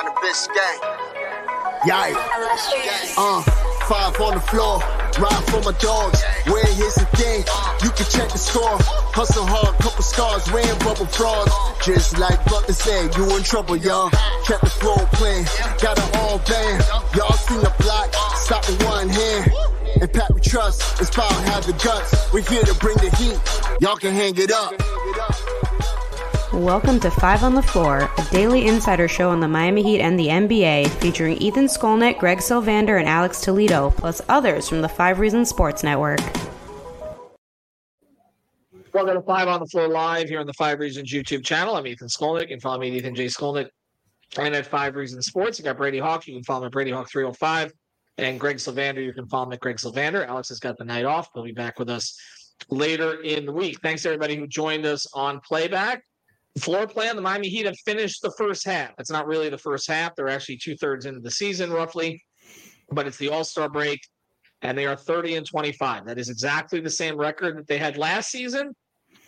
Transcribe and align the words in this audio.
Down 0.00 0.14
to 0.14 0.20
Biscayne. 0.22 0.80
Yikes. 1.84 3.14
Uh, 3.18 3.42
five 3.84 4.18
on 4.20 4.34
the 4.34 4.40
floor. 4.40 4.78
Ride 5.18 5.44
for 5.50 5.60
my 5.60 5.76
dogs. 5.78 6.22
Where 6.46 6.64
here's 6.64 6.94
the 6.94 7.04
thing. 7.16 7.44
You 7.84 7.90
can 7.90 8.06
check 8.08 8.32
the 8.32 8.38
score. 8.38 8.78
Hustle 9.12 9.44
hard, 9.44 9.76
couple 9.76 10.02
scars, 10.02 10.50
wearing 10.52 10.78
rubber 10.78 11.04
frauds. 11.04 11.52
Just 11.84 12.18
like 12.18 12.42
Butler 12.46 12.72
said, 12.72 13.14
you 13.14 13.36
in 13.36 13.42
trouble, 13.42 13.76
y'all. 13.76 14.08
Kept 14.46 14.64
the 14.64 14.70
flow 14.70 14.96
playing. 15.12 15.44
Got 15.82 15.98
it 15.98 16.16
all 16.16 16.38
band. 16.48 16.82
Y'all 17.14 17.36
seen 17.36 17.60
the 17.60 17.74
block. 17.80 18.14
Stop 18.36 18.66
with 18.68 18.82
one 18.84 19.08
hand. 19.10 19.52
And 20.00 20.10
Pat 20.10 20.32
we 20.32 20.40
trust. 20.40 20.98
Inspire 20.98 21.30
have 21.52 21.66
the 21.66 21.74
guts. 21.84 22.32
We 22.32 22.40
here 22.42 22.62
to 22.62 22.74
bring 22.76 22.96
the 22.96 23.14
heat. 23.16 23.38
Y'all 23.82 23.96
can 23.96 24.14
hang 24.14 24.34
it 24.38 24.50
up. 24.50 24.72
Welcome 26.60 27.00
to 27.00 27.10
Five 27.10 27.42
on 27.42 27.54
the 27.54 27.62
Floor, 27.62 28.10
a 28.18 28.24
daily 28.30 28.66
insider 28.66 29.08
show 29.08 29.30
on 29.30 29.40
the 29.40 29.48
Miami 29.48 29.82
Heat 29.82 30.02
and 30.02 30.20
the 30.20 30.26
NBA, 30.26 30.88
featuring 31.00 31.38
Ethan 31.38 31.68
Skolnick, 31.68 32.18
Greg 32.18 32.36
Sylvander, 32.36 33.00
and 33.00 33.08
Alex 33.08 33.40
Toledo, 33.40 33.88
plus 33.96 34.20
others 34.28 34.68
from 34.68 34.82
the 34.82 34.88
Five 34.88 35.20
Reasons 35.20 35.48
Sports 35.48 35.82
Network. 35.82 36.20
Welcome 38.92 39.14
to 39.14 39.22
Five 39.22 39.48
on 39.48 39.60
the 39.60 39.66
Floor 39.68 39.88
Live 39.88 40.28
here 40.28 40.38
on 40.38 40.46
the 40.46 40.52
Five 40.52 40.80
Reasons 40.80 41.10
YouTube 41.10 41.42
channel. 41.42 41.76
I'm 41.76 41.86
Ethan 41.86 42.08
Skolnick. 42.08 42.42
You 42.42 42.48
can 42.48 42.60
follow 42.60 42.78
me 42.78 42.88
at 42.88 42.94
Ethan 42.94 43.14
J. 43.14 43.24
Skolnick. 43.24 43.70
And 44.36 44.54
at 44.54 44.66
Five 44.66 44.96
Reasons 44.96 45.24
Sports, 45.24 45.58
you 45.58 45.64
got 45.64 45.78
Brady 45.78 45.98
Hawk. 45.98 46.26
You 46.26 46.34
can 46.34 46.44
follow 46.44 46.60
me 46.60 46.66
at 46.66 46.72
Brady 46.72 46.90
Hawk 46.90 47.08
305. 47.10 47.72
And 48.18 48.38
Greg 48.38 48.58
Sylvander, 48.58 49.02
you 49.02 49.14
can 49.14 49.26
follow 49.28 49.46
me 49.46 49.54
at 49.54 49.60
Greg 49.60 49.78
Sylvander. 49.78 50.28
Alex 50.28 50.50
has 50.50 50.60
got 50.60 50.76
the 50.76 50.84
night 50.84 51.06
off. 51.06 51.30
He'll 51.32 51.42
be 51.42 51.52
back 51.52 51.78
with 51.78 51.88
us 51.88 52.20
later 52.68 53.22
in 53.22 53.46
the 53.46 53.52
week. 53.52 53.80
Thanks 53.80 54.04
everybody 54.04 54.36
who 54.36 54.46
joined 54.46 54.84
us 54.84 55.06
on 55.14 55.40
playback. 55.40 56.02
Floor 56.58 56.86
plan, 56.86 57.16
the 57.16 57.22
Miami 57.22 57.48
Heat 57.48 57.66
have 57.66 57.78
finished 57.84 58.22
the 58.22 58.32
first 58.32 58.66
half. 58.66 58.90
It's 58.98 59.10
not 59.10 59.26
really 59.26 59.48
the 59.48 59.58
first 59.58 59.86
half. 59.86 60.16
They're 60.16 60.28
actually 60.28 60.56
two 60.56 60.76
thirds 60.76 61.06
into 61.06 61.20
the 61.20 61.30
season, 61.30 61.72
roughly, 61.72 62.22
but 62.90 63.06
it's 63.06 63.18
the 63.18 63.28
All 63.28 63.44
Star 63.44 63.68
break, 63.68 64.00
and 64.62 64.76
they 64.76 64.86
are 64.86 64.96
30 64.96 65.36
and 65.36 65.46
25. 65.46 66.06
That 66.06 66.18
is 66.18 66.28
exactly 66.28 66.80
the 66.80 66.90
same 66.90 67.16
record 67.16 67.56
that 67.56 67.68
they 67.68 67.78
had 67.78 67.96
last 67.96 68.30
season, 68.30 68.74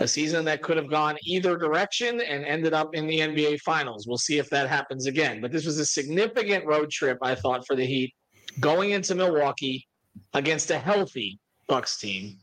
a 0.01 0.09
season 0.09 0.45
that 0.47 0.63
could 0.63 0.77
have 0.77 0.91
gone 0.91 1.17
either 1.25 1.57
direction 1.57 2.21
and 2.21 2.45
ended 2.45 2.75
up 2.75 2.95
in 2.95 3.07
the 3.07 3.21
NBA 3.21 3.61
Finals. 3.61 4.07
We'll 4.07 4.19
see 4.19 4.39
if 4.39 4.51
that 4.51 4.69
happens 4.69 5.07
again. 5.07 5.41
But 5.41 5.53
this 5.53 5.65
was 5.65 5.79
a 5.79 5.87
significant 5.87 6.67
road 6.67 6.91
trip, 6.91 7.19
I 7.23 7.37
thought, 7.37 7.65
for 7.67 7.77
the 7.77 7.87
Heat 7.87 8.13
going 8.61 8.91
into 8.91 9.15
Milwaukee 9.15 9.87
against 10.35 10.71
a 10.71 10.79
healthy 10.79 11.39
Bucks 11.69 11.99
team 11.99 12.39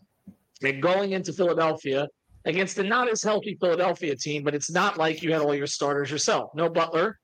and 0.63 0.81
going 0.81 1.11
into 1.11 1.33
Philadelphia 1.33 2.07
against 2.49 2.77
a 2.79 2.83
not 2.83 3.09
as 3.09 3.21
healthy 3.21 3.55
Philadelphia 3.61 4.15
team, 4.15 4.43
but 4.43 4.55
it's 4.55 4.71
not 4.71 4.97
like 4.97 5.21
you 5.21 5.31
had 5.31 5.41
all 5.41 5.55
your 5.55 5.67
starters 5.67 6.09
yourself. 6.09 6.49
No 6.55 6.67
Butler, 6.67 7.19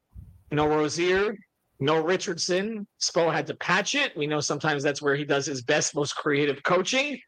no 0.52 0.68
Rozier, 0.68 1.36
no 1.80 2.00
Richardson. 2.00 2.88
Spo 3.02 3.34
had 3.34 3.48
to 3.48 3.56
patch 3.56 3.96
it. 3.96 4.16
We 4.16 4.28
know 4.28 4.40
sometimes 4.40 4.84
that's 4.84 5.02
where 5.02 5.16
he 5.16 5.26
does 5.26 5.46
his 5.46 5.64
best, 5.64 5.96
most 5.96 6.16
creative 6.16 6.62
coaching. 6.64 7.20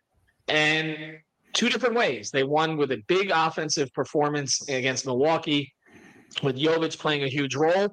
And 0.47 1.18
two 1.53 1.69
different 1.69 1.96
ways. 1.96 2.30
They 2.30 2.44
won 2.44 2.78
with 2.78 2.91
a 2.91 3.02
big 3.07 3.31
offensive 3.34 3.91
performance 3.94 4.69
against 4.69 5.06
Milwaukee, 5.06 5.74
with 6.44 6.56
Jovic 6.56 6.97
playing 7.00 7.24
a 7.24 7.28
huge 7.28 7.56
role. 7.56 7.90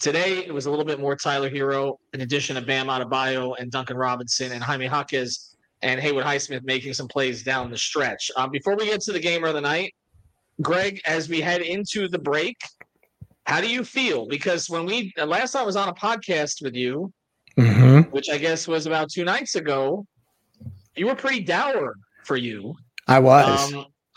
Today, 0.00 0.44
it 0.44 0.52
was 0.52 0.66
a 0.66 0.70
little 0.70 0.84
bit 0.84 0.98
more 0.98 1.14
Tyler 1.14 1.48
Herro, 1.48 1.94
in 2.12 2.22
addition 2.22 2.56
to 2.56 2.62
Bam 2.62 2.88
Adebayo 2.88 3.54
and 3.58 3.70
Duncan 3.70 3.96
Robinson 3.96 4.50
and 4.50 4.62
Jaime 4.62 4.86
Jaquez 4.86 5.53
and 5.84 6.00
Haywood 6.00 6.24
Highsmith 6.24 6.64
making 6.64 6.94
some 6.94 7.06
plays 7.06 7.44
down 7.44 7.70
the 7.70 7.78
stretch. 7.78 8.30
Um, 8.36 8.50
before 8.50 8.74
we 8.76 8.86
get 8.86 9.00
to 9.02 9.12
the 9.12 9.20
gamer 9.20 9.48
of 9.48 9.54
the 9.54 9.60
night, 9.60 9.94
Greg, 10.62 11.00
as 11.06 11.28
we 11.28 11.40
head 11.40 11.60
into 11.60 12.08
the 12.08 12.18
break, 12.18 12.56
how 13.46 13.60
do 13.60 13.68
you 13.68 13.84
feel? 13.84 14.26
Because 14.26 14.68
when 14.70 14.86
we 14.86 15.12
last 15.24 15.52
time 15.52 15.62
I 15.62 15.66
was 15.66 15.76
on 15.76 15.88
a 15.88 15.94
podcast 15.94 16.62
with 16.62 16.74
you, 16.74 17.12
Mm-hmm. 17.56 18.10
which 18.10 18.28
I 18.30 18.36
guess 18.36 18.66
was 18.66 18.86
about 18.86 19.10
two 19.12 19.22
nights 19.22 19.54
ago, 19.54 20.04
you 20.96 21.06
were 21.06 21.14
pretty 21.14 21.38
dour 21.38 21.94
for 22.24 22.36
you. 22.36 22.74
I 23.06 23.20
was. 23.20 23.72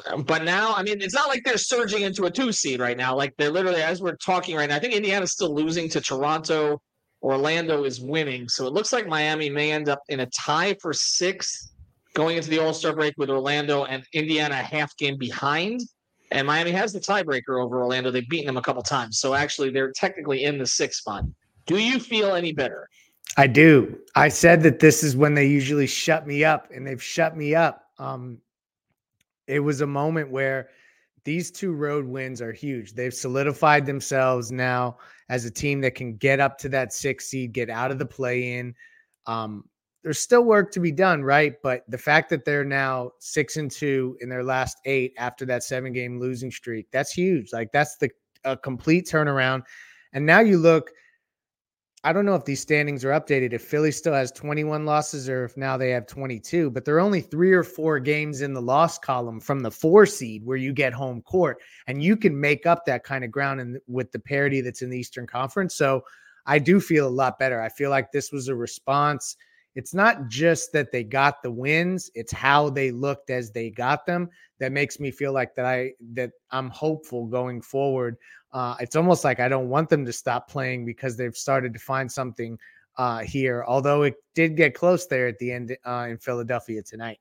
Um, 0.08 0.24
but 0.24 0.44
now, 0.44 0.74
I 0.74 0.82
mean, 0.82 1.02
it's 1.02 1.14
not 1.14 1.28
like 1.28 1.44
they're 1.44 1.58
surging 1.58 2.02
into 2.02 2.26
a 2.26 2.32
two 2.32 2.52
seed 2.52 2.80
right 2.80 2.98
now. 2.98 3.16
Like 3.16 3.36
they're 3.38 3.52
literally, 3.52 3.84
as 3.84 4.02
we're 4.02 4.16
talking 4.16 4.56
right 4.56 4.70
now, 4.70 4.78
I 4.78 4.80
think 4.80 4.96
Indiana's 4.96 5.34
still 5.34 5.54
losing 5.54 5.88
to 5.90 6.02
Toronto. 6.02 6.82
Orlando 7.28 7.84
is 7.84 8.00
winning. 8.00 8.48
So 8.48 8.68
it 8.68 8.74
looks 8.74 8.94
like 8.94 9.06
Miami 9.06 9.50
may 9.50 9.74
end 9.74 9.90
up 9.90 10.02
in 10.08 10.22
a 10.22 10.26
tie 10.28 10.78
for 10.82 10.94
sixth 10.94 11.74
going 12.14 12.38
into 12.38 12.50
the 12.50 12.60
All 12.60 12.74
Star 12.74 12.96
break 12.96 13.16
with 13.18 13.30
Orlando 13.30 13.84
and 13.84 14.06
Indiana 14.14 14.56
half 14.56 14.96
game 14.96 15.18
behind. 15.18 15.82
And 16.32 16.48
Miami 16.48 16.72
has 16.72 16.94
the 16.94 17.02
tiebreaker 17.02 17.62
over 17.62 17.82
Orlando. 17.82 18.12
They've 18.12 18.28
beaten 18.30 18.48
them 18.48 18.56
a 18.56 18.62
couple 18.62 18.82
times. 18.82 19.20
So 19.20 19.34
actually, 19.34 19.72
they're 19.72 19.92
technically 19.92 20.46
in 20.46 20.58
the 20.58 20.66
sixth 20.66 21.00
spot. 21.00 21.26
Do 21.66 21.78
you 21.78 22.00
feel 22.00 22.34
any 22.34 22.54
better? 22.54 22.88
I 23.36 23.48
do. 23.48 24.00
I 24.16 24.30
said 24.30 24.64
that 24.64 24.80
this 24.80 25.04
is 25.04 25.18
when 25.18 25.34
they 25.34 25.48
usually 25.48 25.88
shut 25.88 26.26
me 26.26 26.46
up, 26.46 26.70
and 26.74 26.88
they've 26.88 27.04
shut 27.04 27.36
me 27.36 27.56
up. 27.56 27.84
Um, 28.00 28.38
it 29.48 29.60
was 29.60 29.82
a 29.82 29.88
moment 29.88 30.32
where 30.32 30.70
these 31.28 31.52
two 31.52 31.74
road 31.74 32.06
wins 32.06 32.42
are 32.42 32.54
huge. 32.54 32.94
They've 32.94 33.14
solidified 33.14 33.86
themselves 33.86 34.50
now 34.50 34.96
as 35.28 35.44
a 35.44 35.52
team 35.52 35.82
that 35.82 35.94
can 35.94 36.16
get 36.16 36.40
up 36.40 36.58
to 36.60 36.70
that 36.70 36.94
six 36.94 37.28
seed, 37.28 37.52
get 37.52 37.70
out 37.70 37.92
of 37.92 38.00
the 38.00 38.06
play 38.06 38.54
in. 38.54 38.74
Um, 39.26 39.66
there's 40.04 40.20
still 40.20 40.46
work 40.46 40.72
to 40.72 40.80
be 40.80 40.94
done, 40.94 41.22
right? 41.22 41.56
But 41.62 41.84
the 41.90 41.98
fact 41.98 42.30
that 42.30 42.46
they're 42.46 42.64
now 42.64 43.12
six 43.20 43.58
and 43.58 43.70
two 43.70 44.18
in 44.22 44.30
their 44.30 44.42
last 44.42 44.78
eight 44.86 45.16
after 45.18 45.46
that 45.48 45.64
seven 45.64 45.92
game 45.92 46.18
losing 46.18 46.50
streak, 46.50 46.88
that's 46.92 47.12
huge. 47.12 47.52
Like 47.52 47.74
that's 47.74 47.98
the 47.98 48.10
a 48.46 48.56
complete 48.56 49.06
turnaround. 49.06 49.64
And 50.14 50.26
now 50.26 50.40
you 50.40 50.58
look, 50.58 50.92
I 52.08 52.14
don't 52.14 52.26
know 52.26 52.36
if 52.36 52.46
these 52.46 52.62
standings 52.62 53.04
are 53.04 53.10
updated, 53.10 53.52
if 53.52 53.62
Philly 53.62 53.92
still 53.92 54.14
has 54.14 54.32
21 54.32 54.86
losses 54.86 55.28
or 55.28 55.44
if 55.44 55.58
now 55.58 55.76
they 55.76 55.90
have 55.90 56.08
22, 56.08 56.72
but 56.72 56.86
they're 56.86 57.02
only 57.02 57.20
three 57.20 57.52
or 57.52 57.64
four 57.64 58.00
games 58.00 58.40
in 58.40 58.54
the 58.54 58.62
loss 58.62 58.98
column 58.98 59.42
from 59.42 59.60
the 59.60 59.70
four 59.70 60.06
seed 60.06 60.46
where 60.46 60.56
you 60.56 60.72
get 60.72 60.94
home 60.94 61.22
court 61.22 61.58
and 61.88 62.02
you 62.02 62.16
can 62.16 62.40
make 62.40 62.66
up 62.66 62.86
that 62.86 63.04
kind 63.04 63.26
of 63.26 63.32
ground 63.32 63.60
in, 63.60 63.78
with 63.88 64.10
the 64.14 64.20
parity 64.20 64.62
that's 64.62 64.82
in 64.82 64.90
the 64.90 64.98
Eastern 64.98 65.28
Conference. 65.28 65.76
So 65.76 66.02
I 66.46 66.60
do 66.60 66.80
feel 66.80 67.06
a 67.06 67.10
lot 67.10 67.40
better. 67.40 67.62
I 67.62 67.68
feel 67.68 67.90
like 67.90 68.14
this 68.14 68.32
was 68.32 68.48
a 68.48 68.56
response. 68.56 69.36
It's 69.76 69.94
not 69.94 70.30
just 70.30 70.72
that 70.72 70.94
they 70.94 71.04
got 71.04 71.44
the 71.44 71.52
wins, 71.52 72.10
it's 72.16 72.32
how 72.32 72.70
they 72.70 72.90
looked 72.90 73.32
as 73.32 73.52
they 73.52 73.70
got 73.70 74.06
them 74.06 74.30
that 74.60 74.72
makes 74.72 74.98
me 74.98 75.12
feel 75.12 75.34
like 75.34 75.56
that 75.56 75.66
I 75.66 75.92
that 76.14 76.32
I'm 76.52 76.70
hopeful 76.70 77.28
going 77.28 77.62
forward. 77.62 78.16
Uh, 78.58 78.76
it's 78.80 78.96
almost 78.96 79.24
like 79.24 79.40
I 79.40 79.48
don't 79.48 79.70
want 79.70 79.88
them 79.88 80.04
to 80.04 80.12
stop 80.12 80.50
playing 80.50 80.84
because 80.84 81.16
they've 81.16 81.36
started 81.36 81.74
to 81.74 81.80
find 81.80 82.12
something 82.12 82.58
uh, 82.98 83.20
here. 83.20 83.64
Although 83.68 84.02
it 84.02 84.16
did 84.34 84.58
get 84.58 84.74
close 84.74 85.06
there 85.06 85.28
at 85.28 85.38
the 85.38 85.52
end 85.52 85.78
uh, 85.86 86.08
in 86.10 86.18
Philadelphia 86.18 86.82
tonight. 86.82 87.20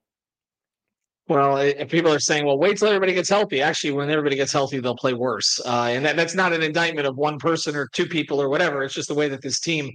Well, 1.29 1.59
if 1.59 1.91
people 1.91 2.11
are 2.11 2.21
saying, 2.21 2.47
"Well, 2.47 2.56
wait 2.56 2.79
till 2.79 2.88
everybody 2.88 3.12
gets 3.12 3.29
healthy." 3.29 3.61
Actually, 3.61 3.93
when 3.93 4.09
everybody 4.09 4.37
gets 4.37 4.50
healthy, 4.50 4.81
they'll 4.81 4.97
play 4.97 5.12
worse, 5.12 5.61
uh, 5.67 5.88
and 5.91 6.03
that, 6.06 6.17
that's 6.17 6.35
not 6.35 6.55
an 6.55 6.62
indictment 6.62 7.06
of 7.06 7.17
one 7.19 7.39
person 7.39 7.77
or 7.77 7.87
two 7.93 8.06
people 8.06 8.41
or 8.41 8.49
whatever. 8.49 8.82
It's 8.82 8.94
just 8.94 9.09
the 9.09 9.15
way 9.15 9.29
that 9.29 9.43
this 9.43 9.61
team 9.61 9.93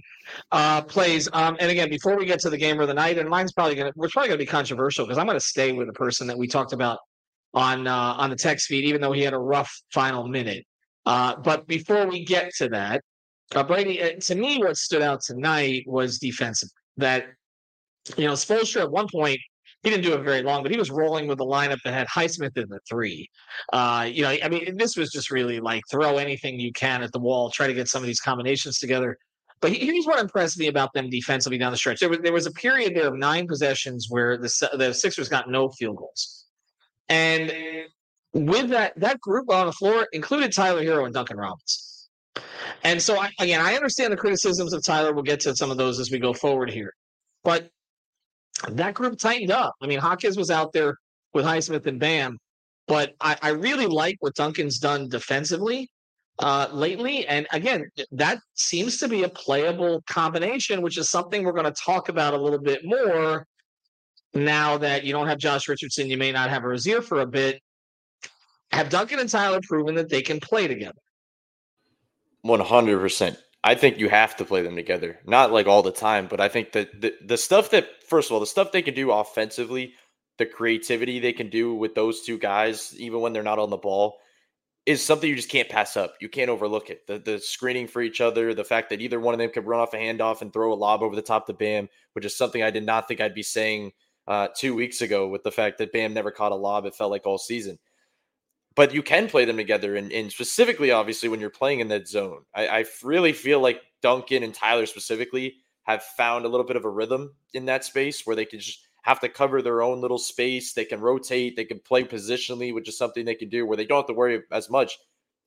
uh, 0.52 0.82
plays. 0.82 1.28
Um, 1.32 1.56
and 1.58 1.72
again, 1.72 1.90
before 1.90 2.16
we 2.16 2.24
get 2.24 2.38
to 2.40 2.50
the 2.50 2.58
game 2.58 2.78
of 2.78 2.86
the 2.86 2.94
night, 2.94 3.18
and 3.18 3.28
mine's 3.28 3.50
probably 3.50 3.74
gonna, 3.74 3.92
we're 3.96 4.10
probably 4.10 4.28
gonna 4.28 4.38
be 4.38 4.46
controversial 4.46 5.06
because 5.06 5.18
I'm 5.18 5.26
gonna 5.26 5.40
stay 5.40 5.72
with 5.72 5.88
the 5.88 5.94
person 5.94 6.28
that 6.28 6.38
we 6.38 6.46
talked 6.46 6.72
about 6.72 7.00
on 7.52 7.88
uh, 7.88 8.14
on 8.22 8.30
the 8.30 8.36
text 8.36 8.68
feed, 8.68 8.84
even 8.84 9.00
though 9.00 9.12
he 9.12 9.22
had 9.22 9.32
a 9.32 9.38
rough 9.38 9.72
final 9.90 10.28
minute. 10.28 10.64
Uh, 11.06 11.36
but 11.36 11.66
before 11.66 12.06
we 12.06 12.24
get 12.24 12.52
to 12.58 12.68
that, 12.68 13.02
uh, 13.54 13.62
Brady, 13.62 14.02
uh, 14.02 14.18
to 14.20 14.34
me, 14.34 14.58
what 14.58 14.76
stood 14.76 15.02
out 15.02 15.20
tonight 15.22 15.84
was 15.86 16.18
defensive. 16.18 16.68
That 16.96 17.26
you 18.16 18.26
know, 18.26 18.32
Spoelstra 18.32 18.82
at 18.82 18.90
one 18.90 19.08
point 19.08 19.38
he 19.82 19.90
didn't 19.90 20.04
do 20.04 20.14
it 20.14 20.22
very 20.22 20.42
long, 20.42 20.62
but 20.62 20.70
he 20.70 20.78
was 20.78 20.90
rolling 20.90 21.26
with 21.26 21.40
a 21.40 21.44
lineup 21.44 21.78
that 21.84 21.92
had 21.92 22.06
Highsmith 22.06 22.56
in 22.56 22.68
the 22.68 22.78
three. 22.88 23.28
Uh, 23.72 24.08
you 24.10 24.22
know, 24.22 24.36
I 24.42 24.48
mean, 24.48 24.76
this 24.76 24.96
was 24.96 25.10
just 25.10 25.30
really 25.30 25.58
like 25.58 25.82
throw 25.90 26.18
anything 26.18 26.60
you 26.60 26.72
can 26.72 27.02
at 27.02 27.10
the 27.12 27.18
wall, 27.18 27.50
try 27.50 27.66
to 27.66 27.74
get 27.74 27.88
some 27.88 28.02
of 28.02 28.06
these 28.06 28.20
combinations 28.20 28.78
together. 28.78 29.18
But 29.60 29.72
here's 29.72 30.06
what 30.06 30.20
impressed 30.20 30.58
me 30.58 30.68
about 30.68 30.92
them 30.92 31.10
defensively 31.10 31.58
down 31.58 31.72
the 31.72 31.78
stretch. 31.78 32.00
There 32.00 32.08
was 32.08 32.18
there 32.20 32.32
was 32.32 32.46
a 32.46 32.52
period 32.52 32.94
there 32.94 33.08
of 33.08 33.14
nine 33.14 33.46
possessions 33.46 34.06
where 34.08 34.36
the 34.36 34.70
the 34.76 34.92
Sixers 34.92 35.28
got 35.28 35.48
no 35.48 35.68
field 35.70 35.96
goals, 35.96 36.46
and 37.08 37.52
with 38.32 38.70
that 38.70 38.98
that 38.98 39.20
group 39.20 39.50
on 39.50 39.66
the 39.66 39.72
floor 39.72 40.06
included 40.12 40.52
Tyler 40.52 40.82
Herro 40.82 41.04
and 41.04 41.14
Duncan 41.14 41.36
Robinson. 41.36 41.82
And 42.84 43.00
so, 43.00 43.20
I, 43.20 43.30
again, 43.38 43.60
I 43.60 43.74
understand 43.74 44.12
the 44.12 44.16
criticisms 44.16 44.72
of 44.72 44.84
Tyler. 44.84 45.12
We'll 45.12 45.22
get 45.22 45.40
to 45.40 45.54
some 45.54 45.70
of 45.70 45.76
those 45.76 46.00
as 46.00 46.10
we 46.10 46.18
go 46.18 46.32
forward 46.32 46.70
here. 46.70 46.92
But 47.44 47.68
that 48.70 48.94
group 48.94 49.18
tightened 49.18 49.50
up. 49.50 49.74
I 49.80 49.86
mean, 49.86 49.98
Hawkins 49.98 50.36
was 50.36 50.50
out 50.50 50.72
there 50.72 50.96
with 51.34 51.44
Highsmith 51.44 51.86
and 51.86 52.00
Bam, 52.00 52.38
but 52.86 53.14
I, 53.20 53.36
I 53.42 53.48
really 53.50 53.86
like 53.86 54.16
what 54.20 54.34
Duncan's 54.34 54.78
done 54.78 55.08
defensively 55.08 55.88
uh, 56.38 56.68
lately. 56.72 57.26
And 57.26 57.46
again, 57.52 57.88
that 58.12 58.38
seems 58.54 58.98
to 58.98 59.08
be 59.08 59.22
a 59.24 59.28
playable 59.28 60.02
combination, 60.08 60.82
which 60.82 60.98
is 60.98 61.10
something 61.10 61.44
we're 61.44 61.52
going 61.52 61.72
to 61.72 61.82
talk 61.84 62.08
about 62.08 62.34
a 62.34 62.38
little 62.38 62.60
bit 62.60 62.84
more 62.84 63.46
now 64.34 64.78
that 64.78 65.04
you 65.04 65.12
don't 65.12 65.28
have 65.28 65.38
Josh 65.38 65.68
Richardson. 65.68 66.08
You 66.08 66.16
may 66.16 66.32
not 66.32 66.50
have 66.50 66.62
Rozier 66.62 67.02
for 67.02 67.20
a 67.20 67.26
bit. 67.26 67.60
Have 68.72 68.88
Duncan 68.88 69.18
and 69.18 69.28
Tyler 69.28 69.60
proven 69.62 69.94
that 69.96 70.08
they 70.08 70.22
can 70.22 70.40
play 70.40 70.66
together? 70.66 70.98
100%. 72.44 73.36
I 73.64 73.74
think 73.74 73.98
you 73.98 74.08
have 74.08 74.36
to 74.36 74.44
play 74.44 74.62
them 74.62 74.74
together. 74.74 75.20
Not 75.24 75.52
like 75.52 75.66
all 75.66 75.82
the 75.82 75.92
time, 75.92 76.26
but 76.26 76.40
I 76.40 76.48
think 76.48 76.72
that 76.72 77.00
the, 77.00 77.14
the 77.24 77.36
stuff 77.36 77.70
that, 77.70 77.88
first 78.08 78.28
of 78.28 78.34
all, 78.34 78.40
the 78.40 78.46
stuff 78.46 78.72
they 78.72 78.82
can 78.82 78.94
do 78.94 79.12
offensively, 79.12 79.94
the 80.38 80.46
creativity 80.46 81.20
they 81.20 81.32
can 81.32 81.48
do 81.48 81.74
with 81.74 81.94
those 81.94 82.22
two 82.22 82.38
guys, 82.38 82.94
even 82.98 83.20
when 83.20 83.32
they're 83.32 83.42
not 83.42 83.60
on 83.60 83.70
the 83.70 83.76
ball, 83.76 84.18
is 84.84 85.00
something 85.00 85.30
you 85.30 85.36
just 85.36 85.50
can't 85.50 85.68
pass 85.68 85.96
up. 85.96 86.14
You 86.20 86.28
can't 86.28 86.50
overlook 86.50 86.90
it. 86.90 87.06
The, 87.06 87.18
the 87.18 87.38
screening 87.38 87.86
for 87.86 88.02
each 88.02 88.20
other, 88.20 88.52
the 88.52 88.64
fact 88.64 88.90
that 88.90 89.00
either 89.00 89.20
one 89.20 89.34
of 89.34 89.38
them 89.38 89.50
could 89.50 89.66
run 89.66 89.78
off 89.78 89.94
a 89.94 89.98
handoff 89.98 90.42
and 90.42 90.52
throw 90.52 90.72
a 90.72 90.74
lob 90.74 91.02
over 91.02 91.14
the 91.14 91.22
top 91.22 91.46
to 91.46 91.52
Bam, 91.52 91.88
which 92.14 92.24
is 92.24 92.36
something 92.36 92.64
I 92.64 92.70
did 92.70 92.84
not 92.84 93.06
think 93.06 93.20
I'd 93.20 93.34
be 93.34 93.44
saying 93.44 93.92
uh, 94.26 94.48
two 94.56 94.74
weeks 94.74 95.02
ago 95.02 95.28
with 95.28 95.44
the 95.44 95.52
fact 95.52 95.78
that 95.78 95.92
Bam 95.92 96.14
never 96.14 96.32
caught 96.32 96.50
a 96.50 96.56
lob, 96.56 96.84
it 96.86 96.96
felt 96.96 97.12
like 97.12 97.26
all 97.26 97.38
season 97.38 97.78
but 98.74 98.94
you 98.94 99.02
can 99.02 99.28
play 99.28 99.44
them 99.44 99.56
together 99.56 99.96
and, 99.96 100.12
and 100.12 100.30
specifically 100.30 100.90
obviously 100.90 101.28
when 101.28 101.40
you're 101.40 101.50
playing 101.50 101.80
in 101.80 101.88
that 101.88 102.08
zone. 102.08 102.42
I, 102.54 102.66
I, 102.68 102.84
really 103.02 103.32
feel 103.32 103.60
like 103.60 103.80
duncan 104.02 104.42
and 104.42 104.54
tyler 104.54 104.86
specifically 104.86 105.56
have 105.84 106.02
found 106.02 106.44
a 106.44 106.48
little 106.48 106.66
bit 106.66 106.76
of 106.76 106.84
a 106.84 106.90
rhythm 106.90 107.34
in 107.54 107.66
that 107.66 107.84
space 107.84 108.26
where 108.26 108.36
they 108.36 108.44
can 108.44 108.60
just 108.60 108.86
have 109.02 109.20
to 109.20 109.28
cover 109.28 109.62
their 109.62 109.82
own 109.82 110.00
little 110.00 110.18
space. 110.18 110.72
They 110.72 110.84
can 110.84 111.00
rotate. 111.00 111.56
They 111.56 111.64
can 111.64 111.80
play 111.80 112.04
positionally 112.04 112.72
which 112.72 112.88
is 112.88 112.96
something 112.96 113.24
they 113.24 113.34
can 113.34 113.48
do 113.48 113.66
where 113.66 113.76
they 113.76 113.86
don't 113.86 113.98
have 113.98 114.06
to 114.06 114.14
worry 114.14 114.42
as 114.52 114.70
much 114.70 114.98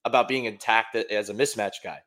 about 0.03 0.27
being 0.27 0.45
intact 0.45 0.95
as 0.95 1.29
a 1.29 1.33
mismatch 1.33 1.75
guy. 1.83 1.99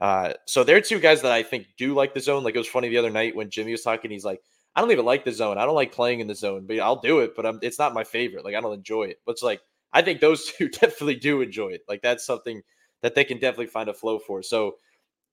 Uh, 0.00 0.32
so 0.46 0.64
they're 0.64 0.80
two 0.80 0.98
guys 0.98 1.22
that 1.22 1.30
i 1.30 1.42
think 1.42 1.66
do 1.78 1.94
like 1.94 2.14
the 2.14 2.20
zone. 2.20 2.42
Like 2.42 2.54
it 2.54 2.58
was 2.58 2.68
funny 2.68 2.88
the 2.88 2.98
other 2.98 3.10
night 3.10 3.36
when 3.36 3.48
jimmy 3.48 3.72
was 3.72 3.82
talking 3.82 4.10
he's 4.10 4.24
like 4.24 4.40
i 4.74 4.80
don't 4.80 4.90
even 4.90 5.04
like 5.04 5.24
the 5.24 5.32
zone. 5.32 5.56
I 5.56 5.64
don't 5.64 5.76
like 5.76 5.92
playing 5.92 6.20
in 6.20 6.26
the 6.26 6.34
zone 6.34 6.66
but 6.66 6.80
i'll 6.80 7.00
do 7.00 7.20
it 7.20 7.36
but 7.36 7.46
I'm, 7.46 7.58
it's 7.62 7.78
not 7.78 7.94
my 7.94 8.02
favorite. 8.02 8.44
Like 8.44 8.56
i 8.56 8.60
don't 8.60 8.74
enjoy 8.74 9.04
it. 9.04 9.20
But 9.24 9.32
it's 9.32 9.42
like 9.42 9.60
I 9.94 10.02
think 10.02 10.20
those 10.20 10.52
two 10.58 10.68
definitely 10.68 11.16
do 11.16 11.40
enjoy 11.40 11.68
it. 11.68 11.82
Like 11.88 12.02
that's 12.02 12.26
something 12.26 12.62
that 13.02 13.14
they 13.14 13.24
can 13.24 13.38
definitely 13.38 13.66
find 13.66 13.88
a 13.88 13.94
flow 13.94 14.18
for. 14.18 14.42
So, 14.42 14.76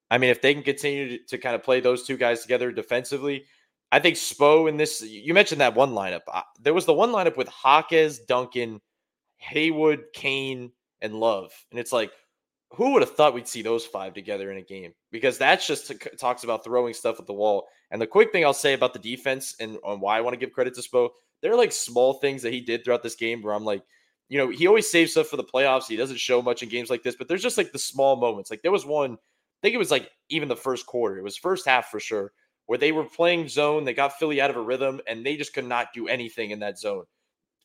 I 0.10 0.18
mean, 0.18 0.30
if 0.30 0.42
they 0.42 0.54
can 0.54 0.64
continue 0.64 1.18
to, 1.18 1.26
to 1.26 1.38
kind 1.38 1.56
of 1.56 1.64
play 1.64 1.80
those 1.80 2.04
two 2.04 2.18
guys 2.18 2.42
together 2.42 2.72
defensively, 2.72 3.46
I 3.92 4.00
think 4.00 4.16
Spo 4.16 4.70
in 4.70 4.78
this. 4.78 5.02
You 5.02 5.34
mentioned 5.34 5.62
that 5.62 5.76
one 5.76 5.92
lineup. 5.92 6.22
There 6.60 6.74
was 6.74 6.86
the 6.86 6.94
one 6.94 7.12
lineup 7.12 7.36
with 7.36 7.50
Hawkes, 7.50 8.20
Duncan, 8.20 8.80
Haywood, 9.38 10.06
Cain, 10.14 10.72
and 11.02 11.16
Love, 11.16 11.52
and 11.72 11.80
it's 11.80 11.92
like, 11.92 12.12
who 12.74 12.92
would 12.92 13.02
have 13.02 13.16
thought 13.16 13.34
we'd 13.34 13.48
see 13.48 13.62
those 13.62 13.86
five 13.86 14.14
together 14.14 14.50
in 14.52 14.58
a 14.58 14.62
game? 14.62 14.94
Because 15.12 15.38
that's 15.38 15.68
just 15.68 15.92
talks 16.18 16.46
about 16.46 16.64
throwing 16.64 16.94
stuff 16.94 17.20
at 17.20 17.28
the 17.28 17.34
wall. 17.34 17.68
And 17.92 18.02
the 18.02 18.08
quick 18.08 18.32
thing 18.32 18.46
I'll 18.46 18.54
say 18.54 18.74
about 18.74 18.94
the 18.94 19.00
defense 19.00 19.56
and 19.60 19.78
on 19.84 20.00
why 20.00 20.18
I 20.18 20.22
want 20.22 20.34
to 20.34 20.40
give 20.40 20.54
credit 20.54 20.74
to 20.76 20.82
Spo, 20.82 21.10
there 21.42 21.52
are 21.52 21.58
like 21.58 21.74
small 21.74 22.14
things 22.14 22.42
that 22.44 22.54
he 22.54 22.62
did 22.62 22.86
throughout 22.86 23.04
this 23.04 23.16
game 23.16 23.42
where 23.42 23.54
I'm 23.54 23.66
like, 23.66 23.84
you 24.32 24.38
know, 24.38 24.48
he 24.48 24.66
always 24.66 24.90
saves 24.90 25.12
stuff 25.12 25.28
for 25.28 25.36
the 25.36 25.44
playoffs. 25.44 25.88
He 25.88 25.98
doesn't 25.98 26.18
show 26.18 26.42
much 26.42 26.64
in 26.64 26.70
games 26.70 26.90
like 26.90 27.04
this, 27.04 27.18
but 27.18 27.28
there's 27.28 27.42
just 27.42 27.58
like 27.58 27.74
the 27.74 27.78
small 27.78 28.16
moments. 28.16 28.50
Like 28.50 28.62
there 28.62 28.72
was 28.72 28.86
one, 28.86 29.12
I 29.12 29.18
think 29.62 29.76
it 29.76 29.78
was 29.78 29.92
like 29.92 30.10
even 30.30 30.48
the 30.48 30.56
first 30.56 30.86
quarter, 30.86 31.18
it 31.18 31.24
was 31.24 31.36
first 31.36 31.68
half 31.68 31.92
for 31.92 32.00
sure, 32.00 32.32
where 32.66 32.78
they 32.78 32.94
were 32.94 33.04
playing 33.04 33.50
zone. 33.50 33.84
They 33.84 33.94
got 33.94 34.18
Philly 34.18 34.40
out 34.40 34.50
of 34.50 34.56
a 34.56 34.62
rhythm 34.62 35.02
and 35.06 35.26
they 35.26 35.36
just 35.36 35.52
could 35.52 35.66
not 35.66 35.90
do 35.94 36.08
anything 36.08 36.52
in 36.52 36.60
that 36.60 36.80
zone. 36.80 37.04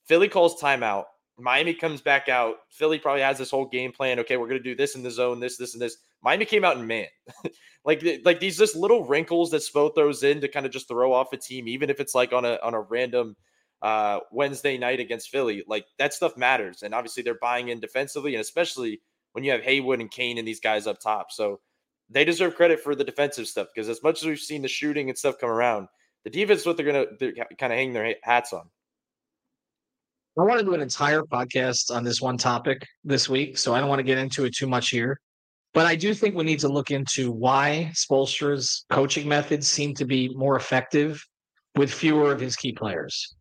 Philly 0.06 0.28
calls 0.28 0.60
timeout. 0.60 1.04
Miami 1.38 1.72
comes 1.72 2.00
back 2.00 2.28
out. 2.28 2.56
Philly 2.68 2.98
probably 2.98 3.22
has 3.22 3.38
this 3.38 3.50
whole 3.52 3.66
game 3.66 3.92
plan. 3.92 4.18
Okay, 4.18 4.36
we're 4.36 4.48
going 4.48 4.60
to 4.60 4.68
do 4.68 4.74
this 4.74 4.96
in 4.96 5.04
the 5.04 5.10
zone, 5.10 5.38
this, 5.38 5.56
this, 5.56 5.74
and 5.74 5.80
this. 5.80 5.98
Miami 6.20 6.46
came 6.46 6.64
out 6.64 6.78
in 6.78 6.84
man. 6.84 7.06
like, 7.84 8.04
like 8.24 8.40
these 8.40 8.58
just 8.58 8.74
little 8.74 9.04
wrinkles 9.04 9.52
that 9.52 9.62
Spo 9.62 9.94
throws 9.94 10.24
in 10.24 10.40
to 10.40 10.48
kind 10.48 10.66
of 10.66 10.72
just 10.72 10.88
throw 10.88 11.12
off 11.12 11.32
a 11.32 11.36
team, 11.36 11.68
even 11.68 11.90
if 11.90 12.00
it's 12.00 12.14
like 12.14 12.32
on 12.32 12.44
a 12.44 12.58
on 12.60 12.74
a 12.74 12.80
random 12.80 13.36
uh, 13.82 14.20
Wednesday 14.30 14.78
night 14.78 15.00
against 15.00 15.30
Philly. 15.30 15.64
Like 15.66 15.86
that 15.98 16.14
stuff 16.14 16.36
matters. 16.36 16.82
And 16.82 16.94
obviously 16.94 17.22
they're 17.22 17.38
buying 17.40 17.68
in 17.68 17.80
defensively, 17.80 18.34
and 18.34 18.40
especially 18.40 19.00
when 19.32 19.44
you 19.44 19.52
have 19.52 19.62
Haywood 19.62 20.00
and 20.00 20.10
Cain 20.10 20.38
and 20.38 20.46
these 20.46 20.60
guys 20.60 20.86
up 20.86 21.00
top. 21.00 21.30
So 21.30 21.60
they 22.08 22.24
deserve 22.24 22.54
credit 22.54 22.80
for 22.80 22.94
the 22.94 23.04
defensive 23.04 23.46
stuff 23.48 23.68
because 23.74 23.88
as 23.88 24.02
much 24.02 24.22
as 24.22 24.26
we've 24.26 24.38
seen 24.38 24.62
the 24.62 24.68
shooting 24.68 25.08
and 25.08 25.18
stuff 25.18 25.38
come 25.38 25.50
around, 25.50 25.88
the 26.24 26.30
defense 26.30 26.66
what 26.66 26.76
they're 26.76 27.06
to 27.06 27.32
kind 27.58 27.72
of 27.72 27.78
hang 27.78 27.92
their 27.92 28.14
hats 28.22 28.52
on. 28.52 28.68
I 30.38 30.42
want 30.42 30.58
to 30.58 30.66
do 30.66 30.74
an 30.74 30.82
entire 30.82 31.22
podcast 31.22 31.94
on 31.94 32.04
this 32.04 32.20
one 32.20 32.36
topic 32.36 32.86
this 33.04 33.28
week, 33.28 33.56
so 33.56 33.74
I 33.74 33.80
don't 33.80 33.88
want 33.88 34.00
to 34.00 34.04
get 34.04 34.18
into 34.18 34.44
it 34.44 34.54
too 34.54 34.66
much 34.66 34.90
here. 34.90 35.18
But 35.72 35.86
I 35.86 35.96
do 35.96 36.12
think 36.14 36.34
we 36.34 36.44
need 36.44 36.60
to 36.60 36.68
look 36.68 36.90
into 36.90 37.30
why 37.30 37.90
Spoelstra's 37.94 38.84
coaching 38.90 39.28
methods 39.28 39.68
seem 39.68 39.94
to 39.94 40.04
be 40.04 40.28
more 40.34 40.56
effective 40.56 41.24
with 41.74 41.92
fewer 41.92 42.32
of 42.32 42.40
his 42.40 42.56
key 42.56 42.72
players. 42.72 43.35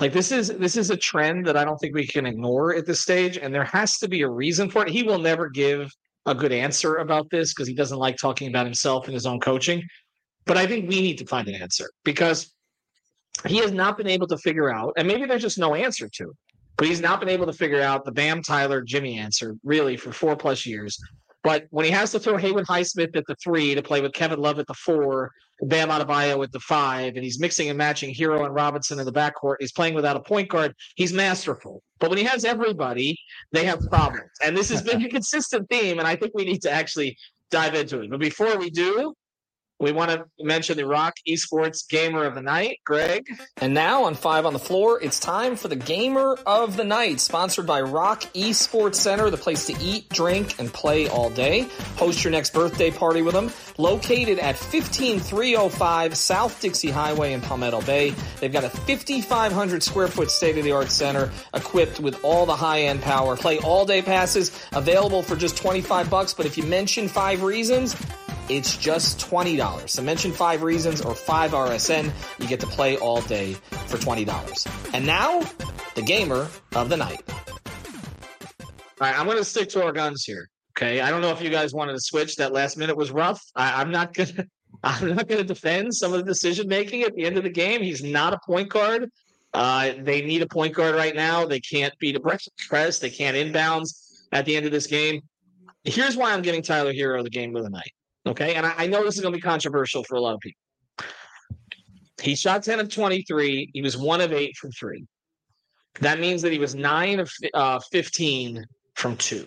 Like 0.00 0.12
this 0.12 0.32
is 0.32 0.48
this 0.48 0.76
is 0.76 0.90
a 0.90 0.96
trend 0.96 1.46
that 1.46 1.56
I 1.56 1.64
don't 1.64 1.78
think 1.78 1.94
we 1.94 2.06
can 2.06 2.26
ignore 2.26 2.74
at 2.74 2.86
this 2.86 3.00
stage, 3.00 3.38
and 3.38 3.54
there 3.54 3.64
has 3.64 3.98
to 3.98 4.08
be 4.08 4.22
a 4.22 4.28
reason 4.28 4.70
for 4.70 4.84
it. 4.84 4.90
He 4.90 5.02
will 5.02 5.18
never 5.18 5.48
give 5.48 5.90
a 6.26 6.34
good 6.34 6.52
answer 6.52 6.96
about 6.96 7.30
this 7.30 7.54
because 7.54 7.68
he 7.68 7.74
doesn't 7.74 7.98
like 7.98 8.16
talking 8.16 8.48
about 8.48 8.66
himself 8.66 9.06
and 9.06 9.14
his 9.14 9.26
own 9.26 9.40
coaching. 9.40 9.82
But 10.46 10.56
I 10.56 10.66
think 10.66 10.88
we 10.88 11.00
need 11.00 11.18
to 11.18 11.26
find 11.26 11.48
an 11.48 11.54
answer 11.54 11.90
because 12.04 12.52
he 13.46 13.58
has 13.58 13.72
not 13.72 13.96
been 13.96 14.08
able 14.08 14.26
to 14.28 14.38
figure 14.38 14.72
out, 14.72 14.94
and 14.96 15.06
maybe 15.06 15.26
there's 15.26 15.42
just 15.42 15.58
no 15.58 15.74
answer 15.74 16.08
to 16.08 16.24
it, 16.30 16.36
but 16.76 16.86
he's 16.88 17.00
not 17.00 17.20
been 17.20 17.28
able 17.28 17.46
to 17.46 17.52
figure 17.52 17.80
out 17.80 18.04
the 18.04 18.12
Bam 18.12 18.42
Tyler 18.42 18.82
Jimmy 18.82 19.18
answer 19.18 19.56
really 19.62 19.96
for 19.96 20.12
four 20.12 20.36
plus 20.36 20.66
years. 20.66 20.98
But 21.44 21.66
when 21.70 21.84
he 21.84 21.90
has 21.90 22.10
to 22.12 22.18
throw 22.18 22.36
Haywood 22.36 22.66
Highsmith 22.66 23.16
at 23.16 23.24
the 23.26 23.36
three 23.42 23.74
to 23.74 23.82
play 23.82 24.00
with 24.00 24.12
Kevin 24.12 24.40
Love 24.40 24.58
at 24.58 24.66
the 24.66 24.74
four, 24.74 25.30
Bam 25.62 25.88
Adebayo 25.88 26.42
at 26.42 26.52
the 26.52 26.60
five, 26.60 27.14
and 27.14 27.24
he's 27.24 27.40
mixing 27.40 27.68
and 27.68 27.78
matching 27.78 28.14
Herro 28.14 28.44
and 28.44 28.54
Robinson 28.54 28.98
in 28.98 29.06
the 29.06 29.12
backcourt, 29.12 29.56
he's 29.60 29.72
playing 29.72 29.94
without 29.94 30.16
a 30.16 30.20
point 30.20 30.48
guard. 30.48 30.74
He's 30.96 31.12
masterful. 31.12 31.82
But 31.98 32.10
when 32.10 32.18
he 32.18 32.24
has 32.24 32.44
everybody, 32.44 33.16
they 33.52 33.64
have 33.64 33.80
problems. 33.90 34.30
And 34.44 34.56
this 34.56 34.68
has 34.70 34.82
been 34.82 35.02
a 35.04 35.08
consistent 35.08 35.68
theme, 35.68 35.98
and 35.98 36.06
I 36.06 36.16
think 36.16 36.32
we 36.34 36.44
need 36.44 36.62
to 36.62 36.70
actually 36.70 37.16
dive 37.50 37.74
into 37.74 38.00
it. 38.00 38.10
But 38.10 38.20
before 38.20 38.56
we 38.58 38.70
do, 38.70 39.14
we 39.80 39.92
want 39.92 40.10
to 40.10 40.26
mention 40.40 40.76
the 40.76 40.86
ROK 40.86 41.14
Esports 41.26 41.88
Gamer 41.88 42.24
of 42.24 42.34
the 42.34 42.42
Night, 42.42 42.80
Greg. 42.84 43.28
And 43.58 43.74
now 43.74 44.04
on 44.04 44.14
Five 44.14 44.44
on 44.44 44.52
the 44.52 44.58
Floor, 44.58 45.00
it's 45.00 45.20
time 45.20 45.54
for 45.54 45.68
the 45.68 45.76
Gamer 45.76 46.36
of 46.46 46.76
the 46.76 46.84
Night, 46.84 47.20
sponsored 47.20 47.66
by 47.66 47.80
ROK 47.82 48.22
Esports 48.34 48.96
Center, 48.96 49.30
the 49.30 49.36
place 49.36 49.66
to 49.66 49.76
eat, 49.80 50.08
drink, 50.08 50.58
and 50.58 50.72
play 50.72 51.08
all 51.08 51.30
day. 51.30 51.68
Host 51.96 52.24
your 52.24 52.32
next 52.32 52.52
birthday 52.52 52.90
party 52.90 53.22
with 53.22 53.34
them. 53.34 53.52
Located 53.78 54.40
at 54.40 54.56
15305 54.56 56.16
South 56.16 56.60
Dixie 56.60 56.90
Highway 56.90 57.32
in 57.32 57.40
Palmetto 57.40 57.80
Bay, 57.82 58.14
they've 58.40 58.52
got 58.52 58.64
a 58.64 58.70
5,500 58.70 59.82
square 59.82 60.08
foot 60.08 60.30
state 60.30 60.58
of 60.58 60.64
the 60.64 60.72
art 60.72 60.90
center 60.90 61.30
equipped 61.54 62.00
with 62.00 62.22
all 62.24 62.46
the 62.46 62.56
high 62.56 62.82
end 62.82 63.00
power. 63.00 63.36
Play 63.36 63.58
all 63.60 63.86
day 63.86 64.02
passes 64.02 64.50
available 64.72 65.22
for 65.22 65.36
just 65.36 65.56
25 65.56 66.10
bucks, 66.10 66.34
but 66.34 66.46
if 66.46 66.58
you 66.58 66.64
mention 66.64 67.06
five 67.06 67.42
reasons, 67.42 67.94
it's 68.48 68.76
just 68.76 69.20
$20. 69.20 69.88
So 69.88 70.02
mention 70.02 70.32
five 70.32 70.62
reasons 70.62 71.00
or 71.00 71.14
five 71.14 71.52
RSN. 71.52 72.10
You 72.38 72.46
get 72.46 72.60
to 72.60 72.66
play 72.66 72.96
all 72.96 73.20
day 73.22 73.54
for 73.86 73.96
$20. 73.98 74.94
And 74.94 75.06
now, 75.06 75.40
the 75.94 76.02
gamer 76.02 76.48
of 76.74 76.88
the 76.88 76.96
night. 76.96 77.22
All 79.00 79.06
right, 79.06 79.18
I'm 79.18 79.26
going 79.26 79.38
to 79.38 79.44
stick 79.44 79.68
to 79.70 79.84
our 79.84 79.92
guns 79.92 80.24
here. 80.24 80.48
Okay. 80.76 81.00
I 81.00 81.10
don't 81.10 81.20
know 81.20 81.30
if 81.30 81.42
you 81.42 81.50
guys 81.50 81.74
wanted 81.74 81.94
to 81.94 82.00
switch. 82.00 82.36
That 82.36 82.52
last 82.52 82.76
minute 82.76 82.96
was 82.96 83.10
rough. 83.10 83.42
I, 83.54 83.80
I'm 83.80 83.90
not 83.90 84.14
going 84.14 84.28
to. 84.36 84.46
I'm 84.82 85.14
not 85.14 85.26
going 85.26 85.40
to 85.40 85.46
defend 85.46 85.94
some 85.94 86.12
of 86.12 86.20
the 86.20 86.24
decision 86.24 86.68
making 86.68 87.02
at 87.02 87.14
the 87.14 87.24
end 87.24 87.36
of 87.36 87.42
the 87.42 87.50
game. 87.50 87.82
He's 87.82 88.02
not 88.02 88.32
a 88.32 88.38
point 88.46 88.68
guard. 88.68 89.10
Uh, 89.52 89.92
they 89.98 90.22
need 90.22 90.42
a 90.42 90.46
point 90.46 90.74
guard 90.74 90.94
right 90.94 91.14
now. 91.14 91.46
They 91.46 91.58
can't 91.58 91.92
beat 91.98 92.14
a 92.14 92.20
press. 92.20 92.98
They 93.00 93.10
can't 93.10 93.36
inbounds 93.36 94.26
at 94.30 94.44
the 94.44 94.56
end 94.56 94.66
of 94.66 94.72
this 94.72 94.86
game. 94.86 95.22
Here's 95.84 96.16
why 96.16 96.32
I'm 96.32 96.42
giving 96.42 96.62
Tyler 96.62 96.92
Herro 96.92 97.24
the 97.24 97.30
game 97.30 97.56
of 97.56 97.64
the 97.64 97.70
night. 97.70 97.92
Okay. 98.28 98.54
And 98.54 98.66
I, 98.66 98.74
I 98.76 98.86
know 98.86 99.02
this 99.04 99.14
is 99.14 99.20
going 99.20 99.32
to 99.32 99.36
be 99.36 99.42
controversial 99.42 100.04
for 100.04 100.16
a 100.16 100.20
lot 100.20 100.34
of 100.34 100.40
people. 100.40 100.60
He 102.20 102.34
shot 102.34 102.62
10 102.62 102.80
of 102.80 102.88
23. 102.88 103.70
He 103.72 103.82
was 103.82 103.96
one 103.96 104.20
of 104.20 104.32
eight 104.32 104.56
from 104.56 104.70
three. 104.72 105.06
That 106.00 106.20
means 106.20 106.42
that 106.42 106.52
he 106.52 106.58
was 106.58 106.74
nine 106.74 107.20
of 107.20 107.30
uh, 107.54 107.80
15 107.90 108.64
from 108.94 109.16
two. 109.16 109.46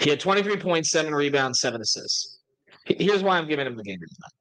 He 0.00 0.10
had 0.10 0.20
23.7 0.20 1.14
rebounds, 1.14 1.60
seven 1.60 1.80
assists. 1.80 2.38
Here's 2.84 3.22
why 3.22 3.38
I'm 3.38 3.48
giving 3.48 3.66
him 3.66 3.76
the 3.76 3.82
game 3.82 3.98
tonight. 3.98 4.32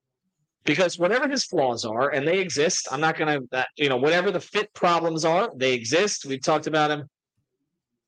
Because 0.66 1.00
whatever 1.00 1.27
his 1.27 1.46
flaws 1.46 1.86
are, 1.86 2.10
and 2.10 2.27
they 2.27 2.39
exist, 2.39 2.88
I'm 2.92 3.00
not 3.00 3.18
going 3.18 3.39
to, 3.39 3.58
uh, 3.58 3.63
you 3.77 3.89
know, 3.89 3.98
whatever 3.98 4.32
the 4.32 4.39
fit 4.39 4.74
problems 4.74 5.24
are, 5.24 5.50
they 5.56 5.74
exist. 5.74 6.25
We've 6.25 6.42
talked 6.42 6.68
about 6.68 6.92
him. 6.92 7.08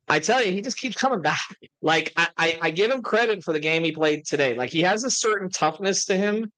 I 0.09 0.19
tell 0.19 0.43
you, 0.43 0.51
he 0.51 0.61
just 0.61 0.77
keeps 0.77 0.95
coming 0.95 1.21
back. 1.21 1.55
Like 1.81 2.11
I, 2.17 2.27
I, 2.37 2.59
I 2.63 2.71
give 2.71 2.91
him 2.91 3.01
credit 3.01 3.43
for 3.43 3.53
the 3.53 3.59
game 3.59 3.83
he 3.83 3.91
played 3.91 4.25
today. 4.25 4.55
Like 4.55 4.71
he 4.71 4.81
has 4.81 5.03
a 5.03 5.11
certain 5.11 5.49
toughness 5.49 6.05
to 6.05 6.17
him 6.17 6.51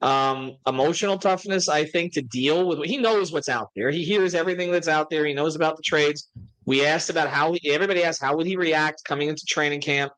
um 0.00 0.56
emotional 0.68 1.18
toughness 1.18 1.68
i 1.68 1.84
think 1.84 2.12
to 2.12 2.22
deal 2.22 2.68
with 2.68 2.78
he 2.84 2.98
knows 2.98 3.32
what's 3.32 3.48
out 3.48 3.70
there. 3.74 3.90
He 3.90 4.04
hears 4.04 4.32
everything 4.32 4.70
that's 4.70 4.86
out 4.86 5.10
there. 5.10 5.26
He 5.26 5.34
knows 5.34 5.56
about 5.56 5.76
the 5.76 5.82
trades. 5.82 6.28
We 6.66 6.86
asked 6.86 7.10
about 7.10 7.28
how 7.28 7.54
he, 7.54 7.72
everybody 7.72 8.04
asked 8.04 8.22
how 8.22 8.36
would 8.36 8.46
he 8.46 8.56
react 8.56 9.02
coming 9.04 9.28
into 9.28 9.44
training 9.44 9.80
camp? 9.80 10.12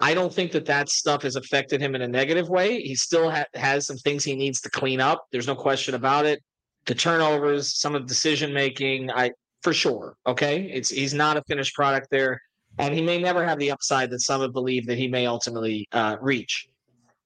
I 0.00 0.14
don't 0.14 0.32
think 0.32 0.52
that 0.52 0.64
that 0.66 0.88
stuff 0.88 1.22
has 1.22 1.36
affected 1.36 1.80
him 1.80 1.94
in 1.94 2.02
a 2.02 2.08
negative 2.08 2.48
way. 2.48 2.80
He 2.80 2.94
still 2.94 3.30
ha- 3.30 3.46
has 3.54 3.86
some 3.86 3.98
things 3.98 4.24
he 4.24 4.36
needs 4.36 4.60
to 4.62 4.70
clean 4.70 5.00
up. 5.00 5.26
There's 5.32 5.48
no 5.48 5.56
question 5.56 5.94
about 5.94 6.24
it. 6.24 6.40
The 6.86 6.94
turnovers 6.94 7.78
some 7.78 7.94
of 7.94 8.02
the 8.02 8.08
decision 8.08 8.54
making 8.54 9.10
i 9.10 9.32
for 9.62 9.72
sure 9.72 10.16
okay 10.26 10.62
it's 10.72 10.90
he's 10.90 11.14
not 11.14 11.36
a 11.36 11.42
finished 11.44 11.74
product 11.74 12.08
there 12.10 12.40
and 12.78 12.94
he 12.94 13.02
may 13.02 13.20
never 13.20 13.44
have 13.44 13.58
the 13.58 13.70
upside 13.70 14.10
that 14.10 14.20
some 14.20 14.40
have 14.40 14.52
believed 14.52 14.86
that 14.88 14.98
he 14.98 15.08
may 15.08 15.26
ultimately 15.26 15.86
uh, 15.92 16.16
reach 16.20 16.68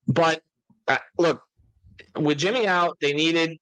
but 0.09 0.41
uh, 0.89 0.99
look 1.19 1.43
with 2.17 2.39
Jimmy 2.39 2.67
out, 2.67 2.97
they 3.01 3.13
needed 3.13 3.59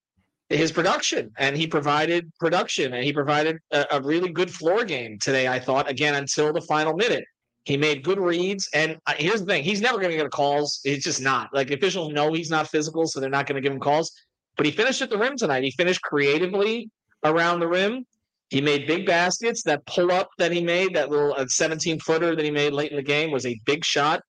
his 0.48 0.72
production, 0.72 1.30
and 1.38 1.56
he 1.56 1.66
provided 1.66 2.32
production, 2.38 2.94
and 2.94 3.04
he 3.04 3.12
provided 3.12 3.58
a, 3.72 3.86
a, 3.92 4.00
really 4.00 4.30
good 4.30 4.50
floor 4.50 4.84
game 4.84 5.18
today. 5.18 5.46
I 5.46 5.60
thought 5.60 5.88
again 5.88 6.16
until 6.16 6.52
the 6.52 6.60
final 6.62 6.94
minute, 6.94 7.24
he 7.64 7.76
made 7.76 8.02
good 8.02 8.18
reads. 8.18 8.68
And 8.74 8.98
uh, 9.06 9.14
here's 9.16 9.40
the 9.40 9.46
thing: 9.46 9.62
he's 9.62 9.80
never 9.80 9.98
going 9.98 10.10
to 10.10 10.16
get 10.16 10.26
a 10.26 10.30
calls. 10.30 10.80
He's 10.82 11.04
just 11.04 11.20
not. 11.20 11.54
Like 11.54 11.70
officials 11.70 12.12
know 12.12 12.32
he's 12.32 12.50
not 12.50 12.68
physical, 12.68 13.06
so 13.06 13.20
they're 13.20 13.30
not 13.30 13.46
going 13.46 13.56
to 13.56 13.60
give 13.62 13.72
him 13.72 13.80
calls. 13.80 14.12
But 14.56 14.66
he 14.66 14.72
finished 14.72 15.00
at 15.02 15.10
the 15.10 15.18
rim 15.18 15.36
tonight. 15.36 15.62
He 15.62 15.70
finished 15.70 16.02
creatively 16.02 16.90
around 17.24 17.60
the 17.60 17.68
rim. 17.68 18.04
He 18.50 18.61
made 18.61 18.87
big 18.87 19.07
baskets. 19.07 19.62
That 19.62 19.87
pull 19.87 20.12
up 20.12 20.28
that 20.38 20.52
he 20.52 20.62
made, 20.62 20.95
that 20.95 21.09
little 21.09 21.35
uh, 21.35 21.47
17 21.47 22.00
footer 22.00 22.37
that 22.37 22.45
he 22.45 22.50
made 22.50 22.73
late 22.73 22.90
in 22.90 22.97
the 22.97 23.02
game, 23.02 23.30
was 23.30 23.47
a 23.47 23.59
big 23.64 23.85
shot. 23.85 24.21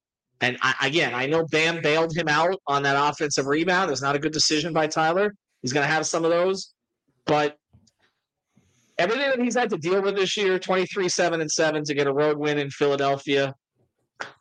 And 0.42 0.58
I, 0.62 0.74
again, 0.84 1.14
I 1.14 1.26
know 1.26 1.46
Bam 1.52 1.82
bailed 1.82 2.16
him 2.16 2.28
out 2.28 2.60
on 2.68 2.84
that 2.84 2.96
offensive 2.98 3.46
rebound. 3.46 3.92
It's 3.92 4.02
not 4.02 4.16
a 4.16 4.20
good 4.20 4.32
decision 4.32 4.74
by 4.74 4.88
Tyler. 4.88 5.34
He's 5.62 5.74
going 5.74 5.86
to 5.86 5.92
have 5.92 6.06
some 6.08 6.24
of 6.24 6.32
those, 6.32 6.74
but 7.26 7.58
everything 8.98 9.30
that 9.30 9.40
he's 9.40 9.56
had 9.56 9.70
to 9.70 9.78
deal 9.78 10.02
with 10.02 10.16
this 10.16 10.36
year 10.38 10.58
23 10.58 11.10
7 11.10 11.42
and 11.42 11.52
7 11.52 11.84
to 11.84 11.94
get 11.94 12.08
a 12.08 12.14
road 12.14 12.38
win 12.38 12.58
in 12.58 12.70
Philadelphia. 12.70 13.54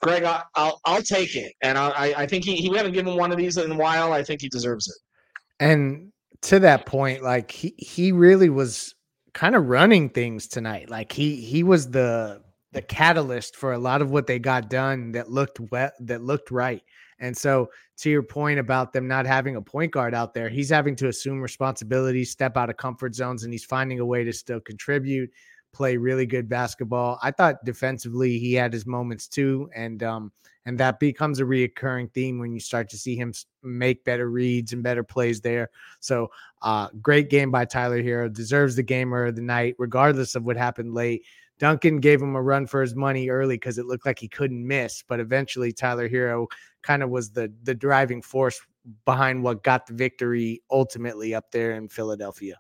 Greg, 0.02 0.24
I, 0.24 0.42
will 0.56 0.80
I'll 0.84 1.02
take 1.02 1.36
it. 1.36 1.52
And 1.62 1.78
I, 1.78 2.14
I 2.16 2.26
think 2.26 2.44
he, 2.44 2.56
he, 2.56 2.68
we 2.68 2.76
haven't 2.76 2.92
given 2.92 3.16
one 3.16 3.32
of 3.32 3.38
these 3.38 3.56
in 3.56 3.70
a 3.70 3.76
while. 3.76 4.12
I 4.12 4.22
think 4.22 4.42
he 4.42 4.48
deserves 4.48 4.88
it. 4.88 5.64
And 5.64 6.12
to 6.42 6.58
that 6.60 6.86
point, 6.86 7.22
like 7.22 7.50
he, 7.50 7.74
he 7.78 8.12
really 8.12 8.48
was 8.50 8.94
kind 9.32 9.54
of 9.54 9.68
running 9.68 10.08
things 10.08 10.46
tonight. 10.46 10.90
Like 10.90 11.12
he, 11.12 11.36
he 11.36 11.62
was 11.62 11.90
the, 11.90 12.42
the 12.72 12.82
catalyst 12.82 13.56
for 13.56 13.72
a 13.72 13.78
lot 13.78 14.02
of 14.02 14.10
what 14.10 14.26
they 14.26 14.38
got 14.38 14.70
done 14.70 15.12
that 15.12 15.30
looked 15.30 15.60
wet 15.72 15.94
that 16.00 16.22
looked 16.22 16.50
right. 16.50 16.82
And 17.18 17.36
so 17.36 17.68
to 17.98 18.10
your 18.10 18.22
point 18.22 18.58
about 18.58 18.92
them 18.92 19.06
not 19.06 19.26
having 19.26 19.56
a 19.56 19.62
point 19.62 19.92
guard 19.92 20.14
out 20.14 20.32
there, 20.32 20.48
he's 20.48 20.70
having 20.70 20.96
to 20.96 21.08
assume 21.08 21.40
responsibility, 21.40 22.24
step 22.24 22.56
out 22.56 22.70
of 22.70 22.76
comfort 22.76 23.14
zones, 23.14 23.44
and 23.44 23.52
he's 23.52 23.64
finding 23.64 24.00
a 24.00 24.06
way 24.06 24.24
to 24.24 24.32
still 24.32 24.60
contribute, 24.60 25.30
play 25.72 25.96
really 25.96 26.26
good 26.26 26.48
basketball. 26.48 27.18
I 27.22 27.30
thought 27.30 27.64
defensively 27.64 28.38
he 28.38 28.54
had 28.54 28.72
his 28.72 28.86
moments 28.86 29.28
too, 29.28 29.70
and 29.74 30.02
um 30.02 30.32
and 30.66 30.78
that 30.78 31.00
becomes 31.00 31.40
a 31.40 31.44
reoccurring 31.44 32.12
theme 32.12 32.38
when 32.38 32.52
you 32.52 32.60
start 32.60 32.88
to 32.90 32.98
see 32.98 33.16
him 33.16 33.32
make 33.62 34.04
better 34.04 34.28
reads 34.30 34.72
and 34.72 34.82
better 34.82 35.02
plays 35.02 35.40
there. 35.40 35.70
So, 36.00 36.30
uh, 36.62 36.88
great 37.00 37.30
game 37.30 37.50
by 37.50 37.64
Tyler 37.64 38.02
Herro 38.02 38.32
deserves 38.32 38.76
the 38.76 38.82
gamer 38.82 39.24
of 39.26 39.36
the 39.36 39.42
night, 39.42 39.74
regardless 39.78 40.34
of 40.34 40.44
what 40.44 40.56
happened 40.58 40.92
late. 40.94 41.24
Duncan 41.58 41.98
gave 42.00 42.20
him 42.22 42.36
a 42.36 42.42
run 42.42 42.66
for 42.66 42.82
his 42.82 42.94
money 42.94 43.30
early 43.30 43.56
because 43.56 43.78
it 43.78 43.86
looked 43.86 44.06
like 44.06 44.18
he 44.18 44.28
couldn't 44.28 44.66
miss, 44.66 45.02
but 45.06 45.20
eventually 45.20 45.72
Tyler 45.72 46.08
Herro 46.08 46.46
kind 46.82 47.02
of 47.02 47.10
was 47.10 47.30
the 47.30 47.52
the 47.62 47.74
driving 47.74 48.22
force 48.22 48.60
behind 49.04 49.42
what 49.42 49.62
got 49.62 49.86
the 49.86 49.94
victory 49.94 50.62
ultimately 50.70 51.34
up 51.34 51.50
there 51.52 51.72
in 51.72 51.88
Philadelphia. 51.88 52.56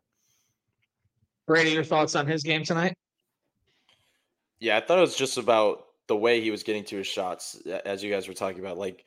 Brady, 1.50 1.70
your 1.70 1.82
thoughts 1.82 2.14
on 2.14 2.28
his 2.28 2.44
game 2.44 2.62
tonight? 2.62 2.94
Yeah, 4.60 4.76
I 4.76 4.80
thought 4.80 4.98
it 4.98 5.00
was 5.00 5.16
just 5.16 5.36
about 5.36 5.84
the 6.06 6.16
way 6.16 6.40
he 6.40 6.52
was 6.52 6.62
getting 6.62 6.84
to 6.84 6.98
his 6.98 7.08
shots, 7.08 7.60
as 7.84 8.04
you 8.04 8.10
guys 8.12 8.28
were 8.28 8.34
talking 8.34 8.60
about. 8.60 8.78
Like 8.78 9.04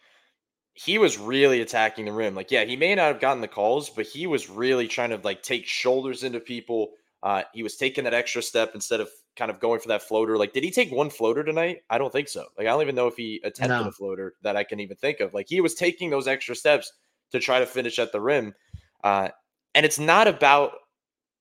he 0.74 0.98
was 0.98 1.18
really 1.18 1.62
attacking 1.62 2.04
the 2.04 2.12
rim. 2.12 2.36
Like, 2.36 2.52
yeah, 2.52 2.66
he 2.66 2.76
may 2.76 2.96
not 2.96 3.08
have 3.08 3.22
gotten 3.22 3.40
the 3.40 3.48
calls, 3.48 3.90
but 3.90 4.08
he 4.08 4.28
was 4.28 4.50
really 4.50 4.90
trying 4.90 5.12
to 5.12 5.22
like 5.24 5.42
take 5.42 5.66
shoulders 5.66 6.26
into 6.26 6.42
people. 6.42 6.92
Uh, 7.22 7.44
he 7.54 7.64
was 7.64 7.78
taking 7.78 8.04
that 8.04 8.14
extra 8.14 8.42
step 8.42 8.72
instead 8.74 9.00
of 9.00 9.10
kind 9.38 9.50
of 9.50 9.62
going 9.62 9.80
for 9.80 9.88
that 9.88 10.04
floater. 10.04 10.38
Like, 10.38 10.52
did 10.52 10.66
he 10.66 10.72
take 10.72 10.92
one 10.92 11.10
floater 11.10 11.46
tonight? 11.46 11.84
I 11.90 11.98
don't 11.98 12.12
think 12.12 12.28
so. 12.28 12.48
Like, 12.58 12.68
I 12.68 12.72
don't 12.72 12.82
even 12.82 12.96
know 12.96 13.08
if 13.08 13.16
he 13.16 13.40
attempted 13.46 13.84
no. 13.84 13.88
a 13.88 13.92
floater 13.92 14.34
that 14.42 14.58
I 14.58 14.66
can 14.66 14.82
even 14.82 14.98
think 14.98 15.22
of. 15.22 15.34
Like, 15.34 15.48
he 15.48 15.62
was 15.62 15.76
taking 15.76 16.10
those 16.10 16.28
extra 16.28 16.56
steps 16.56 16.92
to 17.32 17.40
try 17.40 17.60
to 17.60 17.66
finish 17.66 18.00
at 18.00 18.12
the 18.12 18.20
rim. 18.20 18.54
Uh, 19.02 19.30
and 19.76 19.86
it's 19.86 19.98
not 20.00 20.28
about 20.28 20.74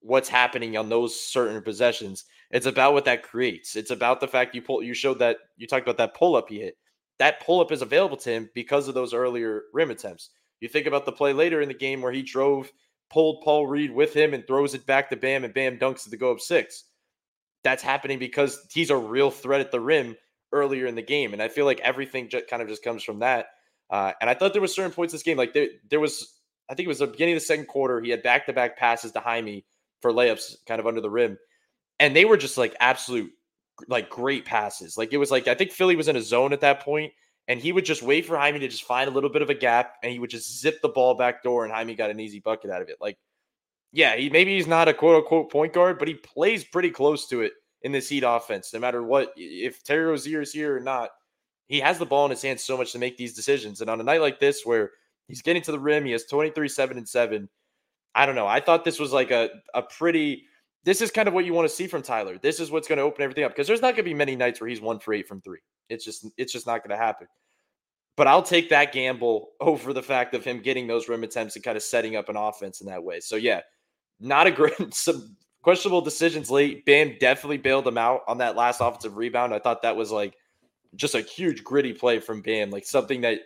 what's 0.02 0.28
happening 0.28 0.76
on 0.76 0.88
those 0.88 1.18
certain 1.18 1.60
possessions. 1.62 2.24
It's 2.50 2.66
about 2.66 2.92
what 2.92 3.06
that 3.06 3.22
creates. 3.22 3.76
It's 3.76 3.90
about 3.90 4.20
the 4.20 4.28
fact 4.28 4.54
you 4.54 4.62
pull. 4.62 4.82
You 4.82 4.94
showed 4.94 5.18
that 5.20 5.38
you 5.56 5.66
talked 5.66 5.86
about 5.86 5.98
that 5.98 6.14
pull 6.14 6.36
up 6.36 6.48
he 6.48 6.60
hit. 6.60 6.76
That 7.18 7.40
pull 7.40 7.60
up 7.60 7.72
is 7.72 7.82
available 7.82 8.16
to 8.18 8.30
him 8.30 8.50
because 8.54 8.88
of 8.88 8.94
those 8.94 9.14
earlier 9.14 9.62
rim 9.72 9.90
attempts. 9.90 10.30
You 10.60 10.68
think 10.68 10.86
about 10.86 11.06
the 11.06 11.12
play 11.12 11.32
later 11.32 11.60
in 11.60 11.68
the 11.68 11.74
game 11.74 12.02
where 12.02 12.12
he 12.12 12.22
drove, 12.22 12.70
pulled 13.10 13.42
Paul 13.42 13.66
Reed 13.66 13.92
with 13.92 14.14
him, 14.14 14.34
and 14.34 14.46
throws 14.46 14.74
it 14.74 14.86
back 14.86 15.10
to 15.10 15.16
Bam, 15.16 15.44
and 15.44 15.54
Bam 15.54 15.78
dunks 15.78 16.06
it 16.06 16.10
to 16.10 16.16
go 16.16 16.32
up 16.32 16.40
six 16.40 16.84
that's 17.62 17.82
happening 17.82 18.18
because 18.18 18.66
he's 18.72 18.90
a 18.90 18.96
real 18.96 19.30
threat 19.30 19.60
at 19.60 19.70
the 19.70 19.80
rim 19.80 20.16
earlier 20.52 20.86
in 20.86 20.94
the 20.94 21.02
game. 21.02 21.32
And 21.32 21.42
I 21.42 21.48
feel 21.48 21.64
like 21.64 21.80
everything 21.80 22.28
just 22.28 22.48
kind 22.48 22.62
of 22.62 22.68
just 22.68 22.82
comes 22.82 23.02
from 23.02 23.20
that. 23.20 23.46
Uh, 23.90 24.12
and 24.20 24.28
I 24.28 24.34
thought 24.34 24.52
there 24.52 24.62
was 24.62 24.74
certain 24.74 24.92
points 24.92 25.12
in 25.12 25.16
this 25.16 25.22
game, 25.22 25.36
like 25.36 25.52
there, 25.52 25.68
there 25.88 26.00
was, 26.00 26.34
I 26.68 26.74
think 26.74 26.86
it 26.86 26.88
was 26.88 26.98
the 27.00 27.06
beginning 27.06 27.34
of 27.34 27.40
the 27.40 27.46
second 27.46 27.66
quarter, 27.66 28.00
he 28.00 28.10
had 28.10 28.22
back 28.22 28.46
to 28.46 28.52
back 28.52 28.78
passes 28.78 29.12
to 29.12 29.20
Jaime 29.20 29.64
for 30.02 30.12
layups 30.12 30.56
kind 30.66 30.80
of 30.80 30.86
under 30.86 31.00
the 31.00 31.10
rim. 31.10 31.38
And 31.98 32.14
they 32.14 32.24
were 32.24 32.36
just 32.36 32.58
like 32.58 32.76
absolute, 32.80 33.30
like 33.88 34.10
great 34.10 34.44
passes. 34.44 34.98
Like 34.98 35.12
it 35.12 35.18
was 35.18 35.30
like, 35.30 35.48
I 35.48 35.54
think 35.54 35.72
Philly 35.72 35.96
was 35.96 36.08
in 36.08 36.16
a 36.16 36.22
zone 36.22 36.52
at 36.52 36.60
that 36.60 36.80
point, 36.80 37.12
and 37.48 37.60
he 37.60 37.72
would 37.72 37.84
just 37.84 38.02
wait 38.02 38.26
for 38.26 38.36
Jaime 38.36 38.58
to 38.58 38.68
just 38.68 38.84
find 38.84 39.08
a 39.08 39.12
little 39.12 39.30
bit 39.30 39.42
of 39.42 39.50
a 39.50 39.54
gap 39.54 39.94
and 40.02 40.12
he 40.12 40.18
would 40.18 40.30
just 40.30 40.60
zip 40.60 40.82
the 40.82 40.88
ball 40.88 41.14
back 41.14 41.42
door 41.42 41.64
and 41.64 41.72
Jaime 41.72 41.94
got 41.94 42.10
an 42.10 42.20
easy 42.20 42.40
bucket 42.40 42.70
out 42.70 42.82
of 42.82 42.88
it. 42.88 42.98
Like 43.00 43.16
yeah, 43.92 44.16
he 44.16 44.30
maybe 44.30 44.56
he's 44.56 44.66
not 44.66 44.88
a 44.88 44.94
quote 44.94 45.16
unquote 45.16 45.50
point 45.50 45.72
guard, 45.72 45.98
but 45.98 46.08
he 46.08 46.14
plays 46.14 46.64
pretty 46.64 46.90
close 46.90 47.26
to 47.28 47.42
it 47.42 47.52
in 47.82 47.92
this 47.92 48.08
Heat 48.08 48.24
offense. 48.26 48.72
No 48.72 48.80
matter 48.80 49.02
what, 49.02 49.32
if 49.36 49.84
Terry 49.84 50.06
Rozier 50.06 50.40
is 50.40 50.52
here 50.52 50.76
or 50.76 50.80
not, 50.80 51.10
he 51.68 51.78
has 51.80 51.98
the 51.98 52.06
ball 52.06 52.24
in 52.24 52.30
his 52.30 52.42
hands 52.42 52.64
so 52.64 52.76
much 52.76 52.92
to 52.92 52.98
make 52.98 53.16
these 53.16 53.34
decisions. 53.34 53.80
And 53.80 53.90
on 53.90 54.00
a 54.00 54.04
night 54.04 54.22
like 54.22 54.40
this, 54.40 54.64
where 54.64 54.92
he's 55.28 55.42
getting 55.42 55.62
to 55.62 55.72
the 55.72 55.78
rim, 55.78 56.04
he 56.04 56.12
has 56.12 56.24
23, 56.24 56.68
7, 56.68 56.96
and 56.96 57.08
7. 57.08 57.48
I 58.14 58.26
don't 58.26 58.34
know. 58.34 58.46
I 58.46 58.60
thought 58.60 58.84
this 58.84 58.98
was 58.98 59.12
like 59.12 59.30
a, 59.30 59.50
a 59.74 59.82
pretty. 59.82 60.44
This 60.84 61.00
is 61.00 61.10
kind 61.10 61.28
of 61.28 61.34
what 61.34 61.44
you 61.44 61.54
want 61.54 61.68
to 61.68 61.74
see 61.74 61.86
from 61.86 62.02
Tyler. 62.02 62.38
This 62.38 62.58
is 62.58 62.70
what's 62.70 62.88
going 62.88 62.98
to 62.98 63.04
open 63.04 63.22
everything 63.22 63.44
up 63.44 63.52
because 63.52 63.68
there's 63.68 63.80
not 63.80 63.94
going 63.94 64.04
to 64.04 64.10
be 64.10 64.14
many 64.14 64.34
nights 64.34 64.60
where 64.60 64.68
he's 64.68 64.80
one 64.80 64.98
for 64.98 65.14
eight 65.14 65.28
from 65.28 65.40
three. 65.40 65.60
It's 65.88 66.04
just 66.04 66.26
it's 66.36 66.52
just 66.52 66.66
not 66.66 66.82
going 66.82 66.90
to 66.90 67.02
happen. 67.02 67.28
But 68.16 68.26
I'll 68.26 68.42
take 68.42 68.68
that 68.70 68.92
gamble 68.92 69.50
over 69.60 69.92
the 69.92 70.02
fact 70.02 70.34
of 70.34 70.44
him 70.44 70.60
getting 70.60 70.86
those 70.86 71.08
rim 71.08 71.22
attempts 71.22 71.56
and 71.56 71.64
kind 71.64 71.76
of 71.76 71.82
setting 71.82 72.16
up 72.16 72.28
an 72.28 72.36
offense 72.36 72.80
in 72.80 72.86
that 72.88 73.02
way. 73.02 73.20
So 73.20 73.36
yeah, 73.36 73.60
not 74.20 74.46
a 74.46 74.50
great 74.52 74.94
some 74.94 75.36
questionable 75.62 76.00
decisions 76.00 76.50
late. 76.50 76.84
Bam 76.84 77.16
definitely 77.20 77.58
bailed 77.58 77.86
him 77.86 77.98
out 77.98 78.22
on 78.26 78.38
that 78.38 78.56
last 78.56 78.80
offensive 78.80 79.16
rebound. 79.16 79.54
I 79.54 79.58
thought 79.58 79.82
that 79.82 79.96
was 79.96 80.10
like 80.10 80.34
just 80.96 81.14
a 81.14 81.20
huge 81.20 81.64
gritty 81.64 81.92
play 81.92 82.20
from 82.20 82.42
Bam, 82.42 82.70
like 82.70 82.84
something 82.84 83.20
that 83.22 83.40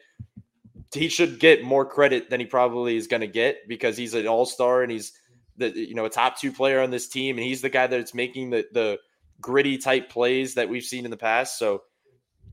he 0.96 1.08
should 1.08 1.38
get 1.38 1.62
more 1.62 1.84
credit 1.84 2.30
than 2.30 2.40
he 2.40 2.46
probably 2.46 2.96
is 2.96 3.06
going 3.06 3.20
to 3.20 3.26
get 3.26 3.68
because 3.68 3.96
he's 3.96 4.14
an 4.14 4.26
all-star 4.26 4.82
and 4.82 4.92
he's 4.92 5.12
the 5.56 5.70
you 5.70 5.94
know 5.94 6.04
a 6.04 6.10
top 6.10 6.38
two 6.38 6.52
player 6.52 6.80
on 6.80 6.90
this 6.90 7.08
team 7.08 7.36
and 7.36 7.46
he's 7.46 7.62
the 7.62 7.68
guy 7.68 7.86
that's 7.86 8.14
making 8.14 8.50
the 8.50 8.66
the 8.72 8.98
gritty 9.40 9.78
type 9.78 10.10
plays 10.10 10.54
that 10.54 10.68
we've 10.68 10.84
seen 10.84 11.04
in 11.04 11.10
the 11.10 11.16
past. 11.16 11.58
So 11.58 11.82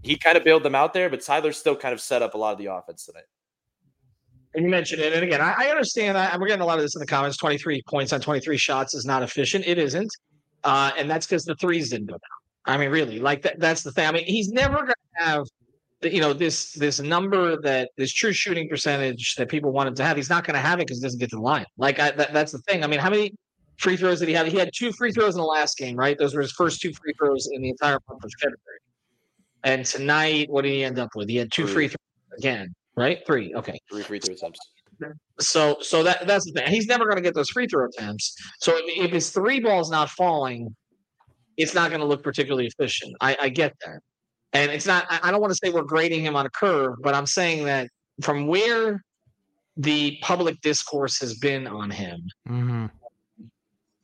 he 0.02 0.18
kind 0.18 0.38
of 0.38 0.44
bailed 0.44 0.64
them 0.64 0.76
out 0.76 0.94
there, 0.94 1.10
but 1.10 1.22
Tyler 1.22 1.54
still 1.54 1.76
kind 1.76 1.94
of 1.94 2.02
set 2.02 2.22
up 2.22 2.34
a 2.34 2.38
lot 2.38 2.52
of 2.52 2.58
the 2.58 2.66
offense 2.68 3.06
tonight. 3.06 3.24
And 4.56 4.64
you 4.64 4.70
mentioned 4.70 5.02
it. 5.02 5.14
And 5.14 5.24
again, 5.24 5.42
I, 5.42 5.56
I 5.58 5.70
understand 5.70 6.16
that. 6.16 6.40
We're 6.40 6.48
getting 6.48 6.62
a 6.62 6.66
lot 6.66 6.78
of 6.78 6.84
this 6.84 6.96
in 6.96 7.00
the 7.00 7.08
comments. 7.08 7.38
23 7.38 7.82
points 7.88 8.14
on 8.14 8.22
23 8.22 8.58
shots 8.58 8.94
is 8.94 9.06
not 9.06 9.24
efficient. 9.24 9.66
It 9.66 9.80
isn't. 9.80 10.12
Uh, 10.64 10.92
and 10.98 11.10
that's 11.10 11.26
because 11.26 11.44
the 11.44 11.56
threes 11.56 11.90
didn't 11.90 12.08
go 12.08 12.14
down. 12.14 12.20
I 12.66 12.78
mean, 12.78 12.92
really, 12.92 13.20
like 13.20 13.42
that, 13.42 13.60
that's 13.60 13.84
the 13.84 13.92
thing. 13.92 14.08
I 14.08 14.12
mean, 14.12 14.26
he's 14.26 14.50
never 14.50 14.76
going 14.76 14.88
to 14.88 15.24
have 15.24 15.48
you 16.06 16.22
know 16.22 16.34
this 16.34 16.74
this 16.74 17.00
number 17.00 17.60
that 17.62 17.92
this 17.98 18.12
true 18.12 18.34
shooting 18.34 18.68
percentage 18.70 19.36
that 19.36 19.50
people 19.50 19.72
wanted 19.72 19.96
to 19.98 20.04
have. 20.04 20.18
He's 20.18 20.30
not 20.30 20.46
going 20.46 20.56
to 20.56 20.62
have 20.62 20.80
it 20.80 20.88
because 20.88 20.98
he 20.98 21.04
doesn't 21.04 21.20
get 21.20 21.30
to 21.32 21.38
the 21.38 21.42
line. 21.42 21.66
Like 21.78 22.00
I, 22.00 22.12
that, 22.12 22.34
that's 22.34 22.52
the 22.52 22.60
thing. 22.60 22.84
I 22.84 22.88
mean, 22.88 23.00
how 23.00 23.10
many 23.10 23.34
free 23.78 23.98
throws 23.98 24.20
did 24.20 24.28
he 24.28 24.34
have? 24.34 24.48
He 24.48 24.58
had 24.58 24.72
two 24.74 24.92
free 24.94 25.12
throws 25.12 25.36
in 25.36 25.42
the 25.42 25.48
last 25.48 25.78
game, 25.78 25.96
right? 25.96 26.18
Those 26.18 26.36
were 26.36 26.42
his 26.42 26.52
first 26.52 26.82
two 26.82 26.92
free 26.94 27.14
throws 27.20 27.50
in 27.52 27.62
the 27.62 27.70
entire 27.70 28.00
month 28.10 28.24
of 28.24 28.32
February. 28.40 28.60
And 29.64 29.86
tonight, 29.86 30.50
what 30.50 30.64
did 30.64 30.72
he 30.72 30.84
end 30.84 31.00
up 31.00 31.10
with? 31.16 31.30
He 31.30 31.38
had 31.38 31.52
two 31.52 31.66
Three. 31.66 31.74
free 31.74 31.88
throws 31.88 32.40
again, 32.40 32.74
right? 32.96 33.26
Three. 33.26 33.54
Okay. 33.56 33.78
Three 33.92 34.04
free 34.04 34.20
throw 34.20 34.34
attempts. 34.36 34.60
So 35.40 35.78
so 35.82 36.04
that 36.04 36.28
that's 36.28 36.46
the 36.46 36.52
thing. 36.52 36.68
He's 36.68 36.88
never 36.88 37.06
going 37.06 37.18
to 37.18 37.22
get 37.22 37.34
those 37.34 37.50
free 37.50 37.68
throw 37.68 37.86
attempts. 37.86 38.36
So 38.60 38.78
if, 38.78 39.06
if 39.08 39.12
his 39.12 39.32
three 39.32 39.60
ball's 39.60 39.90
not 39.90 40.10
falling, 40.10 40.76
it's 41.58 41.74
not 41.74 41.90
going 41.90 42.02
to 42.02 42.08
look 42.08 42.24
particularly 42.24 42.68
efficient. 42.68 43.16
I, 43.20 43.38
I 43.42 43.50
get 43.50 43.74
that, 43.86 44.00
and 44.54 44.72
it's 44.72 44.86
not. 44.86 45.06
I 45.10 45.32
don't 45.32 45.42
want 45.42 45.52
to 45.52 45.60
say 45.64 45.72
we're 45.72 45.84
grading 45.84 46.22
him 46.24 46.36
on 46.36 46.46
a 46.46 46.50
curve, 46.50 46.96
but 47.02 47.14
I'm 47.16 47.26
saying 47.26 47.66
that 47.66 47.90
from 48.22 48.48
where 48.48 49.04
the 49.78 50.18
public 50.22 50.62
discourse 50.62 51.20
has 51.20 51.34
been 51.40 51.66
on 51.68 51.90
him, 51.90 52.22
Mhm. 52.48 52.92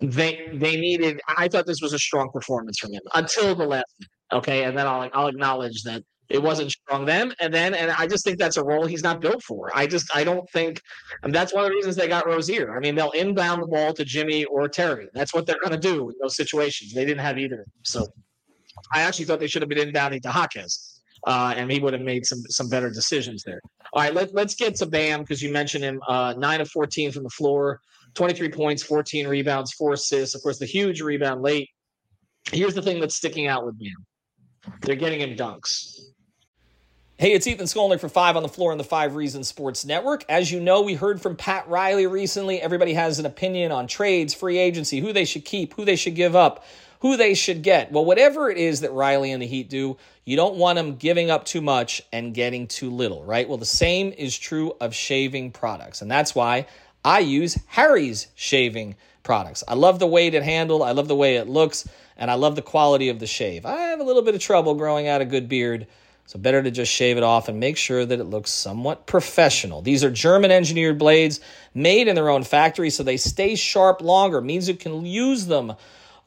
they 0.02 0.50
they 0.54 0.76
needed. 0.78 1.20
I 1.38 1.48
thought 1.48 1.66
this 1.66 1.82
was 1.82 1.94
a 1.94 2.00
strong 2.00 2.30
performance 2.32 2.80
from 2.80 2.94
him 2.94 3.02
until 3.14 3.56
the 3.56 3.66
last. 3.66 3.86
minute, 4.00 4.10
Okay, 4.32 4.64
and 4.64 4.78
then 4.78 4.86
I'll 4.88 5.10
I'll 5.14 5.28
acknowledge 5.28 5.82
that 5.84 6.04
it 6.30 6.42
wasn't 6.44 6.72
strong 6.72 7.06
then, 7.06 7.34
and 7.40 7.52
then 7.52 7.74
and 7.74 7.90
I 7.92 8.06
just 8.06 8.24
think 8.24 8.38
that's 8.38 8.58
a 8.58 8.64
role 8.64 8.86
he's 8.86 9.02
not 9.02 9.20
built 9.22 9.42
for. 9.44 9.72
I 9.76 9.88
just 9.88 10.16
I 10.16 10.24
don't 10.24 10.48
think, 10.52 10.80
and 11.24 11.34
that's 11.34 11.52
one 11.54 11.64
of 11.66 11.70
the 11.72 11.76
reasons 11.76 11.96
they 11.96 12.08
got 12.08 12.28
Rozier. 12.28 12.76
I 12.78 12.80
mean, 12.80 12.94
they'll 12.96 13.10
inbound 13.12 13.64
the 13.64 13.68
ball 13.68 13.94
to 13.96 14.06
Jimmy 14.06 14.46
or 14.46 14.68
Terry. 14.70 15.08
That's 15.14 15.34
what 15.34 15.48
they're 15.48 15.60
going 15.60 15.72
to 15.72 15.80
do 15.80 16.10
in 16.10 16.16
those 16.22 16.36
situations. 16.36 16.94
They 16.94 17.06
didn't 17.06 17.22
have 17.22 17.40
either. 17.40 17.66
So 17.84 18.08
I 18.94 19.02
actually 19.02 19.26
thought 19.26 19.40
they 19.40 19.48
should 19.48 19.62
have 19.62 19.70
been 19.70 19.90
inbounding 19.90 20.22
to 20.22 20.30
Hawkins. 20.30 21.02
Uh, 21.28 21.54
and 21.56 21.70
he 21.70 21.80
would 21.80 21.92
have 21.92 22.02
made 22.02 22.26
some 22.26 22.40
some 22.50 22.70
better 22.70 22.90
decisions 22.90 23.44
there. 23.44 23.60
All 23.92 24.02
right, 24.02 24.14
let, 24.14 24.34
let's 24.34 24.56
get 24.56 24.76
to 24.76 24.86
Bam 24.86 25.22
because 25.22 25.42
you 25.42 25.52
mentioned 25.52 25.84
him. 25.84 26.00
Uh, 26.08 26.34
nine 26.38 26.62
of 26.62 26.70
14 26.70 27.12
from 27.12 27.24
the 27.24 27.30
floor, 27.30 27.82
23 28.16 28.50
points, 28.50 28.84
14 28.84 29.28
rebounds, 29.28 29.74
four 29.74 29.94
assists. 29.94 30.34
Of 30.34 30.42
course, 30.42 30.60
the 30.60 30.66
huge 30.66 31.02
rebound 31.02 31.42
late. 31.42 31.70
Here's 32.54 32.74
the 32.74 32.82
thing 32.82 33.02
that's 33.02 33.16
sticking 33.16 33.48
out 33.48 33.66
with 33.66 33.78
Bam 33.78 34.06
they're 34.82 34.96
getting 34.96 35.22
him 35.22 35.36
dunks. 35.36 36.00
Hey, 37.18 37.34
it's 37.34 37.46
Ethan 37.48 37.66
Skolnick 37.66 38.00
for 38.00 38.08
Five 38.08 38.38
on 38.38 38.44
the 38.44 38.50
Floor 38.50 38.72
on 38.72 38.78
the 38.78 38.84
Five 38.86 39.16
Reasons 39.16 39.48
Sports 39.50 39.84
Network. 39.84 40.24
As 40.30 40.54
you 40.54 40.62
know, 40.62 40.82
we 40.82 40.94
heard 40.94 41.22
from 41.22 41.36
Pat 41.36 41.68
Riley 41.68 42.08
recently. 42.08 42.62
Everybody 42.62 42.94
has 42.94 43.20
an 43.20 43.26
opinion 43.26 43.74
on 43.74 43.88
trades, 43.88 44.34
free 44.34 44.58
agency, 44.58 45.02
who 45.02 45.12
they 45.12 45.26
should 45.26 45.44
keep, 45.44 45.74
who 45.74 45.84
they 45.84 45.98
should 45.98 46.16
give 46.16 46.34
up, 46.34 46.64
who 47.00 47.18
they 47.18 47.34
should 47.34 47.62
get. 47.62 47.92
Well, 47.92 48.06
whatever 48.06 48.50
it 48.50 48.58
is 48.58 48.82
that 48.82 48.92
Riley 48.92 49.32
and 49.32 49.42
the 49.42 49.48
Heat 49.48 49.70
do, 49.70 49.98
you 50.26 50.36
don't 50.36 50.56
want 50.56 50.76
them 50.76 50.96
giving 50.96 51.32
up 51.32 51.46
too 51.46 51.62
much 51.62 52.02
and 52.12 52.34
getting 52.34 52.68
too 52.68 52.90
little, 52.90 53.24
right? 53.24 53.48
Well, 53.48 53.58
the 53.58 53.66
same 53.66 54.14
is 54.18 54.38
true 54.38 54.74
of 54.80 54.94
shaving 54.94 55.52
products. 55.52 56.02
And 56.02 56.12
that's 56.12 56.36
why 56.36 56.68
I 57.04 57.20
use 57.20 57.58
Harry's 57.68 58.28
shaving 58.36 58.96
products. 59.24 59.64
I 59.68 59.76
love 59.76 60.00
the 60.00 60.08
weight 60.08 60.34
it 60.34 60.44
handled, 60.44 60.82
I 60.82 60.92
love 60.92 61.08
the 61.08 61.16
way 61.16 61.38
it 61.38 61.48
looks, 61.48 61.88
and 62.18 62.30
I 62.30 62.34
love 62.34 62.56
the 62.56 62.62
quality 62.62 63.10
of 63.10 63.20
the 63.20 63.28
shave. 63.28 63.66
I 63.66 63.78
have 63.90 64.00
a 64.00 64.04
little 64.04 64.22
bit 64.22 64.36
of 64.36 64.42
trouble 64.42 64.76
growing 64.76 65.08
out 65.08 65.22
a 65.22 65.26
good 65.26 65.48
beard. 65.48 65.88
So 66.26 66.38
better 66.38 66.62
to 66.62 66.70
just 66.70 66.92
shave 66.92 67.18
it 67.18 67.24
off 67.24 67.48
and 67.50 67.60
make 67.60 67.76
sure 67.76 68.06
that 68.06 68.20
it 68.20 68.26
looks 68.26 68.52
somewhat 68.52 69.08
professional. 69.08 69.82
These 69.82 70.04
are 70.04 70.12
German 70.12 70.52
engineered 70.52 71.00
blades 71.00 71.40
made 71.74 72.08
in 72.08 72.14
their 72.14 72.30
own 72.30 72.44
factory 72.44 72.92
so 72.92 73.02
they 73.02 73.18
stay 73.18 73.56
sharp 73.56 74.02
longer, 74.02 74.40
means 74.40 74.68
you 74.68 74.76
can 74.76 75.08
use 75.08 75.48
them 75.48 75.74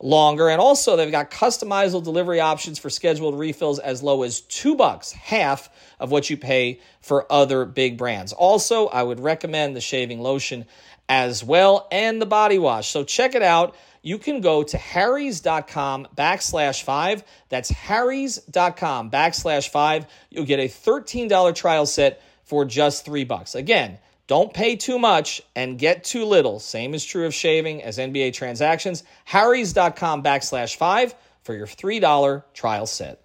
longer. 0.03 0.49
And 0.49 0.61
also 0.61 0.97
they've 0.97 1.11
got 1.11 1.31
customizable 1.31 2.03
delivery 2.03 2.41
options 2.41 2.79
for 2.79 2.91
scheduled 2.91 3.39
refills 3.39 3.79
as 3.79 4.03
low 4.03 4.23
as 4.23 4.41
2 4.43 4.75
bucks, 4.75 5.13
half 5.13 5.71
of 5.99 6.11
what 6.11 6.29
you 6.29 6.37
pay 6.37 6.81
for 7.01 7.31
other 7.33 7.65
big 7.65 7.97
brands. 7.97 8.33
Also, 8.33 8.87
I 8.89 9.03
would 9.03 9.21
recommend 9.21 9.75
the 9.77 9.81
shaving 9.81 10.21
lotion 10.21 10.67
as 11.09 11.43
well 11.43 11.89
and 11.91 12.21
the 12.21 12.27
body 12.27 12.59
wash. 12.59 12.89
So 12.89 13.05
check 13.05 13.35
it 13.35 13.43
out 13.43 13.75
you 14.03 14.19
can 14.19 14.41
go 14.41 14.65
to 14.65 14.77
harrys.com 14.77 16.09
backslash 16.17 16.83
five. 16.83 17.23
That's 17.49 17.71
harrys.com 17.71 19.11
backslash 19.11 19.69
five. 19.69 20.07
You'll 20.29 20.45
get 20.45 20.59
a 20.59 20.69
$13 20.69 21.55
trial 21.55 21.87
set 21.87 22.21
for 22.43 22.65
just 22.65 23.05
three 23.05 23.25
bucks. 23.25 23.55
Again, 23.55 23.99
don't 24.33 24.55
pay 24.55 24.77
too 24.77 24.99
much 24.99 25.43
and 25.55 25.79
get 25.79 26.05
too 26.05 26.25
little. 26.25 26.59
Same 26.59 26.95
is 26.95 27.05
true 27.05 27.27
of 27.27 27.35
shaving 27.35 27.83
as 27.83 27.99
NBA 27.99 28.33
transactions. 28.33 29.05
harrys.com 29.27 30.23
backslash 30.23 30.75
five 30.75 31.15
for 31.43 31.55
your 31.55 31.67
$3 31.67 32.43
trial 32.55 32.87
set. 32.87 33.21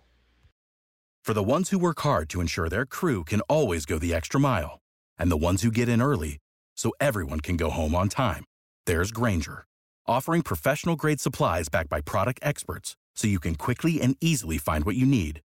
For 1.24 1.34
the 1.34 1.50
ones 1.56 1.70
who 1.70 1.80
work 1.80 2.02
hard 2.02 2.28
to 2.32 2.42
ensure 2.42 2.68
their 2.68 2.86
crew 2.86 3.24
can 3.24 3.40
always 3.48 3.86
go 3.86 3.98
the 3.98 4.14
extra 4.14 4.38
mile, 4.38 4.80
and 5.18 5.32
the 5.32 5.38
ones 5.50 5.62
who 5.62 5.72
get 5.72 5.88
in 5.88 6.02
early 6.02 6.40
so 6.76 6.92
everyone 7.00 7.40
can 7.40 7.56
go 7.56 7.70
home 7.70 7.96
on 7.96 8.10
time, 8.10 8.44
there's 8.86 9.14
Grainger, 9.14 9.64
offering 10.08 10.42
professional 10.42 10.98
grade 10.98 11.22
supplies 11.22 11.70
backed 11.70 11.90
by 11.90 12.02
product 12.02 12.42
experts 12.44 12.98
so 13.16 13.30
you 13.30 13.40
can 13.40 13.56
quickly 13.56 14.02
and 14.02 14.18
easily 14.20 14.58
find 14.58 14.84
what 14.84 14.98
you 14.98 15.06
need. 15.06 15.40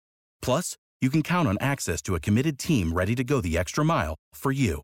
Plus, 0.41 0.77
you 1.01 1.09
can 1.09 1.21
count 1.21 1.49
on 1.49 1.57
access 1.59 2.01
to 2.03 2.15
a 2.15 2.21
committed 2.21 2.57
team 2.57 2.93
ready 2.93 3.13
to 3.13 3.25
go 3.25 3.41
the 3.41 3.57
extra 3.57 3.83
mile 3.83 4.15
for 4.33 4.53
you. 4.53 4.83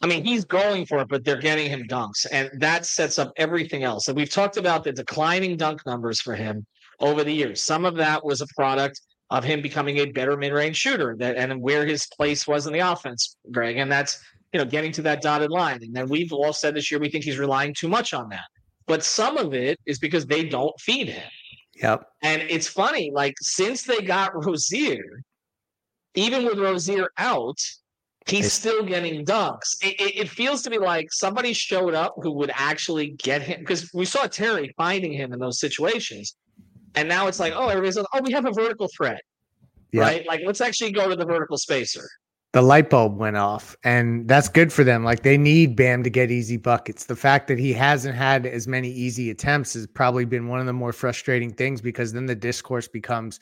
I 0.00 0.06
mean, 0.06 0.24
he's 0.24 0.44
going 0.44 0.86
for 0.86 1.00
it, 1.00 1.08
but 1.08 1.24
they're 1.24 1.40
getting 1.40 1.68
him 1.68 1.84
dunks, 1.88 2.24
and 2.30 2.50
that 2.60 2.86
sets 2.86 3.18
up 3.18 3.32
everything 3.36 3.82
else. 3.82 4.08
And 4.08 4.16
we've 4.16 4.30
talked 4.30 4.56
about 4.56 4.84
the 4.84 4.92
declining 4.92 5.56
dunk 5.56 5.84
numbers 5.86 6.20
for 6.20 6.34
him 6.34 6.66
over 7.00 7.24
the 7.24 7.32
years. 7.32 7.62
Some 7.62 7.84
of 7.84 7.96
that 7.96 8.24
was 8.24 8.40
a 8.40 8.46
product 8.56 9.00
of 9.30 9.44
him 9.44 9.60
becoming 9.60 9.98
a 9.98 10.06
better 10.06 10.36
mid-range 10.36 10.76
shooter, 10.76 11.16
that 11.18 11.36
and 11.36 11.60
where 11.60 11.84
his 11.84 12.06
place 12.16 12.46
was 12.46 12.66
in 12.66 12.72
the 12.72 12.78
offense, 12.78 13.36
Greg. 13.50 13.76
And 13.76 13.90
that's 13.90 14.22
you 14.52 14.58
know 14.58 14.64
getting 14.64 14.92
to 14.92 15.02
that 15.02 15.20
dotted 15.20 15.50
line. 15.50 15.82
And 15.82 15.94
then 15.94 16.08
we've 16.08 16.32
all 16.32 16.52
said 16.52 16.74
this 16.74 16.90
year 16.90 17.00
we 17.00 17.10
think 17.10 17.24
he's 17.24 17.38
relying 17.38 17.74
too 17.74 17.88
much 17.88 18.14
on 18.14 18.28
that. 18.30 18.46
But 18.86 19.04
some 19.04 19.36
of 19.36 19.52
it 19.52 19.78
is 19.84 19.98
because 19.98 20.26
they 20.26 20.44
don't 20.44 20.78
feed 20.80 21.08
him. 21.08 21.30
Yep. 21.82 22.08
And 22.22 22.42
it's 22.42 22.66
funny, 22.68 23.10
like 23.12 23.34
since 23.40 23.82
they 23.82 24.00
got 24.00 24.34
Rozier, 24.34 25.22
even 26.14 26.44
with 26.44 26.58
Rozier 26.58 27.10
out, 27.18 27.58
he's 28.28 28.52
still 28.52 28.84
getting 28.84 29.24
dunks. 29.24 29.76
It, 29.82 30.00
it, 30.00 30.16
it 30.22 30.28
feels 30.28 30.62
to 30.62 30.70
me 30.70 30.78
like 30.78 31.12
somebody 31.12 31.52
showed 31.52 31.94
up 31.94 32.14
who 32.22 32.30
would 32.32 32.50
actually 32.54 33.10
get 33.10 33.42
him 33.42 33.60
because 33.60 33.90
we 33.94 34.04
saw 34.04 34.26
Terry 34.26 34.72
finding 34.76 35.12
him 35.12 35.32
in 35.32 35.38
those 35.38 35.58
situations. 35.60 36.36
And 36.94 37.08
now 37.08 37.26
it's 37.28 37.38
like, 37.40 37.52
oh, 37.54 37.68
everybody's 37.68 37.96
like, 37.96 38.06
oh, 38.14 38.20
we 38.22 38.32
have 38.32 38.46
a 38.46 38.52
vertical 38.52 38.88
threat, 38.96 39.20
Yeah. 39.92 40.02
right? 40.02 40.26
Like, 40.26 40.40
let's 40.46 40.60
actually 40.60 40.92
go 40.92 41.08
to 41.08 41.16
the 41.16 41.26
vertical 41.26 41.56
spacer. 41.58 42.08
the 42.54 42.62
light 42.62 42.88
bulb 42.88 43.18
went 43.18 43.36
off 43.36 43.76
and 43.84 44.26
that's 44.26 44.48
good 44.48 44.72
for 44.72 44.82
them 44.82 45.04
like 45.04 45.22
they 45.22 45.36
need 45.36 45.76
bam 45.76 46.02
to 46.02 46.08
get 46.08 46.30
easy 46.30 46.56
buckets 46.56 47.04
the 47.04 47.14
fact 47.14 47.46
that 47.46 47.58
he 47.58 47.74
hasn't 47.74 48.14
had 48.16 48.46
as 48.46 48.66
many 48.66 48.88
easy 48.90 49.28
attempts 49.28 49.74
has 49.74 49.86
probably 49.86 50.24
been 50.24 50.48
one 50.48 50.58
of 50.58 50.64
the 50.64 50.72
more 50.72 50.92
frustrating 50.92 51.52
things 51.52 51.82
because 51.82 52.10
then 52.14 52.24
the 52.24 52.34
discourse 52.34 52.88
becomes 52.88 53.38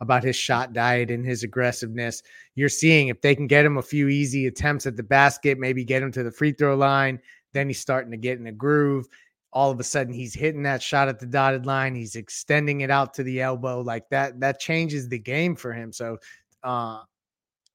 about 0.00 0.24
his 0.24 0.36
shot 0.36 0.72
diet 0.72 1.10
and 1.10 1.24
his 1.24 1.42
aggressiveness 1.42 2.22
you're 2.54 2.68
seeing 2.68 3.08
if 3.08 3.20
they 3.20 3.34
can 3.34 3.46
get 3.46 3.64
him 3.64 3.76
a 3.76 3.82
few 3.82 4.08
easy 4.08 4.46
attempts 4.46 4.86
at 4.86 4.96
the 4.96 5.02
basket 5.02 5.58
maybe 5.58 5.84
get 5.84 6.02
him 6.02 6.12
to 6.12 6.22
the 6.22 6.30
free 6.30 6.52
throw 6.52 6.74
line 6.74 7.20
then 7.52 7.68
he's 7.68 7.80
starting 7.80 8.10
to 8.10 8.16
get 8.16 8.38
in 8.38 8.46
a 8.46 8.52
groove 8.52 9.06
all 9.52 9.70
of 9.70 9.80
a 9.80 9.84
sudden 9.84 10.12
he's 10.12 10.34
hitting 10.34 10.62
that 10.62 10.82
shot 10.82 11.08
at 11.08 11.18
the 11.18 11.26
dotted 11.26 11.66
line 11.66 11.94
he's 11.94 12.16
extending 12.16 12.80
it 12.82 12.90
out 12.90 13.12
to 13.14 13.22
the 13.22 13.40
elbow 13.40 13.80
like 13.80 14.08
that 14.08 14.38
that 14.40 14.60
changes 14.60 15.08
the 15.08 15.18
game 15.18 15.54
for 15.54 15.72
him 15.72 15.92
so 15.92 16.16
uh 16.62 17.00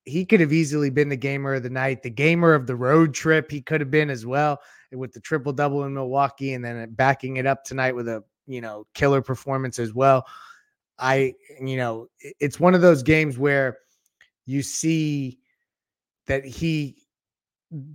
he 0.06 0.24
could 0.24 0.40
have 0.40 0.54
easily 0.54 0.90
been 0.90 1.10
the 1.10 1.18
gamer 1.18 1.56
of 1.56 1.64
the 1.64 1.70
night, 1.70 2.04
the 2.04 2.10
gamer 2.10 2.54
of 2.54 2.68
the 2.68 2.76
road 2.76 3.14
trip. 3.14 3.50
He 3.50 3.62
could 3.62 3.82
have 3.82 3.92
been 3.92 4.10
as 4.10 4.26
well 4.26 4.62
with 4.92 5.12
the 5.12 5.20
triple 5.20 5.52
double 5.52 5.84
in 5.84 5.94
Milwaukee, 5.94 6.54
and 6.54 6.64
then 6.64 6.92
backing 6.92 7.38
it 7.38 7.46
up 7.46 7.64
tonight 7.64 7.96
with 7.96 8.08
a 8.08 8.24
you 8.48 8.62
know 8.62 8.86
killer 8.94 9.22
performance 9.22 9.80
as 9.80 9.94
well. 9.94 10.26
I 11.00 11.34
you 11.62 11.78
know 11.78 12.08
it's 12.22 12.60
one 12.60 12.76
of 12.76 12.82
those 12.82 13.04
games 13.04 13.38
where 13.38 13.78
you 14.46 14.62
see 14.62 15.40
that 16.28 16.46
he 16.46 17.06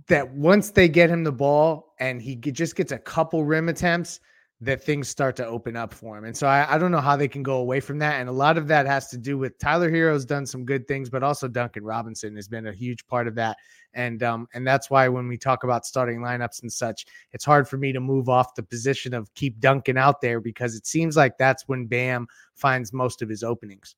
that 0.07 0.31
once 0.31 0.71
they 0.71 0.87
get 0.87 1.09
him 1.09 1.23
the 1.23 1.31
ball 1.31 1.93
and 1.99 2.21
he 2.21 2.35
just 2.35 2.75
gets 2.75 2.91
a 2.91 2.97
couple 2.97 3.43
rim 3.43 3.69
attempts, 3.69 4.19
that 4.63 4.83
things 4.83 5.09
start 5.09 5.35
to 5.35 5.45
open 5.45 5.75
up 5.75 5.91
for 5.91 6.15
him. 6.15 6.23
And 6.23 6.37
so 6.37 6.45
I, 6.45 6.75
I, 6.75 6.77
don't 6.77 6.91
know 6.91 7.01
how 7.01 7.15
they 7.15 7.27
can 7.27 7.41
go 7.41 7.55
away 7.57 7.79
from 7.79 7.97
that. 7.97 8.19
And 8.19 8.29
a 8.29 8.31
lot 8.31 8.59
of 8.59 8.67
that 8.67 8.85
has 8.85 9.07
to 9.09 9.17
do 9.17 9.35
with 9.35 9.57
Tyler 9.57 9.89
Herro's 9.89 10.23
done 10.23 10.45
some 10.45 10.65
good 10.65 10.87
things, 10.87 11.09
but 11.09 11.23
also 11.23 11.47
Duncan 11.47 11.83
Robinson 11.83 12.35
has 12.35 12.47
been 12.47 12.67
a 12.67 12.71
huge 12.71 13.05
part 13.07 13.27
of 13.27 13.33
that. 13.35 13.57
And 13.95 14.21
um, 14.21 14.47
and 14.53 14.65
that's 14.65 14.89
why 14.89 15.07
when 15.09 15.27
we 15.27 15.37
talk 15.37 15.63
about 15.63 15.85
starting 15.85 16.19
lineups 16.19 16.61
and 16.61 16.71
such, 16.71 17.05
it's 17.33 17.43
hard 17.43 17.67
for 17.67 17.77
me 17.77 17.91
to 17.91 17.99
move 17.99 18.29
off 18.29 18.53
the 18.55 18.63
position 18.63 19.13
of 19.15 19.33
keep 19.33 19.59
Duncan 19.59 19.97
out 19.97 20.21
there 20.21 20.39
because 20.39 20.75
it 20.75 20.85
seems 20.85 21.17
like 21.17 21.37
that's 21.37 21.67
when 21.67 21.87
Bam 21.87 22.27
finds 22.53 22.93
most 22.93 23.21
of 23.21 23.29
his 23.29 23.43
openings. 23.43 23.95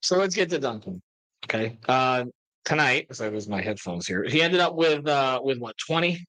So 0.00 0.16
let's 0.16 0.36
get 0.36 0.48
to 0.50 0.58
Duncan. 0.58 1.02
Okay. 1.44 1.78
Uh, 1.88 2.26
tonight, 2.64 3.08
as 3.10 3.20
I 3.20 3.28
lose 3.28 3.48
my 3.48 3.60
headphones 3.60 4.06
here, 4.06 4.22
he 4.24 4.40
ended 4.40 4.60
up 4.60 4.76
with 4.76 5.06
uh, 5.08 5.40
with 5.42 5.58
what 5.58 5.76
twenty 5.76 6.24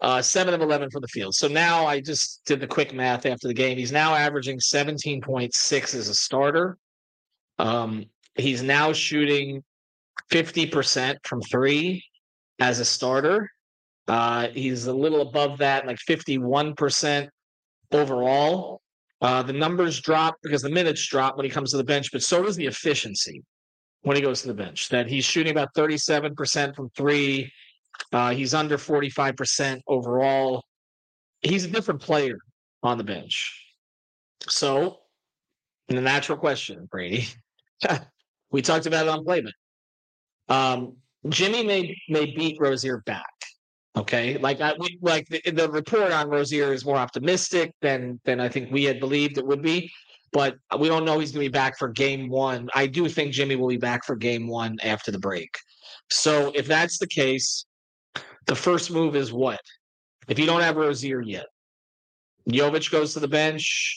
uh, 0.00 0.22
seven 0.22 0.54
of 0.54 0.62
11 0.62 0.90
for 0.90 1.00
the 1.00 1.08
field. 1.08 1.34
So 1.34 1.48
now 1.48 1.86
I 1.86 2.00
just 2.00 2.42
did 2.46 2.60
the 2.60 2.66
quick 2.66 2.94
math 2.94 3.26
after 3.26 3.48
the 3.48 3.54
game. 3.54 3.76
He's 3.76 3.92
now 3.92 4.14
averaging 4.14 4.58
17.6 4.58 5.94
as 5.94 6.08
a 6.08 6.14
starter. 6.14 6.78
Um, 7.58 8.06
he's 8.34 8.62
now 8.62 8.92
shooting 8.92 9.62
50% 10.32 11.16
from 11.24 11.42
three 11.42 12.04
as 12.58 12.80
a 12.80 12.84
starter. 12.84 13.50
Uh, 14.08 14.48
he's 14.48 14.86
a 14.86 14.92
little 14.92 15.20
above 15.20 15.58
that, 15.58 15.86
like 15.86 15.98
51% 16.08 17.28
overall. 17.92 18.80
Uh, 19.22 19.42
the 19.42 19.52
numbers 19.52 20.00
drop 20.00 20.36
because 20.42 20.62
the 20.62 20.70
minutes 20.70 21.06
drop 21.06 21.36
when 21.36 21.44
he 21.44 21.50
comes 21.50 21.72
to 21.72 21.76
the 21.76 21.84
bench, 21.84 22.10
but 22.10 22.22
so 22.22 22.42
does 22.42 22.56
the 22.56 22.66
efficiency 22.66 23.42
when 24.02 24.16
he 24.16 24.22
goes 24.22 24.40
to 24.40 24.48
the 24.48 24.54
bench. 24.54 24.88
That 24.88 25.08
he's 25.08 25.24
shooting 25.24 25.52
about 25.52 25.74
37% 25.74 26.74
from 26.74 26.88
three, 26.96 27.52
uh, 28.12 28.30
he's 28.30 28.54
under 28.54 28.76
45% 28.76 29.80
overall. 29.86 30.64
He's 31.42 31.64
a 31.64 31.68
different 31.68 32.00
player 32.00 32.38
on 32.82 32.98
the 32.98 33.04
bench. 33.04 33.56
So, 34.48 34.98
in 35.88 35.96
the 35.96 36.02
natural 36.02 36.38
question, 36.38 36.88
Brady, 36.90 37.28
we 38.50 38.62
talked 38.62 38.86
about 38.86 39.06
it 39.06 39.10
on 39.10 39.24
Playman. 39.24 39.52
Um, 40.48 40.96
Jimmy 41.28 41.64
may 41.64 41.96
may 42.08 42.26
beat 42.34 42.56
Rozier 42.60 43.02
back. 43.06 43.26
Okay, 43.96 44.38
like 44.38 44.60
I 44.60 44.74
like 45.02 45.28
the, 45.28 45.42
the 45.50 45.70
report 45.70 46.12
on 46.12 46.28
Rozier 46.28 46.72
is 46.72 46.84
more 46.84 46.96
optimistic 46.96 47.72
than 47.82 48.20
than 48.24 48.40
I 48.40 48.48
think 48.48 48.70
we 48.70 48.84
had 48.84 49.00
believed 49.00 49.36
it 49.36 49.46
would 49.46 49.62
be, 49.62 49.90
but 50.32 50.56
we 50.78 50.88
don't 50.88 51.04
know 51.04 51.18
he's 51.18 51.32
going 51.32 51.44
to 51.44 51.50
be 51.50 51.52
back 51.52 51.78
for 51.78 51.88
Game 51.88 52.28
One. 52.28 52.68
I 52.74 52.86
do 52.86 53.08
think 53.08 53.32
Jimmy 53.32 53.56
will 53.56 53.68
be 53.68 53.76
back 53.76 54.04
for 54.04 54.16
Game 54.16 54.46
One 54.46 54.78
after 54.82 55.10
the 55.10 55.18
break. 55.18 55.50
So 56.10 56.52
if 56.54 56.66
that's 56.66 56.98
the 56.98 57.06
case, 57.06 57.66
the 58.46 58.56
first 58.56 58.90
move 58.90 59.16
is 59.16 59.32
what? 59.32 59.60
If 60.28 60.38
you 60.38 60.46
don't 60.46 60.60
have 60.60 60.76
Rozier 60.76 61.20
yet, 61.20 61.46
Jovic 62.48 62.90
goes 62.90 63.14
to 63.14 63.20
the 63.20 63.28
bench, 63.28 63.96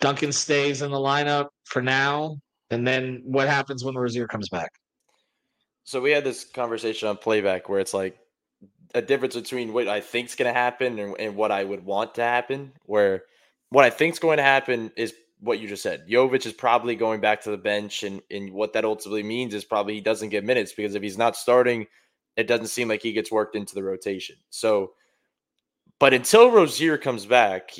Duncan 0.00 0.32
stays 0.32 0.82
in 0.82 0.90
the 0.90 0.98
lineup 0.98 1.48
for 1.64 1.82
now, 1.82 2.38
and 2.70 2.86
then 2.86 3.22
what 3.24 3.48
happens 3.48 3.84
when 3.84 3.94
Rozier 3.94 4.26
comes 4.28 4.48
back? 4.48 4.70
So 5.84 6.00
we 6.00 6.10
had 6.10 6.24
this 6.24 6.44
conversation 6.44 7.08
on 7.08 7.16
playback 7.16 7.68
where 7.68 7.80
it's 7.80 7.94
like 7.94 8.18
a 8.94 9.02
difference 9.02 9.34
between 9.34 9.72
what 9.72 9.88
I 9.88 10.00
think 10.00 10.28
is 10.28 10.34
going 10.34 10.52
to 10.52 10.58
happen 10.58 10.98
and, 10.98 11.16
and, 11.18 11.36
what 11.36 11.50
I 11.50 11.64
would 11.64 11.84
want 11.84 12.14
to 12.16 12.22
happen. 12.22 12.72
Where 12.84 13.24
what 13.70 13.84
I 13.84 13.90
think 13.90 14.12
is 14.12 14.18
going 14.18 14.36
to 14.36 14.42
happen 14.42 14.92
is 14.96 15.14
what 15.40 15.60
you 15.60 15.68
just 15.68 15.82
said. 15.82 16.06
Jovic 16.08 16.46
is 16.46 16.52
probably 16.52 16.94
going 16.94 17.20
back 17.20 17.42
to 17.42 17.50
the 17.50 17.58
bench, 17.58 18.02
and, 18.02 18.20
and 18.30 18.52
what 18.52 18.74
that 18.74 18.84
ultimately 18.84 19.22
means 19.22 19.54
is 19.54 19.64
probably 19.64 19.94
he 19.94 20.00
doesn't 20.00 20.28
get 20.28 20.44
minutes 20.44 20.72
because 20.72 20.94
if 20.94 21.02
he's 21.02 21.18
not 21.18 21.36
starting– 21.36 21.86
it 22.38 22.46
doesn't 22.46 22.68
seem 22.68 22.86
like 22.86 23.02
he 23.02 23.12
gets 23.12 23.32
worked 23.32 23.56
into 23.56 23.74
the 23.74 23.82
rotation. 23.82 24.36
So, 24.48 24.92
but 25.98 26.14
until 26.14 26.52
Rozier 26.52 26.96
comes 26.96 27.26
back, 27.26 27.72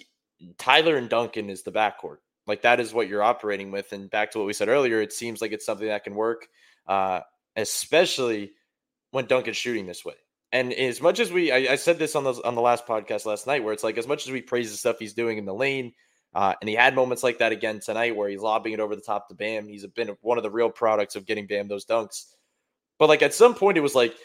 Tyler 0.58 0.96
and 0.96 1.08
Duncan 1.08 1.48
is 1.48 1.62
the 1.62 1.70
backcourt. 1.70 2.16
Like 2.48 2.62
that 2.62 2.80
is 2.80 2.92
what 2.92 3.06
you're 3.06 3.22
operating 3.22 3.70
with. 3.70 3.92
And 3.92 4.10
back 4.10 4.32
to 4.32 4.38
what 4.38 4.48
we 4.48 4.52
said 4.52 4.68
earlier, 4.68 5.00
it 5.00 5.12
seems 5.12 5.40
like 5.40 5.52
it's 5.52 5.64
something 5.64 5.86
that 5.86 6.02
can 6.02 6.16
work, 6.16 6.48
uh, 6.88 7.20
especially 7.54 8.50
when 9.12 9.26
Duncan's 9.26 9.56
shooting 9.56 9.86
this 9.86 10.04
way. 10.04 10.14
And 10.50 10.72
as 10.72 11.00
much 11.00 11.20
as 11.20 11.30
we, 11.30 11.52
I, 11.52 11.72
I 11.72 11.76
said 11.76 12.00
this 12.00 12.16
on 12.16 12.24
the 12.24 12.32
on 12.44 12.56
the 12.56 12.60
last 12.60 12.84
podcast 12.84 13.26
last 13.26 13.46
night, 13.46 13.62
where 13.62 13.72
it's 13.72 13.84
like 13.84 13.96
as 13.96 14.08
much 14.08 14.26
as 14.26 14.32
we 14.32 14.42
praise 14.42 14.72
the 14.72 14.76
stuff 14.76 14.98
he's 14.98 15.12
doing 15.12 15.38
in 15.38 15.44
the 15.44 15.54
lane, 15.54 15.92
uh, 16.34 16.54
and 16.60 16.68
he 16.68 16.74
had 16.74 16.96
moments 16.96 17.22
like 17.22 17.38
that 17.38 17.52
again 17.52 17.78
tonight 17.78 18.16
where 18.16 18.28
he's 18.28 18.40
lobbing 18.40 18.72
it 18.72 18.80
over 18.80 18.96
the 18.96 19.02
top 19.02 19.28
to 19.28 19.34
Bam. 19.34 19.68
He's 19.68 19.86
been 19.86 20.16
one 20.20 20.36
of 20.36 20.42
the 20.42 20.50
real 20.50 20.70
products 20.70 21.14
of 21.14 21.26
getting 21.26 21.46
Bam 21.46 21.68
those 21.68 21.86
dunks. 21.86 22.24
But 22.98 23.08
like 23.08 23.22
at 23.22 23.34
some 23.34 23.54
point, 23.54 23.78
it 23.78 23.82
was 23.82 23.94
like 23.94 24.16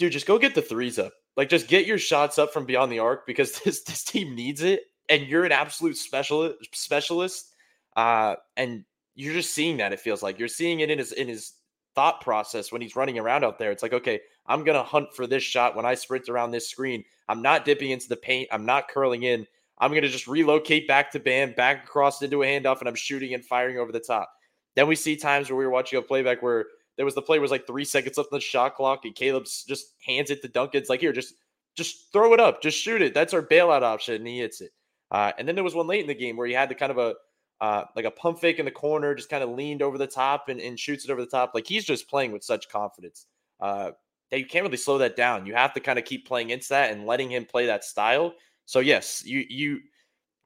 dude, 0.00 0.12
just 0.12 0.26
go 0.26 0.38
get 0.38 0.54
the 0.54 0.62
threes 0.62 0.98
up. 0.98 1.12
Like, 1.36 1.48
just 1.48 1.68
get 1.68 1.86
your 1.86 1.98
shots 1.98 2.38
up 2.38 2.52
from 2.52 2.64
beyond 2.64 2.90
the 2.90 2.98
arc 2.98 3.26
because 3.26 3.60
this 3.64 3.82
this 3.84 4.02
team 4.02 4.34
needs 4.34 4.62
it, 4.62 4.80
and 5.08 5.22
you're 5.26 5.44
an 5.44 5.52
absolute 5.52 5.96
specialist 5.96 6.56
specialist. 6.72 7.54
Uh, 7.96 8.36
and 8.56 8.84
you're 9.14 9.34
just 9.34 9.52
seeing 9.52 9.76
that. 9.76 9.92
It 9.92 10.00
feels 10.00 10.22
like 10.22 10.38
you're 10.38 10.48
seeing 10.48 10.80
it 10.80 10.90
in 10.90 10.98
his 10.98 11.12
in 11.12 11.28
his 11.28 11.52
thought 11.94 12.20
process 12.20 12.72
when 12.72 12.80
he's 12.80 12.96
running 12.96 13.18
around 13.18 13.44
out 13.44 13.58
there. 13.58 13.70
It's 13.70 13.82
like, 13.82 13.92
okay, 13.92 14.20
I'm 14.46 14.64
gonna 14.64 14.82
hunt 14.82 15.14
for 15.14 15.26
this 15.26 15.42
shot 15.42 15.76
when 15.76 15.86
I 15.86 15.94
sprint 15.94 16.28
around 16.28 16.50
this 16.50 16.68
screen. 16.68 17.04
I'm 17.28 17.42
not 17.42 17.64
dipping 17.64 17.90
into 17.90 18.08
the 18.08 18.16
paint. 18.16 18.48
I'm 18.50 18.64
not 18.64 18.88
curling 18.88 19.24
in. 19.24 19.46
I'm 19.78 19.92
gonna 19.92 20.08
just 20.08 20.26
relocate 20.26 20.88
back 20.88 21.10
to 21.12 21.20
Bam, 21.20 21.52
back 21.52 21.84
across 21.84 22.22
into 22.22 22.42
a 22.42 22.46
handoff, 22.46 22.80
and 22.80 22.88
I'm 22.88 22.94
shooting 22.94 23.34
and 23.34 23.44
firing 23.44 23.78
over 23.78 23.92
the 23.92 24.00
top. 24.00 24.32
Then 24.76 24.86
we 24.86 24.94
see 24.94 25.16
times 25.16 25.50
where 25.50 25.58
we 25.58 25.64
were 25.64 25.70
watching 25.70 25.98
a 25.98 26.02
playback 26.02 26.42
where 26.42 26.66
there 27.00 27.06
was 27.06 27.14
the 27.14 27.22
play 27.22 27.38
was 27.38 27.50
like 27.50 27.66
three 27.66 27.86
seconds 27.86 28.18
left 28.18 28.30
on 28.30 28.36
the 28.36 28.42
shot 28.42 28.74
clock, 28.74 29.06
and 29.06 29.14
Caleb's 29.14 29.64
just 29.64 29.94
hands 30.04 30.28
it 30.28 30.42
to 30.42 30.48
Duncan. 30.48 30.82
It's 30.82 30.90
like, 30.90 31.00
here, 31.00 31.14
just 31.14 31.32
just 31.74 32.12
throw 32.12 32.34
it 32.34 32.40
up, 32.40 32.60
just 32.60 32.76
shoot 32.76 33.00
it. 33.00 33.14
That's 33.14 33.32
our 33.32 33.40
bailout 33.40 33.80
option, 33.80 34.16
and 34.16 34.26
he 34.26 34.40
hits 34.40 34.60
it. 34.60 34.72
Uh, 35.10 35.32
and 35.38 35.48
then 35.48 35.54
there 35.54 35.64
was 35.64 35.74
one 35.74 35.86
late 35.86 36.02
in 36.02 36.08
the 36.08 36.14
game 36.14 36.36
where 36.36 36.46
he 36.46 36.52
had 36.52 36.68
the 36.68 36.74
kind 36.74 36.92
of 36.92 36.98
a 36.98 37.14
uh, 37.62 37.84
like 37.96 38.04
a 38.04 38.10
pump 38.10 38.38
fake 38.38 38.58
in 38.58 38.66
the 38.66 38.70
corner, 38.70 39.14
just 39.14 39.30
kind 39.30 39.42
of 39.42 39.48
leaned 39.48 39.80
over 39.80 39.96
the 39.96 40.06
top 40.06 40.50
and, 40.50 40.60
and 40.60 40.78
shoots 40.78 41.06
it 41.06 41.10
over 41.10 41.22
the 41.22 41.26
top. 41.26 41.52
Like 41.54 41.66
he's 41.66 41.86
just 41.86 42.06
playing 42.06 42.32
with 42.32 42.44
such 42.44 42.68
confidence 42.68 43.24
uh, 43.60 43.92
that 44.30 44.38
you 44.38 44.44
can't 44.44 44.66
really 44.66 44.76
slow 44.76 44.98
that 44.98 45.16
down. 45.16 45.46
You 45.46 45.54
have 45.54 45.72
to 45.72 45.80
kind 45.80 45.98
of 45.98 46.04
keep 46.04 46.28
playing 46.28 46.50
into 46.50 46.68
that 46.68 46.92
and 46.92 47.06
letting 47.06 47.30
him 47.30 47.46
play 47.46 47.64
that 47.64 47.82
style. 47.82 48.34
So 48.66 48.80
yes, 48.80 49.24
you 49.24 49.46
you 49.48 49.80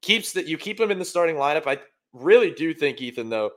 keeps 0.02 0.30
that 0.34 0.46
you 0.46 0.56
keep 0.56 0.78
him 0.78 0.92
in 0.92 1.00
the 1.00 1.04
starting 1.04 1.34
lineup. 1.34 1.66
I 1.66 1.78
really 2.12 2.52
do 2.52 2.72
think 2.72 3.00
Ethan 3.00 3.28
though 3.28 3.50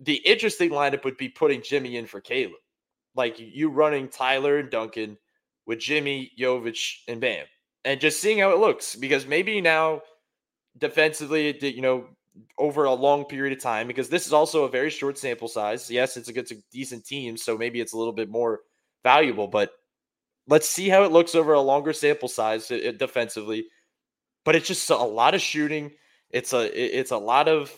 the 0.00 0.16
interesting 0.16 0.70
lineup 0.70 1.04
would 1.04 1.16
be 1.16 1.28
putting 1.28 1.62
Jimmy 1.62 1.96
in 1.96 2.06
for 2.06 2.20
Caleb. 2.20 2.52
Like 3.14 3.36
you 3.38 3.68
running 3.68 4.08
Tyler 4.08 4.58
and 4.58 4.70
Duncan 4.70 5.18
with 5.66 5.78
Jimmy, 5.78 6.32
Jovic, 6.38 6.96
and 7.06 7.20
Bam. 7.20 7.46
And 7.84 8.00
just 8.00 8.20
seeing 8.20 8.38
how 8.38 8.50
it 8.50 8.58
looks. 8.58 8.96
Because 8.96 9.26
maybe 9.26 9.60
now 9.60 10.00
defensively, 10.78 11.56
you 11.60 11.82
know, 11.82 12.06
over 12.58 12.84
a 12.84 12.94
long 12.94 13.24
period 13.24 13.56
of 13.56 13.62
time, 13.62 13.86
because 13.86 14.08
this 14.08 14.26
is 14.26 14.32
also 14.32 14.64
a 14.64 14.70
very 14.70 14.90
short 14.90 15.18
sample 15.18 15.48
size. 15.48 15.90
Yes, 15.90 16.16
it's 16.16 16.28
a 16.28 16.32
good, 16.32 16.42
it's 16.42 16.52
a 16.52 16.62
decent 16.70 17.04
team, 17.04 17.36
so 17.36 17.58
maybe 17.58 17.80
it's 17.80 17.92
a 17.92 17.98
little 17.98 18.12
bit 18.12 18.30
more 18.30 18.60
valuable. 19.02 19.48
But 19.48 19.72
let's 20.46 20.68
see 20.68 20.88
how 20.88 21.04
it 21.04 21.12
looks 21.12 21.34
over 21.34 21.52
a 21.52 21.60
longer 21.60 21.92
sample 21.92 22.28
size 22.28 22.70
uh, 22.70 22.92
defensively. 22.96 23.66
But 24.44 24.56
it's 24.56 24.68
just 24.68 24.88
a 24.88 24.96
lot 24.96 25.34
of 25.34 25.40
shooting. 25.40 25.92
It's 26.30 26.52
a 26.52 26.98
it's 26.98 27.10
a 27.10 27.18
lot 27.18 27.48
of 27.48 27.74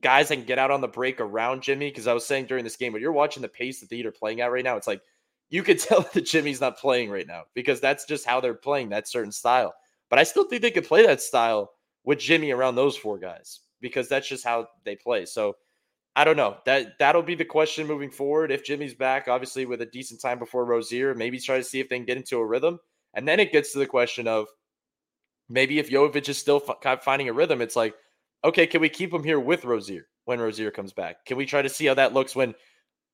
guys 0.00 0.28
that 0.28 0.36
can 0.36 0.44
get 0.44 0.58
out 0.58 0.70
on 0.70 0.80
the 0.80 0.88
break 0.88 1.20
around 1.20 1.62
Jimmy. 1.62 1.90
Because 1.90 2.06
I 2.06 2.12
was 2.12 2.26
saying 2.26 2.46
during 2.46 2.64
this 2.64 2.76
game, 2.76 2.92
when 2.92 3.02
you're 3.02 3.12
watching 3.12 3.42
the 3.42 3.48
pace 3.48 3.80
that 3.80 3.88
the 3.88 3.96
Heat 3.96 4.06
are 4.06 4.12
playing 4.12 4.40
at 4.40 4.52
right 4.52 4.64
now, 4.64 4.76
it's 4.76 4.86
like 4.86 5.02
you 5.48 5.62
could 5.62 5.78
tell 5.80 6.08
that 6.12 6.26
Jimmy's 6.26 6.60
not 6.60 6.78
playing 6.78 7.10
right 7.10 7.26
now 7.26 7.42
because 7.54 7.80
that's 7.80 8.04
just 8.04 8.26
how 8.26 8.40
they're 8.40 8.54
playing 8.54 8.90
that 8.90 9.08
certain 9.08 9.32
style. 9.32 9.74
But 10.08 10.18
I 10.18 10.24
still 10.24 10.44
think 10.44 10.62
they 10.62 10.70
could 10.70 10.86
play 10.86 11.06
that 11.06 11.20
style 11.20 11.72
with 12.04 12.18
Jimmy 12.18 12.50
around 12.50 12.74
those 12.74 12.96
four 12.96 13.18
guys 13.18 13.60
because 13.80 14.08
that's 14.08 14.28
just 14.28 14.44
how 14.44 14.68
they 14.84 14.96
play. 14.96 15.24
So 15.26 15.56
I 16.16 16.24
don't 16.24 16.36
know. 16.36 16.56
That 16.66 16.98
that'll 16.98 17.22
be 17.22 17.36
the 17.36 17.44
question 17.44 17.86
moving 17.86 18.10
forward. 18.10 18.50
If 18.50 18.64
Jimmy's 18.64 18.94
back, 18.94 19.28
obviously 19.28 19.66
with 19.66 19.80
a 19.82 19.86
decent 19.86 20.20
time 20.20 20.38
before 20.38 20.64
Rozier, 20.64 21.14
maybe 21.14 21.38
try 21.38 21.56
to 21.56 21.64
see 21.64 21.80
if 21.80 21.88
they 21.88 21.96
can 21.96 22.06
get 22.06 22.16
into 22.16 22.38
a 22.38 22.46
rhythm. 22.46 22.80
And 23.14 23.26
then 23.26 23.40
it 23.40 23.52
gets 23.52 23.72
to 23.72 23.78
the 23.78 23.86
question 23.86 24.26
of 24.26 24.48
maybe 25.48 25.78
if 25.78 25.90
Jovic 25.90 26.28
is 26.28 26.38
still 26.38 26.62
f- 26.84 27.02
finding 27.02 27.28
a 27.28 27.32
rhythm, 27.32 27.60
it's 27.60 27.76
like, 27.76 27.94
okay, 28.44 28.66
can 28.66 28.80
we 28.80 28.88
keep 28.88 29.12
him 29.12 29.24
here 29.24 29.40
with 29.40 29.64
Rozier 29.64 30.06
when 30.24 30.40
Rozier 30.40 30.70
comes 30.70 30.92
back? 30.92 31.24
Can 31.26 31.36
we 31.36 31.46
try 31.46 31.62
to 31.62 31.68
see 31.68 31.86
how 31.86 31.94
that 31.94 32.14
looks 32.14 32.34
when 32.34 32.54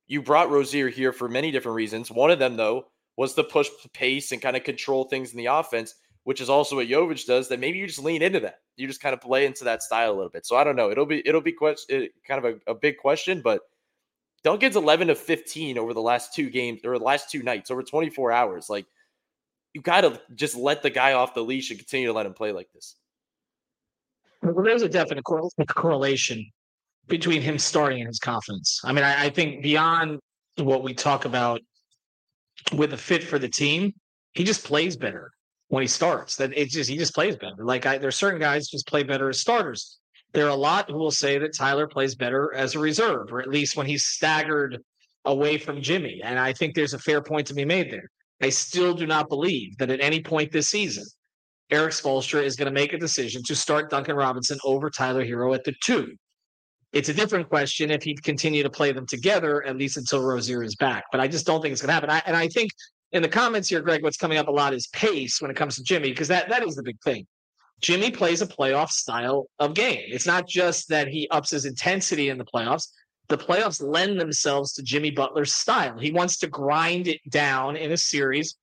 you 0.06 0.22
brought 0.22 0.50
Rozier 0.50 0.88
here 0.88 1.12
for 1.12 1.28
many 1.28 1.50
different 1.50 1.76
reasons? 1.76 2.10
One 2.10 2.30
of 2.30 2.38
them, 2.38 2.56
though, 2.56 2.86
was 3.16 3.34
to 3.34 3.44
push 3.44 3.68
pace 3.92 4.32
and 4.32 4.42
kind 4.42 4.56
of 4.56 4.64
control 4.64 5.04
things 5.04 5.32
in 5.32 5.38
the 5.38 5.46
offense, 5.46 5.94
which 6.24 6.40
is 6.40 6.50
also 6.50 6.76
what 6.76 6.88
Jovic 6.88 7.26
does. 7.26 7.48
That 7.48 7.60
maybe 7.60 7.78
you 7.78 7.86
just 7.86 8.02
lean 8.02 8.22
into 8.22 8.40
that. 8.40 8.60
You 8.76 8.86
just 8.86 9.00
kind 9.00 9.14
of 9.14 9.20
play 9.20 9.46
into 9.46 9.64
that 9.64 9.82
style 9.82 10.12
a 10.12 10.14
little 10.16 10.30
bit. 10.30 10.46
So 10.46 10.56
I 10.56 10.64
don't 10.64 10.76
know. 10.76 10.90
It'll 10.90 11.06
be 11.06 11.26
it'll 11.26 11.40
be 11.40 11.52
kind 11.52 12.10
of 12.30 12.44
a, 12.44 12.54
a 12.70 12.74
big 12.74 12.98
question, 12.98 13.40
but 13.40 13.62
Duncan's 14.44 14.76
11 14.76 15.08
to 15.08 15.14
15 15.14 15.78
over 15.78 15.92
the 15.92 16.00
last 16.00 16.34
two 16.34 16.50
games 16.50 16.82
or 16.84 16.98
the 16.98 17.04
last 17.04 17.30
two 17.30 17.42
nights 17.42 17.70
over 17.70 17.82
24 17.82 18.32
hours. 18.32 18.70
Like 18.70 18.86
you 19.72 19.80
got 19.80 20.02
to 20.02 20.20
just 20.34 20.54
let 20.56 20.82
the 20.82 20.90
guy 20.90 21.14
off 21.14 21.34
the 21.34 21.42
leash 21.42 21.70
and 21.70 21.78
continue 21.78 22.06
to 22.06 22.12
let 22.12 22.26
him 22.26 22.34
play 22.34 22.52
like 22.52 22.72
this. 22.72 22.96
Well, 24.54 24.64
there's 24.64 24.82
a 24.82 24.88
definite 24.88 25.24
correlation 25.24 26.44
between 27.08 27.42
him 27.42 27.58
starting 27.58 28.00
and 28.00 28.06
his 28.06 28.18
confidence. 28.18 28.80
I 28.84 28.92
mean, 28.92 29.04
I, 29.04 29.26
I 29.26 29.30
think 29.30 29.62
beyond 29.62 30.20
what 30.58 30.82
we 30.82 30.94
talk 30.94 31.24
about 31.24 31.60
with 32.72 32.92
a 32.92 32.96
fit 32.96 33.24
for 33.24 33.38
the 33.38 33.48
team, 33.48 33.92
he 34.32 34.44
just 34.44 34.64
plays 34.64 34.96
better 34.96 35.30
when 35.68 35.82
he 35.82 35.88
starts. 35.88 36.36
That 36.36 36.56
it's 36.56 36.72
just 36.72 36.88
he 36.88 36.96
just 36.96 37.14
plays 37.14 37.36
better. 37.36 37.64
Like 37.64 37.86
I, 37.86 37.98
there's 37.98 38.16
certain 38.16 38.40
guys 38.40 38.68
just 38.68 38.86
play 38.86 39.02
better 39.02 39.28
as 39.28 39.40
starters. 39.40 39.98
There 40.32 40.46
are 40.46 40.50
a 40.50 40.54
lot 40.54 40.90
who 40.90 40.98
will 40.98 41.10
say 41.10 41.38
that 41.38 41.56
Tyler 41.56 41.86
plays 41.86 42.14
better 42.14 42.54
as 42.54 42.74
a 42.74 42.78
reserve, 42.78 43.32
or 43.32 43.40
at 43.40 43.48
least 43.48 43.76
when 43.76 43.86
he's 43.86 44.04
staggered 44.04 44.78
away 45.24 45.58
from 45.58 45.82
Jimmy. 45.82 46.20
And 46.22 46.38
I 46.38 46.52
think 46.52 46.74
there's 46.74 46.94
a 46.94 46.98
fair 46.98 47.20
point 47.20 47.46
to 47.48 47.54
be 47.54 47.64
made 47.64 47.90
there. 47.90 48.08
I 48.40 48.50
still 48.50 48.94
do 48.94 49.06
not 49.06 49.28
believe 49.28 49.76
that 49.78 49.90
at 49.90 50.00
any 50.00 50.22
point 50.22 50.52
this 50.52 50.68
season, 50.68 51.04
Erik 51.70 51.92
Spoelstra 51.92 52.42
is 52.42 52.56
going 52.56 52.66
to 52.66 52.72
make 52.72 52.92
a 52.92 52.98
decision 52.98 53.42
to 53.44 53.56
start 53.56 53.90
Duncan 53.90 54.16
Robinson 54.16 54.58
over 54.64 54.88
Tyler 54.88 55.24
Herro 55.24 55.54
at 55.54 55.64
the 55.64 55.74
two. 55.82 56.14
It's 56.92 57.08
a 57.08 57.14
different 57.14 57.48
question 57.48 57.90
if 57.90 58.04
he'd 58.04 58.22
continue 58.22 58.62
to 58.62 58.70
play 58.70 58.92
them 58.92 59.06
together, 59.06 59.64
at 59.66 59.76
least 59.76 59.96
until 59.96 60.22
Rozier 60.22 60.62
is 60.62 60.76
back. 60.76 61.04
But 61.10 61.20
I 61.20 61.28
just 61.28 61.44
don't 61.44 61.60
think 61.60 61.72
it's 61.72 61.82
going 61.82 61.88
to 61.88 61.94
happen. 61.94 62.10
I, 62.10 62.22
and 62.24 62.36
I 62.36 62.48
think 62.48 62.70
in 63.12 63.22
the 63.22 63.28
comments 63.28 63.68
here, 63.68 63.80
Greg, 63.80 64.02
what's 64.02 64.16
coming 64.16 64.38
up 64.38 64.48
a 64.48 64.52
lot 64.52 64.72
is 64.72 64.86
pace 64.88 65.42
when 65.42 65.50
it 65.50 65.56
comes 65.56 65.76
to 65.76 65.82
Jimmy, 65.82 66.10
because 66.10 66.28
that, 66.28 66.48
that 66.48 66.62
is 66.62 66.76
the 66.76 66.82
big 66.82 67.00
thing. 67.02 67.26
Jimmy 67.80 68.10
plays 68.10 68.40
a 68.40 68.46
playoff 68.46 68.90
style 68.90 69.46
of 69.58 69.74
game. 69.74 70.04
It's 70.06 70.26
not 70.26 70.48
just 70.48 70.88
that 70.88 71.08
he 71.08 71.28
ups 71.28 71.50
his 71.50 71.66
intensity 71.66 72.30
in 72.30 72.38
the 72.38 72.44
playoffs. 72.44 72.88
The 73.28 73.36
playoffs 73.36 73.82
lend 73.82 74.20
themselves 74.20 74.72
to 74.74 74.82
Jimmy 74.82 75.10
Butler's 75.10 75.52
style. 75.52 75.98
He 75.98 76.12
wants 76.12 76.38
to 76.38 76.46
grind 76.46 77.08
it 77.08 77.20
down 77.28 77.76
in 77.76 77.92
a 77.92 77.96
series, 77.96 78.56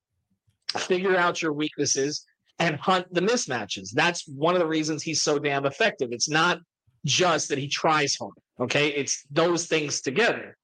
figure 0.76 1.18
out 1.18 1.42
your 1.42 1.54
weaknesses, 1.54 2.26
and 2.60 2.76
hunt 2.78 3.14
the 3.14 3.22
mismatches. 3.22 3.92
That's 3.92 4.28
one 4.28 4.56
of 4.56 4.60
the 4.60 4.68
reasons 4.68 5.04
he's 5.04 5.22
so 5.22 5.40
damn 5.40 5.66
effective. 5.66 6.10
It's 6.12 6.30
not 6.30 6.60
just 7.06 7.50
that 7.50 7.58
he 7.58 7.68
tries 7.68 8.16
hard. 8.16 8.34
Okay. 8.60 8.90
It's 8.90 9.26
those 9.32 9.66
things 9.68 10.02
together. 10.02 10.58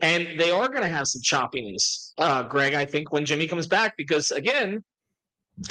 And 0.00 0.38
they 0.38 0.50
are 0.50 0.68
going 0.68 0.82
to 0.82 0.88
have 0.88 1.06
some 1.06 1.22
choppiness, 1.22 2.12
uh, 2.18 2.42
Greg, 2.42 2.74
I 2.74 2.84
think, 2.84 3.12
when 3.12 3.24
Jimmy 3.24 3.46
comes 3.46 3.68
back, 3.68 3.94
because 3.96 4.32
again, 4.32 4.82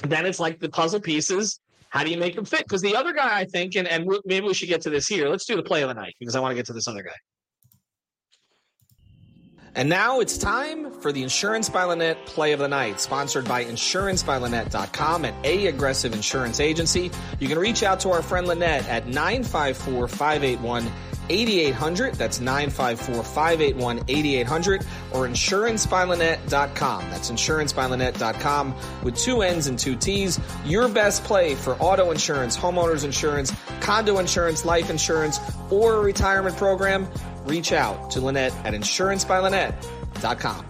then 0.08 0.26
it's 0.26 0.40
like 0.40 0.60
the 0.60 0.70
puzzle 0.70 1.02
pieces. 1.02 1.60
How 1.90 2.06
do 2.06 2.10
you 2.10 2.18
make 2.18 2.36
them 2.36 2.46
fit? 2.46 2.64
Because 2.64 2.82
the 2.82 2.96
other 2.96 3.12
guy, 3.12 3.40
I 3.40 3.46
think, 3.46 3.76
and, 3.76 3.86
and 3.88 4.08
maybe 4.26 4.48
we 4.48 4.54
should 4.54 4.70
get 4.70 4.82
to 4.84 4.90
this 4.90 5.08
here. 5.08 5.28
Let's 5.28 5.46
do 5.46 5.58
the 5.58 5.64
play 5.64 5.82
of 5.82 5.90
the 5.90 5.96
night 5.96 6.16
because 6.18 6.36
I 6.36 6.40
want 6.40 6.52
to 6.52 6.56
get 6.56 6.66
to 6.68 6.74
this 6.74 6.88
other 6.88 7.04
guy. 7.04 7.12
And 9.74 9.88
now 9.88 10.20
it's 10.20 10.38
time 10.38 10.92
for 10.92 11.14
the 11.14 11.24
Insurance 11.24 11.70
by 11.70 11.84
Linnette 11.84 12.26
Play 12.26 12.52
of 12.52 12.60
the 12.60 12.68
Night, 12.68 13.00
sponsored 13.00 13.48
by 13.48 13.64
InsuranceByLinnette.com 13.64 15.24
and 15.24 15.46
A 15.46 15.68
Aggressive 15.68 16.14
Insurance 16.14 16.60
Agency. 16.60 17.10
You 17.40 17.48
can 17.48 17.58
reach 17.58 17.82
out 17.82 18.02
to 18.02 18.10
our 18.10 18.22
friend 18.22 18.48
Linnette 18.48 18.84
at 18.90 19.08
954 19.08 20.10
581 20.10 20.92
8800. 21.30 22.16
That's 22.16 22.42
954 22.42 23.24
581 23.24 24.04
8800 24.10 24.86
or 25.14 25.28
InsuranceByLinnette.com. 25.28 27.10
That's 27.10 27.32
InsuranceByLinnette.com 27.32 28.76
with 29.04 29.16
two 29.18 29.42
N's 29.42 29.68
and 29.68 29.80
two 29.80 29.96
T's. 29.96 30.38
Your 30.66 30.90
best 30.90 31.24
play 31.24 31.56
for 31.56 31.76
auto 31.76 32.12
insurance, 32.12 32.58
homeowners 32.58 33.06
insurance, 33.06 33.54
condo 33.80 34.18
insurance, 34.18 34.66
life 34.66 34.90
insurance, 34.90 35.40
or 35.70 35.96
a 35.96 36.02
retirement 36.02 36.58
program 36.58 37.08
reach 37.46 37.72
out 37.72 38.12
to 38.12 38.20
Linnette 38.20 38.54
at 38.66 38.74
insurancebylinnette.com. 38.74 40.66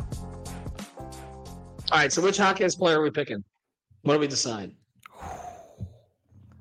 All 1.92 1.98
right, 1.98 2.12
so 2.12 2.22
which 2.22 2.38
Hawkins 2.38 2.76
player 2.76 3.00
are 3.00 3.04
we 3.04 3.12
picking? 3.12 3.44
What 4.04 4.14
do 4.14 4.20
we 4.20 4.28
decide? 4.28 4.72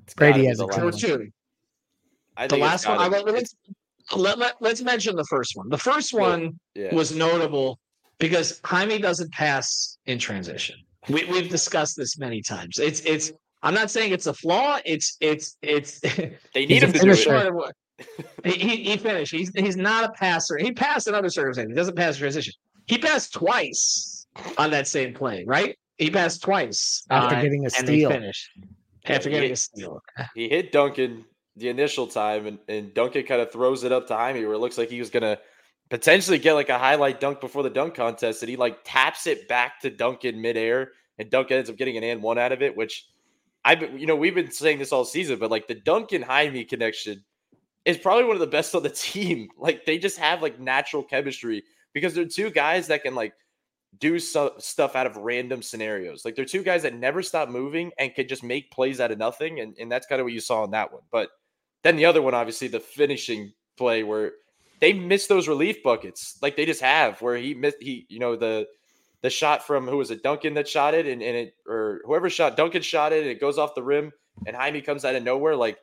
It's 0.03 0.13
Brady 0.13 0.45
has 0.45 0.59
a 0.59 0.65
last 0.65 0.77
Two 0.77 0.87
or 0.87 0.91
good 0.91 1.09
one. 1.11 1.19
two. 1.19 1.31
I 2.37 2.47
The 2.47 2.57
last 2.57 2.87
one. 2.87 2.97
I, 2.97 3.09
gotta- 3.09 3.23
let, 3.23 3.33
let's, 3.35 3.55
let, 4.15 4.37
let, 4.37 4.55
let's 4.59 4.81
mention 4.81 5.15
the 5.15 5.23
first 5.25 5.55
one. 5.55 5.69
The 5.69 5.77
first 5.77 6.13
one 6.13 6.59
yeah. 6.75 6.93
was 6.93 7.15
notable 7.15 7.79
because 8.19 8.59
Jaime 8.65 8.97
doesn't 8.99 9.31
pass 9.31 9.97
in 10.05 10.19
transition. 10.19 10.75
We, 11.09 11.25
we've 11.25 11.49
discussed 11.49 11.95
this 11.97 12.17
many 12.17 12.41
times. 12.41 12.77
It's 12.77 13.01
it's. 13.01 13.31
I'm 13.63 13.73
not 13.73 13.89
saying 13.89 14.11
it's 14.11 14.27
a 14.27 14.33
flaw. 14.33 14.79
It's 14.85 15.17
it's 15.19 15.57
it's. 15.61 15.99
they 15.99 16.35
need 16.55 16.83
a 16.83 16.87
him 16.87 16.93
to 16.93 16.99
do 16.99 17.11
it. 17.11 17.75
Finisher. 18.01 18.29
he, 18.43 18.51
he, 18.51 18.83
he 18.91 18.97
finished. 18.97 19.31
He's 19.33 19.51
he's 19.55 19.77
not 19.77 20.03
a 20.03 20.11
passer. 20.13 20.57
He 20.57 20.71
passed 20.71 21.07
in 21.07 21.15
other 21.15 21.29
circumstances. 21.29 21.71
He 21.71 21.75
doesn't 21.75 21.95
pass 21.95 22.17
transition. 22.17 22.53
He 22.87 22.97
passed 22.97 23.33
twice 23.33 24.27
on 24.57 24.71
that 24.71 24.87
same 24.87 25.13
play, 25.13 25.43
right? 25.47 25.77
He 25.97 26.09
passed 26.09 26.41
twice 26.41 27.03
After 27.09 27.35
uh, 27.35 27.41
getting 27.41 27.61
a 27.65 27.69
and 27.77 27.87
they 27.87 27.97
steal. 27.99 28.09
finished 28.09 28.49
after 29.05 29.29
Yeah, 29.29 29.35
he- 29.35 29.39
getting 29.41 29.51
a 29.51 29.55
steal. 29.55 30.01
he 30.35 30.49
hit 30.49 30.71
Duncan 30.71 31.25
the 31.57 31.69
initial 31.69 32.07
time, 32.07 32.47
and, 32.47 32.57
and 32.67 32.93
Duncan 32.93 33.23
kind 33.23 33.41
of 33.41 33.51
throws 33.51 33.83
it 33.83 33.91
up 33.91 34.07
to 34.07 34.15
Jaime, 34.15 34.43
where 34.45 34.53
it 34.55 34.59
looks 34.59 34.77
like 34.77 34.89
he 34.89 34.99
was 34.99 35.09
gonna 35.09 35.37
potentially 35.89 36.39
get 36.39 36.53
like 36.53 36.69
a 36.69 36.77
highlight 36.79 37.19
dunk 37.19 37.41
before 37.41 37.61
the 37.63 37.69
dunk 37.69 37.93
contest, 37.95 38.41
and 38.41 38.49
he 38.49 38.55
like 38.55 38.79
taps 38.83 39.27
it 39.27 39.47
back 39.47 39.79
to 39.81 39.89
Duncan 39.89 40.41
midair, 40.41 40.91
and 41.19 41.29
Duncan 41.29 41.57
ends 41.57 41.69
up 41.69 41.75
getting 41.77 41.97
an 41.97 42.03
and 42.03 42.23
one 42.23 42.37
out 42.37 42.51
of 42.51 42.61
it, 42.61 42.75
which 42.75 43.05
I, 43.63 43.75
have 43.75 43.99
you 43.99 44.07
know, 44.07 44.15
we've 44.15 44.33
been 44.33 44.49
saying 44.51 44.79
this 44.79 44.91
all 44.91 45.05
season, 45.05 45.37
but 45.37 45.51
like 45.51 45.67
the 45.67 45.75
Duncan 45.75 46.21
Jaime 46.23 46.63
connection 46.65 47.23
is 47.85 47.97
probably 47.97 48.25
one 48.25 48.35
of 48.35 48.39
the 48.39 48.47
best 48.47 48.75
on 48.75 48.83
the 48.83 48.89
team. 49.09 49.49
Like 49.57 49.85
they 49.85 49.97
just 49.97 50.17
have 50.17 50.41
like 50.41 50.59
natural 50.59 51.03
chemistry 51.03 51.63
because 51.93 52.13
they're 52.13 52.25
two 52.25 52.49
guys 52.49 52.87
that 52.87 53.03
can 53.03 53.15
like 53.15 53.33
do 53.99 54.19
so, 54.19 54.53
stuff 54.57 54.95
out 54.95 55.07
of 55.07 55.17
random 55.17 55.61
scenarios. 55.61 56.23
Like 56.23 56.35
they're 56.35 56.45
two 56.45 56.63
guys 56.63 56.83
that 56.83 56.93
never 56.93 57.21
stop 57.21 57.49
moving 57.49 57.91
and 57.97 58.13
can 58.13 58.27
just 58.27 58.43
make 58.43 58.71
plays 58.71 58.99
out 58.99 59.11
of 59.11 59.17
nothing. 59.17 59.59
And, 59.59 59.75
and 59.79 59.91
that's 59.91 60.07
kind 60.07 60.21
of 60.21 60.25
what 60.25 60.33
you 60.33 60.39
saw 60.39 60.63
in 60.63 60.71
that 60.71 60.91
one. 60.91 61.01
But 61.11 61.29
then 61.83 61.95
the 61.95 62.05
other 62.05 62.21
one, 62.21 62.33
obviously, 62.33 62.67
the 62.67 62.79
finishing 62.79 63.53
play 63.77 64.03
where 64.03 64.33
they 64.79 64.93
miss 64.93 65.27
those 65.27 65.47
relief 65.47 65.83
buckets, 65.83 66.37
like 66.41 66.55
they 66.55 66.65
just 66.65 66.81
have, 66.81 67.21
where 67.21 67.37
he 67.37 67.53
missed 67.53 67.77
he, 67.81 68.05
you 68.09 68.19
know, 68.19 68.35
the 68.35 68.67
the 69.21 69.29
shot 69.29 69.65
from 69.65 69.87
who 69.87 69.97
was 69.97 70.09
it, 70.09 70.23
Duncan 70.23 70.55
that 70.55 70.67
shot 70.67 70.93
it, 70.93 71.05
and, 71.05 71.21
and 71.21 71.37
it 71.37 71.55
or 71.67 72.01
whoever 72.05 72.29
shot 72.29 72.57
Duncan 72.57 72.81
shot 72.81 73.13
it, 73.13 73.21
and 73.21 73.29
it 73.29 73.39
goes 73.39 73.57
off 73.57 73.75
the 73.75 73.83
rim, 73.83 74.11
and 74.45 74.55
Jaime 74.55 74.81
comes 74.81 75.05
out 75.05 75.15
of 75.15 75.23
nowhere. 75.23 75.55
Like 75.55 75.77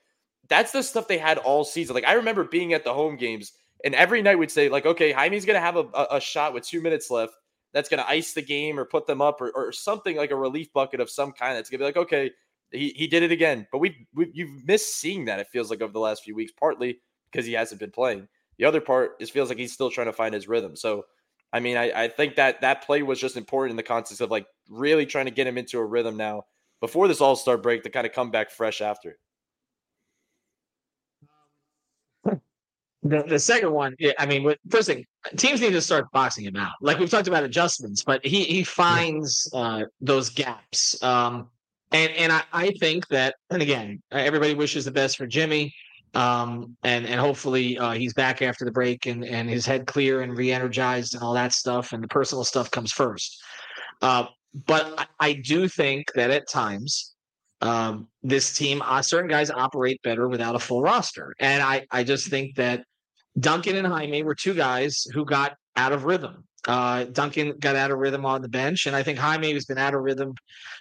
that's 0.49 0.73
the 0.73 0.83
stuff 0.83 1.09
they 1.09 1.19
had 1.19 1.39
all 1.39 1.65
season. 1.65 1.95
Like 1.95 2.07
I 2.07 2.15
remember 2.15 2.45
being 2.45 2.73
at 2.73 2.85
the 2.85 2.95
home 2.95 3.17
games, 3.17 3.53
and 3.85 3.95
every 3.95 4.23
night 4.23 4.39
we'd 4.39 4.51
say, 4.51 4.69
like, 4.69 4.87
okay, 4.87 5.13
Jaime's 5.13 5.45
gonna 5.45 5.61
have 5.61 5.77
a, 5.77 5.85
a, 5.95 6.07
a 6.13 6.21
shot 6.21 6.55
with 6.55 6.67
two 6.67 6.81
minutes 6.81 7.11
left 7.11 7.35
that's 7.73 7.89
gonna 7.89 8.05
ice 8.09 8.33
the 8.33 8.43
game 8.43 8.79
or 8.79 8.85
put 8.85 9.07
them 9.07 9.21
up 9.21 9.41
or, 9.41 9.51
or 9.51 9.73
something 9.73 10.17
like 10.17 10.31
a 10.31 10.37
relief 10.37 10.73
bucket 10.73 11.01
of 11.01 11.11
some 11.11 11.33
kind 11.33 11.57
that's 11.57 11.71
gonna 11.71 11.79
be 11.79 11.85
like, 11.85 11.97
okay, 11.97 12.31
he, 12.71 12.91
he 12.91 13.07
did 13.07 13.23
it 13.23 13.33
again. 13.33 13.67
But 13.71 13.79
we 13.79 14.07
we 14.15 14.31
you've 14.33 14.67
missed 14.67 14.97
seeing 14.97 15.25
that, 15.27 15.41
it 15.41 15.49
feels 15.49 15.71
like 15.71 15.81
over 15.81 15.93
the 15.93 16.01
last 16.01 16.25
few 16.25 16.35
weeks, 16.35 16.53
partly 16.59 17.01
because 17.31 17.47
he 17.47 17.53
hasn't 17.53 17.81
been 17.81 17.91
playing. 17.91 18.29
The 18.59 18.65
other 18.65 18.81
part 18.81 19.13
is 19.21 19.31
feels 19.31 19.49
like 19.49 19.59
he's 19.59 19.73
still 19.73 19.91
trying 19.91 20.07
to 20.07 20.13
find 20.13 20.35
his 20.35 20.49
rhythm. 20.49 20.77
So 20.77 21.05
I 21.53 21.61
mean, 21.61 21.77
I, 21.77 22.05
I 22.05 22.09
think 22.09 22.37
that 22.37 22.61
that 22.61 22.85
play 22.85 23.03
was 23.03 23.21
just 23.21 23.37
important 23.37 23.73
in 23.73 23.77
the 23.77 23.83
context 23.83 24.21
of 24.21 24.31
like 24.31 24.47
really 24.69 25.07
trying 25.07 25.25
to 25.27 25.31
get 25.31 25.47
him 25.47 25.57
into 25.59 25.79
a 25.79 25.85
rhythm 25.85 26.17
now 26.17 26.45
before 26.81 27.09
this 27.09 27.21
All 27.21 27.37
Star 27.37 27.57
break 27.57 27.83
to 27.85 27.91
kind 27.91 28.07
of 28.07 28.13
come 28.13 28.31
back 28.31 28.51
fresh 28.51 28.81
after. 28.81 29.19
The, 33.09 33.23
the 33.23 33.39
second 33.39 33.73
one, 33.73 33.95
yeah, 33.99 34.13
I 34.19 34.27
mean, 34.27 34.43
with- 34.45 34.59
first 34.69 34.89
thing, 34.89 35.05
teams 35.37 35.61
need 35.61 35.73
to 35.73 35.81
start 35.81 36.11
boxing 36.13 36.45
him 36.45 36.57
out. 36.57 36.73
Like 36.81 36.99
we've 36.99 37.11
talked 37.11 37.29
about 37.29 37.45
adjustments, 37.45 38.03
but 38.05 38.25
he 38.25 38.45
he 38.45 38.63
finds 38.65 39.51
uh, 39.55 39.83
those 40.01 40.31
gaps. 40.31 41.03
Um, 41.03 41.49
and 41.93 42.13
and 42.13 42.33
I, 42.33 42.43
I 42.53 42.71
think 42.73 43.07
that, 43.09 43.37
and 43.51 43.63
again, 43.63 44.03
everybody 44.13 44.55
wishes 44.55 44.85
the 44.85 44.91
best 44.91 45.17
for 45.17 45.27
Jimmy. 45.27 45.75
Um, 46.15 46.77
and 46.83 47.07
and 47.07 47.21
hopefully 47.21 47.79
uh, 47.79 47.93
he's 47.93 48.15
back 48.15 48.41
after 48.43 48.65
the 48.65 48.73
break 48.73 49.07
and 49.07 49.25
and 49.25 49.49
his 49.49 49.67
head 49.67 49.87
clear 49.87 50.23
and 50.23 50.37
re-energized 50.37 51.15
and 51.15 51.23
all 51.23 51.35
that 51.35 51.53
stuff. 51.53 51.93
And 51.93 52.03
the 52.03 52.09
personal 52.09 52.45
stuff 52.45 52.71
comes 52.71 52.93
first. 52.93 53.41
Uh, 54.01 54.25
but 54.67 54.95
I, 54.99 55.07
I 55.29 55.33
do 55.35 55.69
think 55.69 56.13
that 56.15 56.31
at 56.31 56.49
times 56.49 57.15
um, 57.61 58.09
this 58.23 58.57
team, 58.57 58.83
uh, 58.83 59.03
certain 59.03 59.29
guys 59.29 59.51
operate 59.51 60.01
better 60.03 60.29
without 60.29 60.55
a 60.57 60.59
full 60.59 60.83
roster. 60.83 61.35
And 61.41 61.63
I, 61.63 61.87
I 61.91 62.05
just 62.05 62.29
think 62.29 62.55
that 62.57 62.85
Duncan 63.39 63.77
and 63.77 63.87
Jaime 63.87 64.23
were 64.23 64.35
two 64.35 64.55
guys 64.55 65.07
who 65.13 65.25
got 65.25 65.57
out 65.77 65.93
of 65.93 66.05
rhythm. 66.05 66.45
Uh, 66.67 67.05
Duncan 67.05 67.55
got 67.61 67.77
out 67.77 67.91
of 67.91 67.99
rhythm 67.99 68.27
on 68.27 68.43
the 68.43 68.49
bench, 68.49 68.87
and 68.87 68.97
I 68.97 69.03
think 69.03 69.19
Jaime 69.19 69.53
has 69.55 69.65
been 69.65 69.79
out 69.79 69.95
of 69.95 70.03
rhythm 70.03 70.35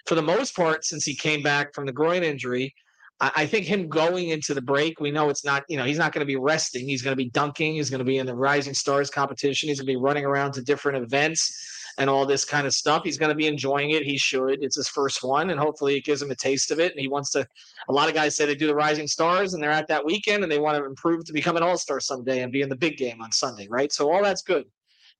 for 0.06 0.14
the 0.14 0.22
most 0.22 0.56
part 0.56 0.84
since 0.84 1.04
he 1.04 1.14
came 1.14 1.42
back 1.42 1.74
from 1.74 1.86
the 1.86 1.92
groin 1.92 2.22
injury. 2.22 2.74
I, 3.20 3.30
I 3.36 3.46
think 3.46 3.66
him 3.66 3.88
going 3.88 4.30
into 4.30 4.54
the 4.54 4.62
break, 4.62 5.00
we 5.00 5.10
know 5.10 5.28
it's 5.30 5.44
not, 5.44 5.64
you 5.68 5.76
know, 5.76 5.84
he's 5.84 5.98
not 5.98 6.12
going 6.12 6.20
to 6.20 6.26
be 6.26 6.36
resting. 6.36 6.86
He's 6.86 7.02
going 7.02 7.12
to 7.12 7.16
be 7.16 7.30
dunking. 7.30 7.74
He's 7.74 7.90
going 7.90 8.00
to 8.00 8.04
be 8.04 8.18
in 8.18 8.26
the 8.26 8.34
Rising 8.34 8.74
Stars 8.74 9.08
competition. 9.08 9.68
He's 9.68 9.78
going 9.80 9.86
to 9.86 9.92
be 9.92 10.02
running 10.02 10.24
around 10.24 10.52
to 10.52 10.62
different 10.62 11.02
events 11.02 11.77
and 11.98 12.08
all 12.08 12.24
this 12.24 12.44
kind 12.44 12.66
of 12.66 12.72
stuff. 12.72 13.02
He's 13.04 13.18
going 13.18 13.28
to 13.28 13.34
be 13.34 13.46
enjoying 13.46 13.90
it. 13.90 14.04
He 14.04 14.16
should. 14.16 14.62
It's 14.62 14.76
his 14.76 14.88
first 14.88 15.22
one, 15.22 15.50
and 15.50 15.60
hopefully 15.60 15.96
it 15.96 16.04
gives 16.04 16.22
him 16.22 16.30
a 16.30 16.34
taste 16.34 16.70
of 16.70 16.78
it. 16.80 16.92
And 16.92 17.00
he 17.00 17.08
wants 17.08 17.30
to. 17.32 17.46
A 17.88 17.92
lot 17.92 18.08
of 18.08 18.14
guys 18.14 18.36
say 18.36 18.46
they 18.46 18.54
do 18.54 18.68
the 18.68 18.74
Rising 18.74 19.08
Stars, 19.08 19.54
and 19.54 19.62
they're 19.62 19.70
at 19.70 19.88
that 19.88 20.04
weekend, 20.04 20.42
and 20.42 20.50
they 20.50 20.60
want 20.60 20.78
to 20.78 20.84
improve 20.84 21.24
to 21.26 21.32
become 21.32 21.56
an 21.56 21.62
All 21.62 21.76
Star 21.76 22.00
someday 22.00 22.42
and 22.42 22.52
be 22.52 22.62
in 22.62 22.68
the 22.68 22.76
big 22.76 22.96
game 22.96 23.20
on 23.20 23.32
Sunday, 23.32 23.66
right? 23.68 23.92
So 23.92 24.10
all 24.10 24.22
that's 24.22 24.42
good. 24.42 24.64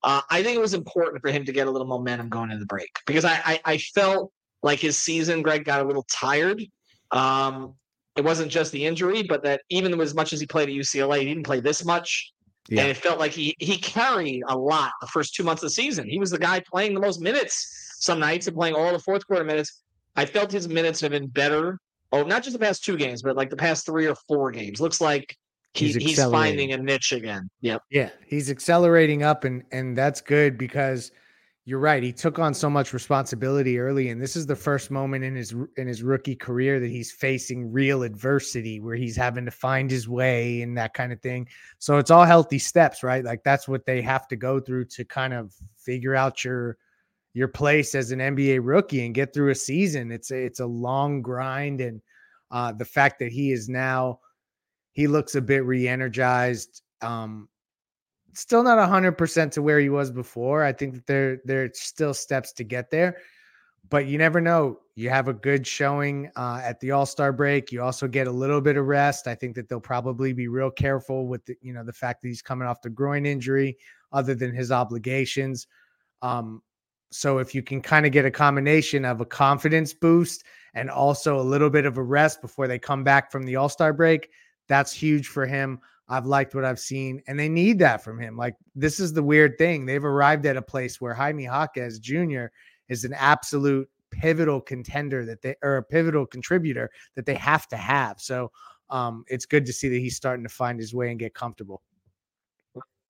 Uh, 0.04 0.20
I 0.30 0.42
think 0.42 0.56
it 0.56 0.60
was 0.60 0.74
important 0.74 1.20
for 1.20 1.30
him 1.30 1.44
to 1.44 1.52
get 1.52 1.66
a 1.66 1.70
little 1.70 1.86
momentum 1.86 2.28
going 2.28 2.50
into 2.50 2.60
the 2.60 2.66
break 2.66 2.90
because 3.06 3.24
I, 3.24 3.40
I, 3.44 3.60
I 3.64 3.78
felt 3.78 4.32
like 4.62 4.78
his 4.78 4.96
season, 4.96 5.42
Greg, 5.42 5.64
got 5.64 5.80
a 5.80 5.84
little 5.84 6.06
tired. 6.10 6.62
Um, 7.10 7.74
it 8.16 8.24
wasn't 8.24 8.50
just 8.50 8.70
the 8.72 8.84
injury, 8.84 9.22
but 9.22 9.42
that 9.42 9.62
even 9.70 10.00
as 10.00 10.14
much 10.14 10.32
as 10.32 10.40
he 10.40 10.46
played 10.46 10.68
at 10.68 10.74
UCLA, 10.74 11.20
he 11.20 11.24
didn't 11.24 11.44
play 11.44 11.60
this 11.60 11.84
much. 11.84 12.32
And 12.70 12.80
it 12.80 12.96
felt 12.96 13.18
like 13.18 13.32
he 13.32 13.54
he 13.58 13.78
carried 13.78 14.42
a 14.48 14.56
lot 14.56 14.92
the 15.00 15.06
first 15.06 15.34
two 15.34 15.42
months 15.42 15.62
of 15.62 15.68
the 15.68 15.74
season. 15.74 16.08
He 16.08 16.18
was 16.18 16.30
the 16.30 16.38
guy 16.38 16.60
playing 16.60 16.94
the 16.94 17.00
most 17.00 17.20
minutes 17.20 17.94
some 17.98 18.20
nights 18.20 18.46
and 18.46 18.56
playing 18.56 18.74
all 18.74 18.92
the 18.92 18.98
fourth 18.98 19.26
quarter 19.26 19.44
minutes. 19.44 19.82
I 20.16 20.24
felt 20.24 20.52
his 20.52 20.68
minutes 20.68 21.00
have 21.00 21.10
been 21.12 21.26
better. 21.26 21.78
Oh, 22.12 22.22
not 22.22 22.42
just 22.42 22.54
the 22.54 22.64
past 22.64 22.84
two 22.84 22.96
games, 22.96 23.22
but 23.22 23.36
like 23.36 23.50
the 23.50 23.56
past 23.56 23.86
three 23.86 24.06
or 24.06 24.14
four 24.26 24.50
games. 24.50 24.80
Looks 24.80 25.00
like 25.00 25.36
he, 25.74 25.86
He's 25.86 25.96
he's, 25.96 26.24
finding 26.24 26.72
a 26.72 26.78
niche 26.78 27.12
again. 27.12 27.50
Yep. 27.60 27.82
Yeah, 27.90 28.10
he's 28.26 28.50
accelerating 28.50 29.22
up, 29.22 29.44
and 29.44 29.62
and 29.70 29.96
that's 29.96 30.20
good 30.20 30.56
because 30.56 31.12
you're 31.68 31.78
right. 31.78 32.02
He 32.02 32.14
took 32.14 32.38
on 32.38 32.54
so 32.54 32.70
much 32.70 32.94
responsibility 32.94 33.78
early, 33.78 34.08
and 34.08 34.22
this 34.22 34.36
is 34.36 34.46
the 34.46 34.56
first 34.56 34.90
moment 34.90 35.22
in 35.22 35.36
his 35.36 35.54
in 35.76 35.86
his 35.86 36.02
rookie 36.02 36.34
career 36.34 36.80
that 36.80 36.88
he's 36.88 37.12
facing 37.12 37.70
real 37.70 38.04
adversity, 38.04 38.80
where 38.80 38.96
he's 38.96 39.14
having 39.14 39.44
to 39.44 39.50
find 39.50 39.90
his 39.90 40.08
way 40.08 40.62
and 40.62 40.78
that 40.78 40.94
kind 40.94 41.12
of 41.12 41.20
thing. 41.20 41.46
So 41.78 41.98
it's 41.98 42.10
all 42.10 42.24
healthy 42.24 42.58
steps, 42.58 43.02
right? 43.02 43.22
Like 43.22 43.44
that's 43.44 43.68
what 43.68 43.84
they 43.84 44.00
have 44.00 44.26
to 44.28 44.36
go 44.36 44.60
through 44.60 44.86
to 44.86 45.04
kind 45.04 45.34
of 45.34 45.54
figure 45.76 46.14
out 46.14 46.42
your 46.42 46.78
your 47.34 47.48
place 47.48 47.94
as 47.94 48.12
an 48.12 48.20
NBA 48.20 48.60
rookie 48.62 49.04
and 49.04 49.14
get 49.14 49.34
through 49.34 49.50
a 49.50 49.54
season. 49.54 50.10
It's 50.10 50.30
a, 50.30 50.42
it's 50.42 50.60
a 50.60 50.66
long 50.66 51.20
grind, 51.20 51.82
and 51.82 52.00
uh, 52.50 52.72
the 52.72 52.86
fact 52.86 53.18
that 53.18 53.30
he 53.30 53.52
is 53.52 53.68
now 53.68 54.20
he 54.94 55.06
looks 55.06 55.34
a 55.34 55.42
bit 55.42 55.66
re-energized. 55.66 56.80
Um, 57.02 57.50
still 58.38 58.62
not 58.62 58.78
100% 58.78 59.50
to 59.52 59.62
where 59.62 59.80
he 59.80 59.88
was 59.88 60.10
before. 60.10 60.62
I 60.62 60.72
think 60.72 60.94
that 60.94 61.06
there 61.06 61.40
there's 61.44 61.80
still 61.80 62.14
steps 62.14 62.52
to 62.52 62.64
get 62.64 62.90
there, 62.90 63.16
but 63.90 64.06
you 64.06 64.16
never 64.16 64.40
know. 64.40 64.78
You 64.94 65.10
have 65.10 65.28
a 65.28 65.32
good 65.32 65.66
showing 65.66 66.30
uh, 66.36 66.60
at 66.62 66.80
the 66.80 66.92
All-Star 66.92 67.32
break. 67.32 67.72
You 67.72 67.82
also 67.82 68.06
get 68.06 68.26
a 68.26 68.32
little 68.32 68.60
bit 68.60 68.76
of 68.76 68.86
rest. 68.86 69.26
I 69.26 69.34
think 69.34 69.54
that 69.56 69.68
they'll 69.68 69.80
probably 69.80 70.32
be 70.32 70.48
real 70.48 70.70
careful 70.70 71.26
with 71.26 71.44
the, 71.46 71.56
you 71.60 71.72
know 71.72 71.84
the 71.84 71.92
fact 71.92 72.22
that 72.22 72.28
he's 72.28 72.42
coming 72.42 72.68
off 72.68 72.80
the 72.80 72.90
groin 72.90 73.26
injury 73.26 73.76
other 74.12 74.34
than 74.34 74.54
his 74.54 74.70
obligations. 74.70 75.66
Um, 76.22 76.62
so 77.10 77.38
if 77.38 77.54
you 77.54 77.62
can 77.62 77.80
kind 77.80 78.06
of 78.06 78.12
get 78.12 78.24
a 78.24 78.30
combination 78.30 79.04
of 79.04 79.20
a 79.20 79.24
confidence 79.24 79.94
boost 79.94 80.44
and 80.74 80.90
also 80.90 81.40
a 81.40 81.42
little 81.42 81.70
bit 81.70 81.86
of 81.86 81.96
a 81.96 82.02
rest 82.02 82.40
before 82.40 82.68
they 82.68 82.78
come 82.78 83.02
back 83.02 83.32
from 83.32 83.44
the 83.44 83.56
All-Star 83.56 83.92
break, 83.92 84.30
that's 84.68 84.92
huge 84.92 85.28
for 85.28 85.46
him. 85.46 85.80
I've 86.08 86.26
liked 86.26 86.54
what 86.54 86.64
I've 86.64 86.78
seen, 86.78 87.22
and 87.26 87.38
they 87.38 87.48
need 87.48 87.78
that 87.80 88.02
from 88.02 88.18
him. 88.18 88.36
Like 88.36 88.54
this 88.74 88.98
is 88.98 89.12
the 89.12 89.22
weird 89.22 89.58
thing. 89.58 89.84
They've 89.84 90.04
arrived 90.04 90.46
at 90.46 90.56
a 90.56 90.62
place 90.62 91.00
where 91.00 91.14
Jaime 91.14 91.44
Jaquez 91.44 91.98
Jr. 91.98 92.46
is 92.88 93.04
an 93.04 93.12
absolute 93.14 93.88
pivotal 94.10 94.60
contender 94.60 95.24
that 95.26 95.42
they 95.42 95.54
or 95.62 95.76
a 95.76 95.82
pivotal 95.82 96.26
contributor 96.26 96.90
that 97.14 97.26
they 97.26 97.34
have 97.34 97.68
to 97.68 97.76
have. 97.76 98.20
So 98.20 98.50
um, 98.90 99.24
it's 99.28 99.46
good 99.46 99.66
to 99.66 99.72
see 99.72 99.88
that 99.88 99.98
he's 99.98 100.16
starting 100.16 100.44
to 100.44 100.52
find 100.52 100.78
his 100.78 100.94
way 100.94 101.10
and 101.10 101.18
get 101.18 101.34
comfortable. 101.34 101.82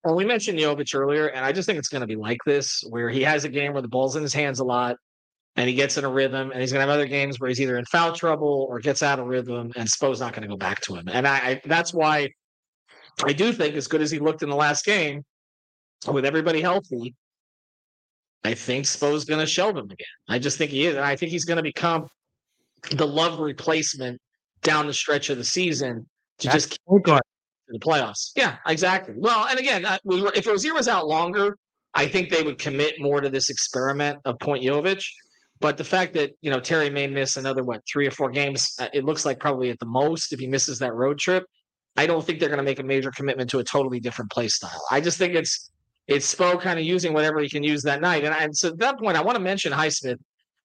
Well, 0.04 0.14
we 0.14 0.24
mentioned 0.24 0.58
Jovic 0.58 0.94
earlier, 0.94 1.26
and 1.28 1.44
I 1.44 1.52
just 1.52 1.66
think 1.66 1.78
it's 1.78 1.88
going 1.88 2.00
to 2.00 2.06
be 2.06 2.16
like 2.16 2.38
this, 2.46 2.84
where 2.88 3.10
he 3.10 3.22
has 3.22 3.44
a 3.44 3.48
game 3.48 3.72
where 3.72 3.82
the 3.82 3.88
ball's 3.88 4.16
in 4.16 4.22
his 4.22 4.32
hands 4.32 4.60
a 4.60 4.64
lot, 4.64 4.96
and 5.56 5.68
he 5.68 5.74
gets 5.74 5.98
in 5.98 6.04
a 6.04 6.08
rhythm, 6.08 6.50
and 6.50 6.60
he's 6.60 6.72
going 6.72 6.84
to 6.84 6.88
have 6.88 6.94
other 6.94 7.06
games 7.06 7.40
where 7.40 7.48
he's 7.48 7.60
either 7.60 7.78
in 7.78 7.84
foul 7.86 8.12
trouble 8.12 8.66
or 8.70 8.78
gets 8.78 9.02
out 9.02 9.18
of 9.18 9.26
rhythm, 9.26 9.72
and 9.76 9.88
Spo's 9.88 10.20
not 10.20 10.32
going 10.32 10.42
to 10.42 10.48
go 10.48 10.56
back 10.56 10.80
to 10.82 10.94
him. 10.94 11.08
And 11.12 11.26
I, 11.26 11.36
I 11.36 11.60
that's 11.64 11.92
why 11.92 12.30
I 13.24 13.32
do 13.32 13.52
think, 13.52 13.74
as 13.74 13.88
good 13.88 14.00
as 14.00 14.10
he 14.10 14.18
looked 14.18 14.42
in 14.42 14.48
the 14.48 14.56
last 14.56 14.84
game, 14.84 15.24
with 16.06 16.24
everybody 16.24 16.60
healthy, 16.60 17.14
I 18.44 18.54
think 18.54 18.86
Spo's 18.86 19.24
going 19.24 19.40
to 19.40 19.46
shelve 19.46 19.76
him 19.76 19.86
again. 19.86 20.06
I 20.28 20.38
just 20.38 20.58
think 20.58 20.70
he 20.70 20.86
is, 20.86 20.94
and 20.94 21.04
I 21.04 21.16
think 21.16 21.32
he's 21.32 21.44
going 21.44 21.56
to 21.56 21.62
become 21.62 22.08
the 22.92 23.06
love 23.06 23.40
replacement 23.40 24.20
down 24.62 24.86
the 24.86 24.94
stretch 24.94 25.30
of 25.30 25.38
the 25.38 25.44
season 25.44 26.06
to 26.38 26.46
That's 26.48 26.66
just 26.66 26.70
keep 26.70 27.02
guard. 27.02 27.22
to 27.66 27.72
the 27.72 27.80
playoffs. 27.80 28.30
Yeah, 28.36 28.56
exactly. 28.66 29.14
Well, 29.18 29.46
and 29.48 29.58
again, 29.58 29.84
uh, 29.84 29.98
if 30.04 30.46
Rozier 30.46 30.74
was 30.74 30.88
out 30.88 31.06
longer, 31.06 31.56
I 31.94 32.06
think 32.06 32.30
they 32.30 32.42
would 32.42 32.58
commit 32.58 33.00
more 33.00 33.20
to 33.20 33.28
this 33.28 33.50
experiment 33.50 34.18
of 34.24 34.38
Point 34.38 34.62
Jovic. 34.62 35.04
But 35.60 35.76
the 35.76 35.84
fact 35.84 36.14
that 36.14 36.30
you 36.40 36.50
know 36.50 36.60
Terry 36.60 36.88
may 36.88 37.08
miss 37.08 37.36
another 37.36 37.64
what 37.64 37.82
three 37.92 38.06
or 38.06 38.12
four 38.12 38.30
games, 38.30 38.74
uh, 38.78 38.88
it 38.92 39.04
looks 39.04 39.24
like 39.24 39.40
probably 39.40 39.70
at 39.70 39.78
the 39.80 39.86
most 39.86 40.32
if 40.32 40.38
he 40.38 40.46
misses 40.46 40.78
that 40.78 40.94
road 40.94 41.18
trip. 41.18 41.44
I 41.98 42.06
don't 42.06 42.24
think 42.24 42.38
they're 42.38 42.48
going 42.48 42.58
to 42.58 42.70
make 42.72 42.78
a 42.78 42.84
major 42.84 43.10
commitment 43.10 43.50
to 43.50 43.58
a 43.58 43.64
totally 43.64 43.98
different 43.98 44.30
play 44.30 44.46
style. 44.46 44.80
I 44.88 45.00
just 45.00 45.18
think 45.18 45.34
it's 45.34 45.72
it's 46.06 46.32
Spo 46.32 46.60
kind 46.60 46.78
of 46.78 46.84
using 46.84 47.12
whatever 47.12 47.40
he 47.40 47.48
can 47.48 47.64
use 47.64 47.82
that 47.82 48.00
night. 48.00 48.22
And, 48.24 48.32
and 48.34 48.56
so 48.56 48.68
at 48.68 48.78
that 48.78 48.98
point, 49.00 49.16
I 49.16 49.20
want 49.20 49.36
to 49.36 49.42
mention 49.42 49.72
Highsmith 49.72 50.18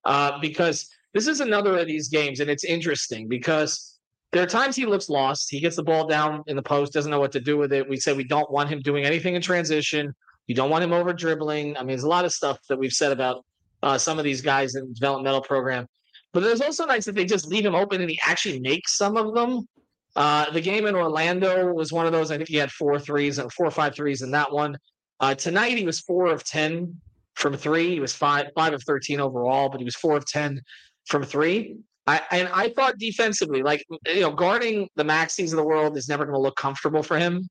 uh, 0.05 0.39
because 0.39 0.87
this 1.13 1.27
is 1.27 1.41
another 1.41 1.75
of 1.77 1.87
these 1.87 2.07
games, 2.07 2.39
and 2.39 2.51
it's 2.51 2.63
interesting 2.63 3.27
because 3.27 3.97
there 4.31 4.43
are 4.43 4.47
times 4.47 4.75
he 4.75 4.85
looks 4.85 5.09
lost. 5.09 5.49
He 5.49 5.59
gets 5.59 5.75
the 5.75 5.83
ball 5.83 6.07
down 6.07 6.43
in 6.45 6.55
the 6.55 6.61
post, 6.61 6.93
doesn't 6.93 7.09
know 7.09 7.19
what 7.19 7.31
to 7.31 7.39
do 7.39 7.57
with 7.57 7.73
it. 7.73 7.89
We 7.89 7.97
say 7.97 8.13
we 8.13 8.23
don't 8.23 8.49
want 8.51 8.69
him 8.69 8.81
doing 8.81 9.03
anything 9.03 9.33
in 9.35 9.41
transition. 9.41 10.13
You 10.45 10.53
don't 10.53 10.69
want 10.69 10.83
him 10.83 10.93
over 10.93 11.13
dribbling. 11.13 11.75
I 11.77 11.79
mean, 11.79 11.87
there's 11.89 12.03
a 12.03 12.09
lot 12.09 12.25
of 12.25 12.31
stuff 12.31 12.59
that 12.69 12.77
we've 12.77 12.93
said 12.93 13.11
about 13.11 13.43
uh, 13.81 13.97
some 13.97 14.19
of 14.19 14.23
these 14.23 14.41
guys 14.41 14.75
in 14.75 14.87
the 14.87 14.93
developmental 14.93 15.41
program. 15.41 15.87
But 16.31 16.43
there's 16.43 16.61
also 16.61 16.85
nights 16.85 17.07
that 17.07 17.15
they 17.15 17.25
just 17.25 17.47
leave 17.47 17.65
him 17.65 17.75
open 17.75 18.01
and 18.01 18.09
he 18.09 18.19
actually 18.25 18.59
makes 18.59 18.97
some 18.97 19.17
of 19.17 19.33
them. 19.33 19.67
Uh, 20.15 20.49
the 20.51 20.61
game 20.61 20.85
in 20.85 20.95
Orlando 20.95 21.73
was 21.73 21.91
one 21.91 22.05
of 22.05 22.11
those. 22.11 22.31
I 22.31 22.37
think 22.37 22.49
he 22.49 22.57
had 22.57 22.71
four 22.71 22.99
threes 22.99 23.39
and 23.39 23.51
four 23.51 23.65
or 23.65 23.71
five 23.71 23.95
threes 23.95 24.21
in 24.21 24.31
that 24.31 24.51
one. 24.51 24.77
Uh, 25.19 25.33
tonight 25.33 25.77
he 25.77 25.85
was 25.85 25.99
four 26.01 26.27
of 26.27 26.43
ten 26.43 26.95
from 27.35 27.55
three. 27.55 27.89
He 27.89 27.99
was 27.99 28.13
five 28.13 28.47
five 28.55 28.73
of 28.73 28.83
thirteen 28.83 29.19
overall, 29.19 29.69
but 29.69 29.79
he 29.79 29.85
was 29.85 29.95
four 29.95 30.15
of 30.15 30.25
ten 30.27 30.61
from 31.07 31.23
three. 31.23 31.77
I 32.05 32.21
and 32.31 32.49
I 32.53 32.69
thought 32.69 32.99
defensively, 32.99 33.63
like 33.63 33.83
you 34.07 34.21
know, 34.21 34.31
guarding 34.31 34.89
the 34.95 35.03
Maxeys 35.03 35.51
of 35.51 35.57
the 35.57 35.63
world 35.63 35.97
is 35.97 36.09
never 36.09 36.25
going 36.25 36.35
to 36.35 36.41
look 36.41 36.57
comfortable 36.57 37.01
for 37.01 37.17
him. 37.17 37.47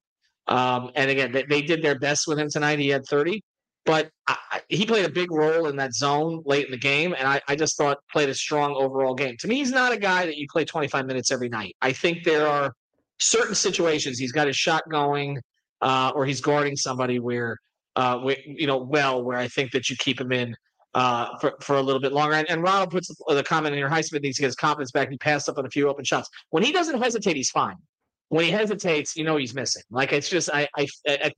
Um, 0.48 0.90
and 0.94 1.10
again, 1.10 1.32
they, 1.32 1.44
they 1.44 1.62
did 1.62 1.82
their 1.82 1.98
best 1.98 2.26
with 2.26 2.38
him 2.38 2.48
tonight. 2.50 2.78
He 2.78 2.88
had 2.88 3.06
thirty, 3.06 3.42
but 3.84 4.10
I, 4.28 4.60
he 4.68 4.86
played 4.86 5.04
a 5.04 5.10
big 5.10 5.30
role 5.30 5.66
in 5.66 5.76
that 5.76 5.94
zone 5.94 6.42
late 6.44 6.66
in 6.66 6.70
the 6.70 6.78
game, 6.78 7.14
and 7.18 7.26
I, 7.26 7.40
I 7.48 7.56
just 7.56 7.76
thought 7.76 7.98
played 8.12 8.28
a 8.28 8.34
strong 8.34 8.74
overall 8.74 9.14
game. 9.14 9.36
To 9.40 9.48
me, 9.48 9.56
he's 9.56 9.72
not 9.72 9.92
a 9.92 9.96
guy 9.96 10.26
that 10.26 10.36
you 10.36 10.46
play 10.50 10.64
25 10.64 11.06
minutes 11.06 11.30
every 11.32 11.48
night. 11.48 11.76
I 11.82 11.92
think 11.92 12.24
there 12.24 12.46
are 12.46 12.72
certain 13.18 13.54
situations 13.54 14.18
he's 14.18 14.32
got 14.32 14.46
his 14.46 14.56
shot 14.56 14.82
going, 14.88 15.40
uh, 15.80 16.12
or 16.14 16.24
he's 16.24 16.40
guarding 16.40 16.76
somebody 16.76 17.18
where, 17.18 17.58
uh, 17.96 18.20
you 18.46 18.66
know, 18.66 18.78
well, 18.78 19.22
where 19.22 19.38
I 19.38 19.48
think 19.48 19.72
that 19.72 19.90
you 19.90 19.96
keep 19.96 20.20
him 20.20 20.32
in 20.32 20.56
uh, 20.94 21.36
for, 21.38 21.54
for 21.60 21.76
a 21.76 21.82
little 21.82 22.00
bit 22.00 22.12
longer. 22.12 22.34
And, 22.34 22.48
and 22.50 22.62
Ronald 22.62 22.90
puts 22.90 23.08
the, 23.08 23.42
comment 23.42 23.74
in 23.74 23.78
here, 23.78 23.88
Highsmith 23.88 24.22
needs 24.22 24.36
to 24.36 24.42
get 24.42 24.48
his 24.48 24.56
confidence 24.56 24.92
back. 24.92 25.10
He 25.10 25.18
passed 25.18 25.48
up 25.48 25.58
on 25.58 25.66
a 25.66 25.70
few 25.70 25.88
open 25.88 26.04
shots. 26.04 26.28
When 26.50 26.62
he 26.62 26.72
doesn't 26.72 27.00
hesitate, 27.00 27.36
he's 27.36 27.50
fine. 27.50 27.76
When 28.28 28.44
he 28.44 28.50
hesitates, 28.50 29.16
you 29.16 29.24
know 29.24 29.36
he's 29.36 29.54
missing. 29.54 29.82
Like 29.90 30.12
it's 30.12 30.28
just, 30.28 30.48
I, 30.52 30.68
I 30.76 30.86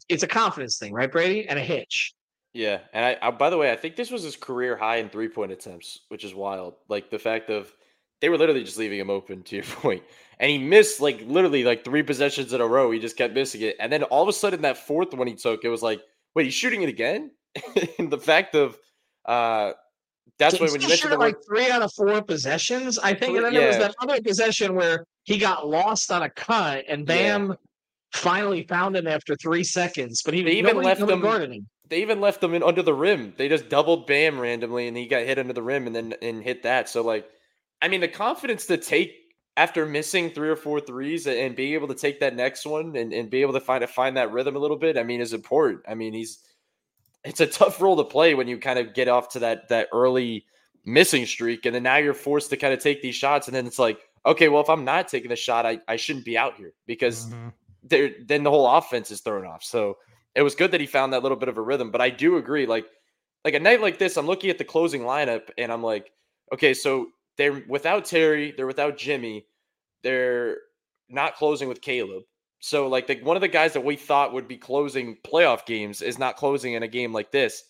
it's 0.08 0.22
a 0.22 0.28
confidence 0.28 0.78
thing, 0.78 0.92
right, 0.92 1.10
Brady, 1.10 1.48
and 1.48 1.58
a 1.58 1.62
hitch. 1.62 2.14
Yeah, 2.54 2.78
and 2.92 3.04
I, 3.04 3.18
I 3.20 3.30
by 3.32 3.50
the 3.50 3.58
way, 3.58 3.72
I 3.72 3.76
think 3.76 3.96
this 3.96 4.10
was 4.12 4.22
his 4.22 4.36
career 4.36 4.76
high 4.76 4.96
in 4.96 5.08
three 5.08 5.28
point 5.28 5.50
attempts, 5.52 6.00
which 6.08 6.24
is 6.24 6.34
wild. 6.34 6.74
Like 6.88 7.10
the 7.10 7.18
fact 7.18 7.50
of 7.50 7.72
they 8.20 8.28
were 8.28 8.38
literally 8.38 8.62
just 8.62 8.78
leaving 8.78 8.98
him 8.98 9.10
open 9.10 9.42
to 9.42 9.56
your 9.56 9.64
point, 9.82 10.04
and 10.38 10.50
he 10.50 10.58
missed 10.58 11.00
like 11.00 11.20
literally 11.26 11.64
like 11.64 11.84
three 11.84 12.04
possessions 12.04 12.52
in 12.52 12.60
a 12.60 12.66
row. 12.66 12.92
He 12.92 13.00
just 13.00 13.16
kept 13.16 13.34
missing 13.34 13.62
it, 13.62 13.76
and 13.80 13.92
then 13.92 14.04
all 14.04 14.22
of 14.22 14.28
a 14.28 14.32
sudden 14.32 14.62
that 14.62 14.78
fourth 14.78 15.12
one 15.12 15.26
he 15.26 15.34
took, 15.34 15.64
it 15.64 15.68
was 15.68 15.82
like, 15.82 16.00
wait, 16.36 16.44
he's 16.44 16.54
shooting 16.54 16.82
it 16.82 16.88
again. 16.88 17.32
and 17.98 18.10
the 18.10 18.18
fact 18.18 18.54
of 18.54 18.78
uh, 19.24 19.72
that's 20.38 20.58
why 20.60 20.66
when 20.66 20.80
you 20.80 20.88
mentioned 20.88 21.12
the 21.12 21.18
like 21.18 21.34
word, 21.34 21.44
three 21.48 21.70
out 21.70 21.82
of 21.82 21.92
four 21.92 22.22
possessions, 22.22 22.98
I 23.00 23.14
think. 23.14 23.32
Three- 23.32 23.36
And 23.38 23.46
then 23.46 23.54
there 23.54 23.66
was 23.68 23.78
that 23.78 23.94
other 24.00 24.22
possession 24.22 24.76
where 24.76 25.04
he 25.24 25.38
got 25.38 25.66
lost 25.66 26.12
on 26.12 26.22
a 26.22 26.30
cut, 26.30 26.84
and 26.88 27.00
Yeah. 27.08 27.38
Bam 27.38 27.56
finally 28.12 28.64
found 28.68 28.96
him 28.96 29.08
after 29.08 29.34
three 29.34 29.64
seconds. 29.64 30.22
But 30.24 30.34
he 30.34 30.40
even 30.58 30.76
left 30.76 31.00
him- 31.00 31.20
guarded 31.20 31.50
him. 31.52 31.66
They 31.88 32.00
even 32.02 32.20
left 32.20 32.40
them 32.40 32.54
in 32.54 32.62
under 32.62 32.82
the 32.82 32.94
rim. 32.94 33.34
They 33.36 33.48
just 33.48 33.68
doubled 33.68 34.06
Bam 34.06 34.40
randomly, 34.40 34.88
and 34.88 34.96
he 34.96 35.06
got 35.06 35.22
hit 35.22 35.38
under 35.38 35.52
the 35.52 35.62
rim, 35.62 35.86
and 35.86 35.94
then 35.94 36.14
and 36.22 36.42
hit 36.42 36.62
that. 36.62 36.88
So 36.88 37.02
like, 37.02 37.28
I 37.82 37.88
mean, 37.88 38.00
the 38.00 38.08
confidence 38.08 38.66
to 38.66 38.76
take 38.76 39.12
after 39.56 39.86
missing 39.86 40.30
three 40.30 40.48
or 40.48 40.56
four 40.56 40.80
threes 40.80 41.26
and- 41.28 41.54
being 41.54 41.74
able 41.74 41.86
to 41.88 41.94
take 41.94 42.18
that 42.20 42.34
next 42.34 42.66
one 42.66 42.96
and, 42.96 43.12
and 43.12 43.30
be 43.30 43.42
able 43.42 43.52
to 43.52 43.60
find 43.60 43.88
find 43.88 44.16
that 44.16 44.32
rhythm 44.32 44.56
a 44.56 44.58
little 44.58 44.76
bit. 44.78 44.96
I 44.98 45.02
mean, 45.04 45.20
is 45.20 45.32
important. 45.32 45.82
I 45.88 45.94
mean, 45.94 46.12
he's 46.12 46.40
it's 47.24 47.40
a 47.40 47.46
tough 47.46 47.80
role 47.80 47.96
to 47.96 48.04
play 48.04 48.34
when 48.34 48.48
you 48.48 48.58
kind 48.58 48.78
of 48.78 48.94
get 48.94 49.08
off 49.08 49.28
to 49.30 49.38
that 49.40 49.68
that 49.68 49.88
early 49.92 50.44
missing 50.84 51.24
streak, 51.26 51.66
and 51.66 51.74
then 51.74 51.82
now 51.82 51.96
you're 51.96 52.14
forced 52.14 52.50
to 52.50 52.56
kind 52.56 52.74
of 52.74 52.80
take 52.80 53.00
these 53.02 53.14
shots, 53.14 53.46
and 53.46 53.54
then 53.54 53.66
it's 53.66 53.78
like, 53.78 53.98
okay, 54.26 54.48
well, 54.48 54.60
if 54.62 54.68
I'm 54.68 54.84
not 54.84 55.08
taking 55.08 55.30
the 55.30 55.36
shot, 55.36 55.66
I 55.66 55.80
I 55.86 55.96
shouldn't 55.96 56.24
be 56.24 56.36
out 56.38 56.56
here 56.56 56.72
because 56.86 57.26
Mhm. 57.26 57.52
there 57.82 58.10
then 58.26 58.42
the 58.42 58.50
whole 58.50 58.68
offense 58.68 59.10
is 59.10 59.20
thrown 59.20 59.46
off. 59.46 59.62
So 59.62 59.98
it 60.34 60.42
was 60.42 60.54
good 60.54 60.70
that 60.72 60.80
he 60.80 60.86
found 60.86 61.12
that 61.12 61.22
little 61.22 61.36
bit 61.36 61.48
of 61.48 61.58
a 61.58 61.62
rhythm. 61.62 61.90
But 61.90 62.00
I 62.00 62.10
do 62.10 62.36
agree, 62.36 62.66
like 62.66 62.86
like 63.44 63.54
a 63.54 63.60
night 63.60 63.80
like 63.80 63.98
this, 63.98 64.16
I'm 64.16 64.26
looking 64.26 64.50
at 64.50 64.58
the 64.58 64.64
closing 64.64 65.02
lineup 65.02 65.50
and 65.58 65.70
I'm 65.70 65.82
like, 65.82 66.10
okay, 66.52 66.74
so 66.74 67.08
they're 67.36 67.62
without 67.68 68.04
Terry, 68.04 68.52
they're 68.56 68.66
without 68.66 68.96
Jimmy, 68.96 69.46
they're 70.02 70.58
not 71.08 71.36
closing 71.36 71.68
with 71.68 71.82
Caleb. 71.82 72.22
So 72.60 72.88
like 72.88 73.06
the, 73.06 73.20
one 73.22 73.36
of 73.36 73.42
the 73.42 73.48
guys 73.48 73.74
that 73.74 73.84
we 73.84 73.96
thought 73.96 74.32
would 74.32 74.48
be 74.48 74.56
closing 74.56 75.18
playoff 75.22 75.66
games 75.66 76.00
is 76.00 76.18
not 76.18 76.36
closing 76.36 76.72
in 76.72 76.82
a 76.82 76.88
game 76.88 77.12
like 77.12 77.30
this. 77.30 77.62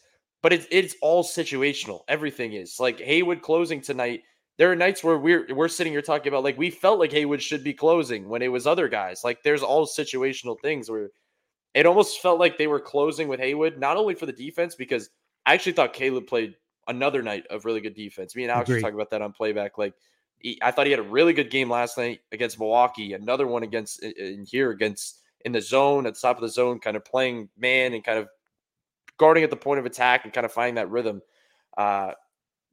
But 0.42 0.52
it's 0.52 0.66
it's 0.70 0.94
all 1.00 1.24
situational. 1.24 2.02
Everything 2.06 2.52
is 2.52 2.78
like 2.78 3.00
Haywood 3.00 3.42
closing 3.42 3.80
tonight. 3.80 4.22
There 4.56 4.70
are 4.70 4.76
nights 4.76 5.02
where 5.02 5.18
we're 5.18 5.52
we're 5.54 5.68
sitting 5.68 5.92
here 5.92 6.02
talking 6.02 6.28
about 6.28 6.44
like 6.44 6.58
we 6.58 6.70
felt 6.70 7.00
like 7.00 7.10
Haywood 7.12 7.42
should 7.42 7.64
be 7.64 7.72
closing 7.74 8.28
when 8.28 8.42
it 8.42 8.52
was 8.52 8.66
other 8.66 8.88
guys. 8.88 9.24
Like 9.24 9.42
there's 9.42 9.62
all 9.62 9.86
situational 9.86 10.60
things 10.60 10.90
where 10.90 11.10
it 11.74 11.86
almost 11.86 12.20
felt 12.20 12.38
like 12.38 12.56
they 12.56 12.66
were 12.66 12.80
closing 12.80 13.28
with 13.28 13.40
Haywood, 13.40 13.78
not 13.78 13.96
only 13.96 14.14
for 14.14 14.26
the 14.26 14.32
defense, 14.32 14.74
because 14.74 15.10
I 15.44 15.54
actually 15.54 15.72
thought 15.72 15.92
Caleb 15.92 16.26
played 16.26 16.54
another 16.86 17.22
night 17.22 17.46
of 17.50 17.64
really 17.64 17.80
good 17.80 17.94
defense. 17.94 18.36
Me 18.36 18.44
and 18.44 18.52
Alex 18.52 18.68
Agreed. 18.68 18.76
were 18.76 18.82
talking 18.82 18.94
about 18.94 19.10
that 19.10 19.22
on 19.22 19.32
playback. 19.32 19.76
Like, 19.76 19.94
he, 20.38 20.58
I 20.62 20.70
thought 20.70 20.86
he 20.86 20.92
had 20.92 21.00
a 21.00 21.04
really 21.04 21.32
good 21.32 21.50
game 21.50 21.68
last 21.70 21.98
night 21.98 22.20
against 22.30 22.58
Milwaukee. 22.58 23.14
Another 23.14 23.46
one 23.46 23.62
against 23.62 24.02
in, 24.02 24.12
in 24.12 24.46
here 24.46 24.70
against 24.70 25.20
in 25.44 25.52
the 25.52 25.60
zone 25.60 26.06
at 26.06 26.14
the 26.14 26.20
top 26.20 26.36
of 26.36 26.42
the 26.42 26.48
zone, 26.48 26.78
kind 26.78 26.96
of 26.96 27.04
playing 27.04 27.48
man 27.58 27.92
and 27.92 28.04
kind 28.04 28.18
of 28.18 28.28
guarding 29.18 29.44
at 29.44 29.50
the 29.50 29.56
point 29.56 29.80
of 29.80 29.86
attack 29.86 30.24
and 30.24 30.32
kind 30.32 30.44
of 30.44 30.52
finding 30.52 30.76
that 30.76 30.90
rhythm. 30.90 31.20
Uh, 31.76 32.12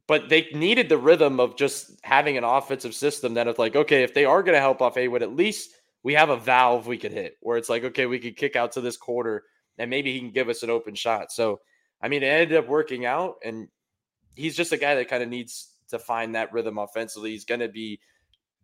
but 0.07 0.29
they 0.29 0.47
needed 0.53 0.89
the 0.89 0.97
rhythm 0.97 1.39
of 1.39 1.55
just 1.55 1.99
having 2.03 2.37
an 2.37 2.43
offensive 2.43 2.93
system 2.93 3.33
that 3.33 3.47
is 3.47 3.57
like, 3.57 3.75
okay, 3.75 4.03
if 4.03 4.13
they 4.13 4.25
are 4.25 4.43
going 4.43 4.55
to 4.55 4.59
help 4.59 4.81
off 4.81 4.95
Haywood, 4.95 5.23
at 5.23 5.35
least 5.35 5.71
we 6.03 6.13
have 6.13 6.29
a 6.29 6.37
valve 6.37 6.87
we 6.87 6.97
could 6.97 7.11
hit 7.11 7.37
where 7.41 7.57
it's 7.57 7.69
like, 7.69 7.83
okay, 7.83 8.05
we 8.05 8.19
could 8.19 8.35
kick 8.35 8.55
out 8.55 8.71
to 8.73 8.81
this 8.81 8.97
quarter 8.97 9.43
and 9.77 9.89
maybe 9.89 10.11
he 10.13 10.19
can 10.19 10.31
give 10.31 10.49
us 10.49 10.63
an 10.63 10.69
open 10.69 10.95
shot. 10.95 11.31
So, 11.31 11.59
I 12.01 12.07
mean, 12.07 12.23
it 12.23 12.27
ended 12.27 12.57
up 12.57 12.67
working 12.67 13.05
out, 13.05 13.35
and 13.43 13.67
he's 14.35 14.55
just 14.55 14.71
a 14.71 14.77
guy 14.77 14.95
that 14.95 15.07
kind 15.09 15.21
of 15.23 15.29
needs 15.29 15.73
to 15.89 15.99
find 15.99 16.35
that 16.35 16.51
rhythm 16.53 16.77
offensively. 16.77 17.31
He's 17.31 17.45
going 17.45 17.59
to 17.61 17.67
be, 17.69 17.99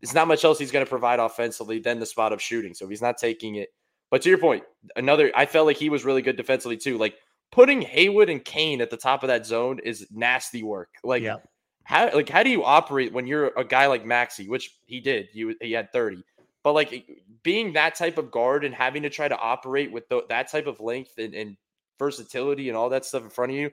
there's 0.02 0.14
not 0.14 0.28
much 0.28 0.44
else 0.44 0.58
he's 0.60 0.72
going 0.72 0.86
to 0.86 0.90
provide 0.90 1.20
offensively 1.20 1.80
than 1.80 2.00
the 2.00 2.06
spot 2.06 2.34
of 2.34 2.42
shooting. 2.42 2.74
So, 2.74 2.86
if 2.86 2.90
he's 2.92 3.02
not 3.02 3.18
taking 3.18 3.56
it, 3.56 3.70
but 4.10 4.22
to 4.24 4.30
your 4.30 4.38
point, 4.38 4.64
another, 4.96 5.32
I 5.36 5.46
felt 5.46 5.68
like 5.68 5.78
he 5.78 5.90
was 5.90 6.06
really 6.06 6.22
good 6.22 6.38
defensively 6.38 6.78
too. 6.78 6.98
Like 6.98 7.16
putting 7.52 7.82
Haywood 7.82 8.30
and 8.30 8.44
Cain 8.44 8.82
at 8.82 8.90
the 8.90 8.98
top 8.98 9.24
of 9.24 9.28
that 9.28 9.46
zone 9.46 9.80
is 9.84 10.08
nasty 10.12 10.64
work. 10.64 10.90
Like, 11.04 11.24
Yeah. 11.24 11.38
how 11.84 12.10
like 12.14 12.30
how 12.30 12.42
do 12.44 12.50
you 12.50 12.64
operate 12.64 13.14
when 13.14 13.28
you're 13.28 13.48
a 13.58 13.64
guy 13.64 13.88
like 13.88 14.06
Maxey, 14.06 14.48
which 14.50 14.78
he 14.86 15.00
did, 15.00 15.28
he 15.32 15.54
he 15.62 15.72
had 15.74 15.92
30, 15.92 16.24
but 16.64 16.74
like 16.74 17.08
being 17.44 17.74
that 17.74 17.96
type 17.96 18.18
of 18.18 18.32
guard 18.32 18.66
and 18.66 18.74
having 18.74 19.04
to 19.04 19.10
try 19.10 19.28
to 19.28 19.38
operate 19.38 19.92
with 19.92 20.08
tho- 20.10 20.26
that 20.30 20.50
type 20.52 20.68
of 20.68 20.80
length 20.80 21.12
and, 21.18 21.34
and 21.34 21.56
versatility 22.00 22.70
and 22.70 22.78
all 22.78 22.90
that 22.90 23.06
stuff 23.06 23.24
in 23.24 23.30
front 23.30 23.52
of 23.52 23.58
you, 23.58 23.70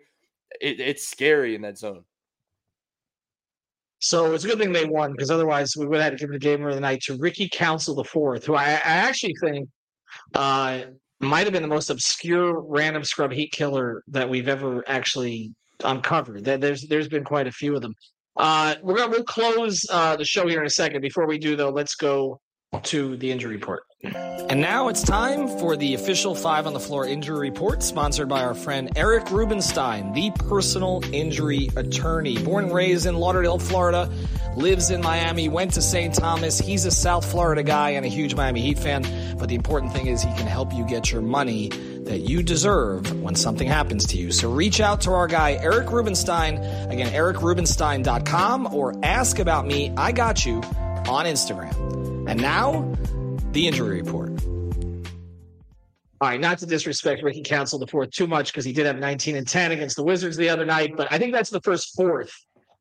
it, 0.61 0.81
it's 0.81 1.09
scary 1.09 1.55
in 1.55 1.63
that 1.63 1.79
zone. 1.79 2.05
So 4.01 4.35
it's 4.35 4.45
a 4.45 4.49
good 4.49 4.59
thing 4.59 4.73
they 4.73 4.85
won 4.85 5.13
because 5.13 5.31
otherwise 5.31 5.73
we 5.77 5.87
would 5.87 5.97
have 6.01 6.13
had 6.13 6.19
to 6.19 6.23
give 6.27 6.33
the 6.33 6.39
game 6.39 6.65
of 6.67 6.75
the 6.75 6.81
night 6.81 7.01
to 7.05 7.17
Ricky 7.17 7.49
Council 7.49 7.95
the 7.95 8.05
fourth, 8.05 8.45
who 8.45 8.55
I, 8.55 8.65
I 8.73 8.81
actually 8.85 9.35
think 9.41 9.69
uh, 10.35 10.83
might 11.21 11.45
have 11.45 11.53
been 11.53 11.63
the 11.63 11.69
most 11.69 11.89
obscure 11.91 12.61
random 12.61 13.03
scrub 13.03 13.33
heat 13.33 13.53
killer 13.53 14.03
that 14.09 14.29
we've 14.29 14.49
ever 14.49 14.85
actually 14.87 15.55
uncovered. 15.83 16.45
There- 16.45 16.59
There's 16.59 16.83
there's 16.83 17.09
been 17.09 17.25
quite 17.25 17.47
a 17.47 17.53
few 17.53 17.75
of 17.75 17.81
them. 17.83 17.95
Uh, 18.37 18.75
we're 18.83 18.97
gonna 18.97 19.11
we'll 19.11 19.25
close 19.25 19.81
uh, 19.91 20.17
the 20.17 20.25
show 20.25 20.47
here 20.49 20.61
in 20.61 20.67
a 20.67 20.71
second. 20.71 21.01
Before 21.01 21.27
we 21.27 21.39
do 21.39 21.57
though, 21.57 21.71
let's 21.71 21.95
go 21.95 22.41
to 22.83 23.17
the 23.17 23.31
injury 23.31 23.55
report. 23.55 23.85
And 24.05 24.61
now 24.61 24.89
it's 24.89 25.03
time 25.03 25.49
for 25.49 25.77
the 25.77 25.95
official 25.95 26.35
Five 26.35 26.67
on 26.67 26.75
the 26.75 26.81
Floor 26.81 27.07
injury 27.07 27.49
report, 27.51 27.83
sponsored 27.83 28.29
by 28.29 28.45
our 28.45 28.55
friend 28.55 28.91
Eric 28.97 29.31
Rubenstein, 29.31 30.13
the 30.13 30.31
personal 30.33 31.03
injury 31.13 31.71
attorney. 31.75 32.37
Born 32.37 32.65
and 32.65 32.75
raised 32.75 33.07
in 33.07 33.17
Lauderdale, 33.17 33.59
Florida, 33.59 34.11
lives 34.57 34.91
in 34.91 35.01
Miami, 35.01 35.49
went 35.49 35.73
to 35.75 35.83
St. 35.83 36.15
Thomas. 36.15 36.59
He's 36.59 36.85
a 36.85 36.91
South 36.91 37.25
Florida 37.25 37.63
guy 37.63 37.91
and 37.91 38.05
a 38.05 38.09
huge 38.09 38.35
Miami 38.35 38.61
Heat 38.61 38.79
fan. 38.79 39.03
But 39.39 39.49
the 39.49 39.55
important 39.55 39.93
thing 39.93 40.07
is 40.07 40.23
he 40.23 40.33
can 40.35 40.47
help 40.47 40.75
you 40.75 40.85
get 40.85 41.11
your 41.11 41.23
money 41.23 41.71
that 42.05 42.21
you 42.21 42.43
deserve 42.43 43.23
when 43.23 43.35
something 43.35 43.67
happens 43.67 44.07
to 44.09 44.19
you. 44.19 44.31
So 44.31 44.51
reach 44.53 44.81
out 44.81 45.01
to 45.03 45.13
our 45.13 45.27
guy, 45.27 45.53
Eric 45.53 45.91
Rubenstein. 45.91 46.59
Again, 46.59 47.11
ericrubenstein.com 47.13 48.75
or 48.75 48.95
ask 49.03 49.39
about 49.39 49.67
me. 49.67 49.93
I 49.97 50.13
got 50.13 50.45
you 50.45 50.57
on 51.09 51.25
Instagram. 51.25 52.14
And 52.27 52.41
now, 52.41 52.91
the 53.53 53.67
injury 53.67 54.01
report. 54.01 54.31
All 56.21 56.31
right, 56.31 56.41
not 56.41 56.59
to 56.59 56.67
disrespect 56.67 57.23
Ricky 57.23 57.43
Council 57.43 57.79
the 57.79 57.87
fourth 57.87 58.11
too 58.11 58.27
much 58.27 58.53
because 58.53 58.65
he 58.65 58.73
did 58.73 58.87
have 58.87 58.99
19 58.99 59.37
and 59.37 59.47
10 59.47 59.73
against 59.73 59.97
the 59.97 60.05
Wizards 60.05 60.37
the 60.37 60.49
other 60.49 60.65
night, 60.65 60.97
but 60.97 61.07
I 61.13 61.19
think 61.19 61.35
that's 61.35 61.51
the 61.51 61.61
first 61.61 61.95
fourth 61.95 62.33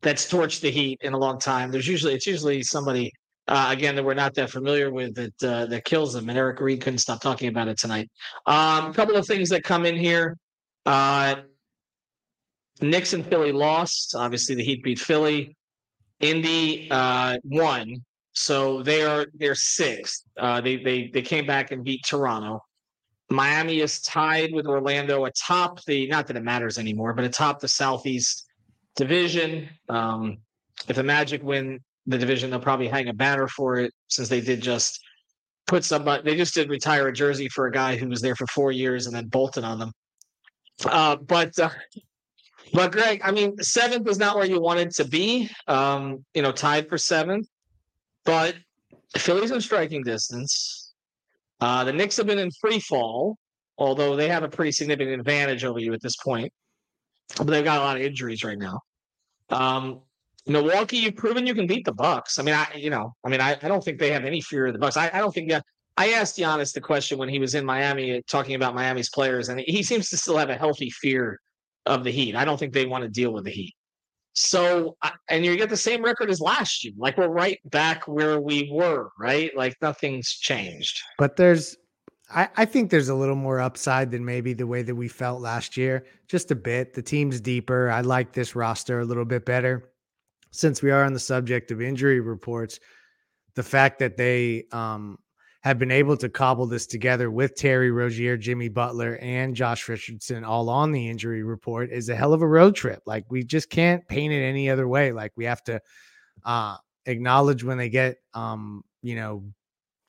that's 0.02 0.32
torched 0.32 0.62
the 0.62 0.72
Heat 0.72 1.00
in 1.02 1.14
a 1.14 1.18
long 1.18 1.40
time. 1.40 1.72
There's 1.72 1.88
usually 1.88 2.14
it's 2.14 2.28
usually 2.28 2.64
somebody 2.64 3.12
uh, 3.48 3.68
again 3.70 3.96
that 3.96 4.04
we're 4.04 4.14
not 4.14 4.34
that 4.36 4.50
familiar 4.50 4.92
with 4.92 5.16
that 5.16 5.44
uh, 5.44 5.66
that 5.66 5.84
kills 5.84 6.14
them, 6.14 6.30
and 6.30 6.38
Eric 6.38 6.62
Reid 6.62 6.82
couldn't 6.82 7.00
stop 7.00 7.22
talking 7.22 7.50
about 7.50 7.68
it 7.68 7.78
tonight. 7.78 8.10
Um, 8.46 8.92
a 8.92 8.94
couple 8.94 9.16
of 9.16 9.26
things 9.26 9.50
that 9.50 9.64
come 9.64 9.86
in 9.86 9.96
here. 9.98 10.38
Uh, 10.86 11.36
Knicks 12.82 13.14
and 13.14 13.26
Philly 13.26 13.52
lost. 13.52 14.16
Obviously, 14.16 14.56
the 14.56 14.64
Heat 14.64 14.84
beat 14.84 15.00
Philly. 15.00 15.56
Indy 16.20 16.88
uh, 16.90 17.38
won, 17.44 18.04
so 18.34 18.82
they 18.84 19.04
are 19.04 19.28
they're 19.36 19.56
sixth. 19.56 20.26
Uh, 20.38 20.60
they 20.60 20.78
they 20.78 21.10
they 21.14 21.22
came 21.22 21.46
back 21.46 21.72
and 21.72 21.84
beat 21.84 22.02
Toronto. 22.06 22.62
Miami 23.30 23.80
is 23.80 24.02
tied 24.02 24.54
with 24.54 24.68
Orlando 24.68 25.26
atop 25.26 25.84
the 25.86 26.08
not 26.08 26.28
that 26.28 26.36
it 26.36 26.44
matters 26.44 26.78
anymore, 26.78 27.14
but 27.14 27.26
atop 27.26 27.60
the 27.60 27.68
Southeast 27.68 28.46
division. 28.96 29.70
Um, 29.90 30.38
if 30.88 30.96
the 30.96 31.04
Magic 31.04 31.44
win 31.44 31.80
the 32.06 32.18
division, 32.18 32.50
they'll 32.50 32.60
probably 32.60 32.88
hang 32.88 33.08
a 33.08 33.14
banner 33.14 33.48
for 33.48 33.78
it 33.78 33.94
since 34.08 34.30
they 34.30 34.42
did 34.42 34.62
just 34.62 35.00
put 35.66 35.84
somebody 35.84 36.24
they 36.24 36.36
just 36.36 36.54
did 36.54 36.70
retire 36.70 37.08
a 37.08 37.14
jersey 37.14 37.48
for 37.48 37.68
a 37.68 37.72
guy 37.72 37.96
who 37.96 38.08
was 38.10 38.22
there 38.22 38.36
for 38.36 38.48
four 38.48 38.72
years 38.72 39.06
and 39.06 39.16
then 39.16 39.28
bolted 39.28 39.64
on 39.64 39.80
them. 39.80 39.92
Uh, 40.86 41.16
but 41.16 41.58
uh, 41.60 41.70
but 42.74 42.92
Greg, 42.92 43.22
I 43.24 43.32
mean, 43.32 43.58
seventh 43.60 44.08
is 44.08 44.18
not 44.18 44.36
where 44.36 44.46
you 44.46 44.60
wanted 44.60 44.92
to 44.96 45.06
be. 45.06 45.50
Um, 45.68 46.26
you 46.34 46.42
know, 46.42 46.52
tied 46.52 46.90
for 46.90 46.98
seventh, 46.98 47.48
but 48.26 48.56
Philly's 49.18 49.52
in 49.52 49.62
striking 49.62 50.04
distance. 50.04 50.94
Uh, 51.60 51.84
the 51.84 51.94
Knicks 51.94 52.18
have 52.18 52.28
been 52.28 52.40
in 52.40 52.52
free 52.60 52.80
fall, 52.80 53.38
although 53.78 54.16
they 54.16 54.28
have 54.28 54.44
a 54.44 54.50
pretty 54.50 54.72
significant 54.72 55.20
advantage 55.20 55.64
over 55.64 55.80
you 55.80 55.94
at 55.94 56.02
this 56.02 56.16
point. 56.18 56.52
But 57.38 57.48
they've 57.48 57.64
got 57.64 57.80
a 57.80 57.84
lot 57.84 57.96
of 57.96 58.04
injuries 58.04 58.44
right 58.44 58.58
now. 58.58 58.80
Um, 59.50 60.02
Milwaukee, 60.46 60.98
you've 60.98 61.16
proven 61.16 61.48
you 61.48 61.56
can 61.56 61.68
beat 61.68 61.86
the 61.86 61.94
Bucks. 61.94 62.38
I 62.38 62.44
mean, 62.44 62.56
I 62.56 62.68
you 62.76 62.90
know, 62.90 63.14
I 63.26 63.30
mean, 63.30 63.40
I, 63.40 63.58
I 63.62 63.68
don't 63.68 63.84
think 63.84 64.00
they 64.00 64.12
have 64.12 64.26
any 64.26 64.42
fear 64.42 64.68
of 64.68 64.74
the 64.74 64.80
Bucks. 64.80 64.98
I, 64.98 65.10
I 65.14 65.20
don't 65.20 65.34
think 65.34 65.50
that. 65.50 65.64
I 65.96 66.14
asked 66.14 66.40
Giannis 66.40 66.74
the 66.74 66.82
question 66.82 67.20
when 67.20 67.30
he 67.30 67.38
was 67.38 67.54
in 67.54 67.64
Miami 67.64 68.18
uh, 68.18 68.22
talking 68.28 68.56
about 68.56 68.74
Miami's 68.74 69.12
players, 69.12 69.50
and 69.50 69.60
he 69.60 69.84
seems 69.84 70.10
to 70.10 70.18
still 70.18 70.38
have 70.38 70.50
a 70.50 70.56
healthy 70.56 70.90
fear 70.90 71.40
of 71.86 72.04
the 72.04 72.12
Heat. 72.12 72.36
I 72.36 72.46
don't 72.46 72.58
think 72.58 72.74
they 72.74 72.88
want 72.88 73.04
to 73.04 73.10
deal 73.10 73.32
with 73.32 73.44
the 73.46 73.52
Heat. 73.52 73.76
So, 74.34 74.98
and 75.30 75.46
you 75.46 75.56
get 75.56 75.70
the 75.70 75.78
same 75.78 76.04
record 76.04 76.30
as 76.30 76.42
last 76.42 76.84
year. 76.84 76.94
Like 76.98 77.18
we're 77.18 77.28
right 77.28 77.60
back 77.66 78.08
where 78.08 78.40
we 78.40 78.70
were, 78.72 79.12
right? 79.20 79.56
Like 79.56 79.76
nothing's 79.82 80.32
changed. 80.32 81.00
But 81.20 81.36
there's, 81.36 81.78
I, 82.30 82.50
I 82.58 82.66
think 82.66 82.90
there's 82.90 83.10
a 83.10 83.16
little 83.16 83.36
more 83.36 83.60
upside 83.60 84.10
than 84.10 84.26
maybe 84.26 84.54
the 84.54 84.66
way 84.66 84.82
that 84.82 84.96
we 84.96 85.08
felt 85.08 85.42
last 85.42 85.78
year. 85.78 86.06
Just 86.28 86.50
a 86.50 86.56
bit. 86.56 86.94
The 86.94 87.02
team's 87.02 87.40
deeper. 87.40 87.92
I 87.92 88.02
like 88.02 88.34
this 88.34 88.56
roster 88.56 89.00
a 89.00 89.06
little 89.06 89.26
bit 89.26 89.46
better. 89.46 89.92
Since 90.52 90.82
we 90.82 90.90
are 90.92 91.04
on 91.04 91.14
the 91.14 91.20
subject 91.20 91.72
of 91.72 91.82
injury 91.82 92.20
reports, 92.20 92.80
the 93.56 93.64
fact 93.64 94.00
that 94.00 94.18
they 94.18 94.66
um, 94.72 95.20
have 95.64 95.80
been 95.80 95.92
able 95.92 96.18
to 96.18 96.28
cobble 96.28 96.68
this 96.68 96.86
together 96.86 97.32
with 97.32 97.56
Terry 97.56 97.90
Rozier, 97.90 98.36
Jimmy 98.36 98.68
Butler, 98.68 99.18
and 99.22 99.56
Josh 99.56 99.88
Richardson 99.88 100.44
all 100.44 100.70
on 100.70 100.92
the 100.92 101.08
injury 101.08 101.42
report 101.42 101.90
is 101.90 102.10
a 102.10 102.16
hell 102.16 102.34
of 102.34 102.42
a 102.42 102.48
road 102.48 102.76
trip. 102.76 103.02
Like 103.06 103.26
we 103.30 103.44
just 103.44 103.70
can't 103.70 104.06
paint 104.10 104.34
it 104.34 104.44
any 104.44 104.70
other 104.70 104.88
way. 104.90 105.14
Like 105.14 105.32
we 105.38 105.46
have 105.46 105.64
to 105.64 105.82
uh, 106.44 106.76
acknowledge 107.06 107.64
when 107.64 107.78
they 107.78 107.90
get, 107.90 108.18
um, 108.34 108.84
you 109.02 109.16
know, 109.16 109.46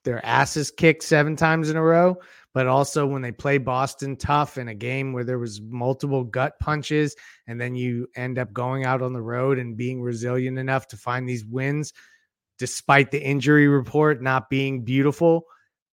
their 0.02 0.24
asses 0.26 0.72
kicked 0.72 1.05
seven 1.05 1.36
times 1.36 1.70
in 1.70 1.76
a 1.76 1.82
row, 1.82 2.16
but 2.52 2.66
also 2.66 3.07
when 3.07 3.22
they 3.22 3.32
play 3.32 3.57
Boston 3.57 4.16
tough 4.16 4.59
in 4.59 4.68
a 4.68 4.74
game 4.74 5.12
where 5.12 5.24
there 5.24 5.38
was 5.38 5.62
multiple 5.62 6.24
gut 6.24 6.59
punches, 6.59 7.14
and 7.46 7.61
then 7.61 7.76
you 7.76 8.09
end 8.16 8.40
up 8.40 8.52
going 8.52 8.84
out 8.84 9.02
on 9.02 9.12
the 9.12 9.22
road 9.22 9.61
and 9.61 9.76
being 9.76 10.02
resilient 10.02 10.59
enough 10.59 10.88
to 10.88 10.96
find 10.96 11.28
these 11.28 11.46
wins 11.46 11.92
despite 12.59 13.11
the 13.11 13.22
injury 13.22 13.68
report 13.68 14.22
not 14.22 14.50
being 14.50 14.82
beautiful. 14.82 15.44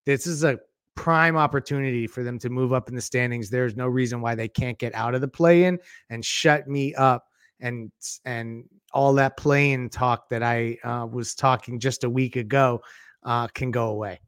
This 0.05 0.27
is 0.27 0.43
a 0.43 0.59
prime 0.95 1.37
opportunity 1.37 2.07
for 2.07 2.23
them 2.23 2.37
to 2.39 2.49
move 2.49 2.73
up 2.73 2.89
in 2.89 2.95
the 2.95 3.01
standings. 3.01 3.49
There's 3.49 3.75
no 3.75 3.87
reason 3.87 4.21
why 4.21 4.35
they 4.35 4.47
can't 4.47 4.77
get 4.77 4.93
out 4.93 5.15
of 5.15 5.21
the 5.21 5.27
play 5.27 5.63
in 5.63 5.79
and 6.09 6.23
shut 6.23 6.67
me 6.67 6.93
up 6.95 7.25
and 7.59 7.91
and 8.25 8.65
all 8.93 9.13
that 9.13 9.37
playing 9.37 9.89
talk 9.89 10.29
that 10.29 10.43
I 10.43 10.77
uh, 10.83 11.07
was 11.09 11.33
talking 11.33 11.79
just 11.79 12.03
a 12.03 12.09
week 12.09 12.35
ago 12.35 12.81
uh, 13.23 13.47
can 13.47 13.71
go 13.71 13.87
away. 13.87 14.19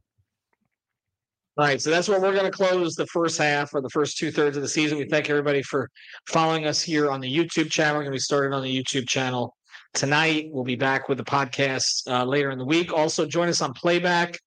All 1.56 1.64
right, 1.64 1.80
so 1.80 1.90
that's 1.90 2.08
where 2.08 2.20
we're 2.20 2.32
going 2.32 2.50
to 2.50 2.50
close 2.50 2.96
the 2.96 3.06
first 3.06 3.38
half 3.38 3.74
or 3.74 3.80
the 3.80 3.90
first 3.90 4.18
two 4.18 4.32
thirds 4.32 4.56
of 4.56 4.62
the 4.62 4.68
season. 4.68 4.98
We 4.98 5.04
thank 5.04 5.30
everybody 5.30 5.62
for 5.62 5.88
following 6.28 6.66
us 6.66 6.82
here 6.82 7.10
on 7.10 7.20
the 7.20 7.32
YouTube 7.32 7.70
channel. 7.70 7.94
We're 7.94 8.04
going 8.04 8.12
to 8.12 8.16
be 8.16 8.20
started 8.20 8.52
on 8.56 8.62
the 8.62 8.82
YouTube 8.82 9.08
channel 9.08 9.54
tonight. 9.94 10.48
We'll 10.50 10.64
be 10.64 10.76
back 10.76 11.08
with 11.08 11.18
the 11.18 11.24
podcast 11.24 12.08
uh, 12.08 12.24
later 12.24 12.50
in 12.50 12.58
the 12.58 12.64
week. 12.64 12.92
Also, 12.92 13.24
join 13.24 13.48
us 13.48 13.62
on 13.62 13.72
playback. 13.72 14.38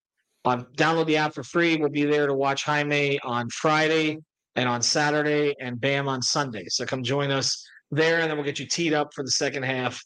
Um, 0.45 0.67
download 0.77 1.07
the 1.07 1.17
app 1.17 1.33
for 1.33 1.43
free. 1.43 1.75
We'll 1.75 1.89
be 1.89 2.05
there 2.05 2.27
to 2.27 2.33
watch 2.33 2.63
Jaime 2.63 3.19
on 3.23 3.49
Friday 3.49 4.19
and 4.55 4.69
on 4.69 4.81
Saturday 4.81 5.55
and 5.59 5.79
Bam 5.79 6.07
on 6.07 6.21
Sunday. 6.21 6.65
So 6.69 6.85
come 6.85 7.03
join 7.03 7.31
us 7.31 7.65
there, 7.91 8.19
and 8.19 8.29
then 8.29 8.37
we'll 8.37 8.45
get 8.45 8.59
you 8.59 8.65
teed 8.65 8.93
up 8.93 9.13
for 9.13 9.23
the 9.23 9.31
second 9.31 9.63
half 9.63 10.01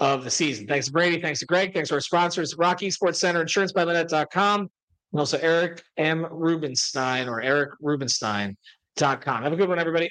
of 0.00 0.24
the 0.24 0.30
season. 0.30 0.66
Thanks 0.66 0.86
to 0.86 0.92
Brady. 0.92 1.20
Thanks 1.20 1.40
to 1.40 1.46
Greg. 1.46 1.72
Thanks 1.72 1.88
to 1.88 1.94
our 1.94 2.00
sponsors, 2.00 2.54
ROK 2.58 2.80
Esports 2.80 3.16
Center, 3.16 3.44
insurancebylinnette.com, 3.44 4.60
and 4.60 5.20
also 5.20 5.38
Eric 5.38 5.82
M. 5.96 6.26
Rubenstein 6.30 7.28
or 7.28 7.42
ericrubenstein.com. 7.42 9.42
Have 9.42 9.52
a 9.52 9.56
good 9.56 9.68
one, 9.68 9.78
everybody. 9.78 10.10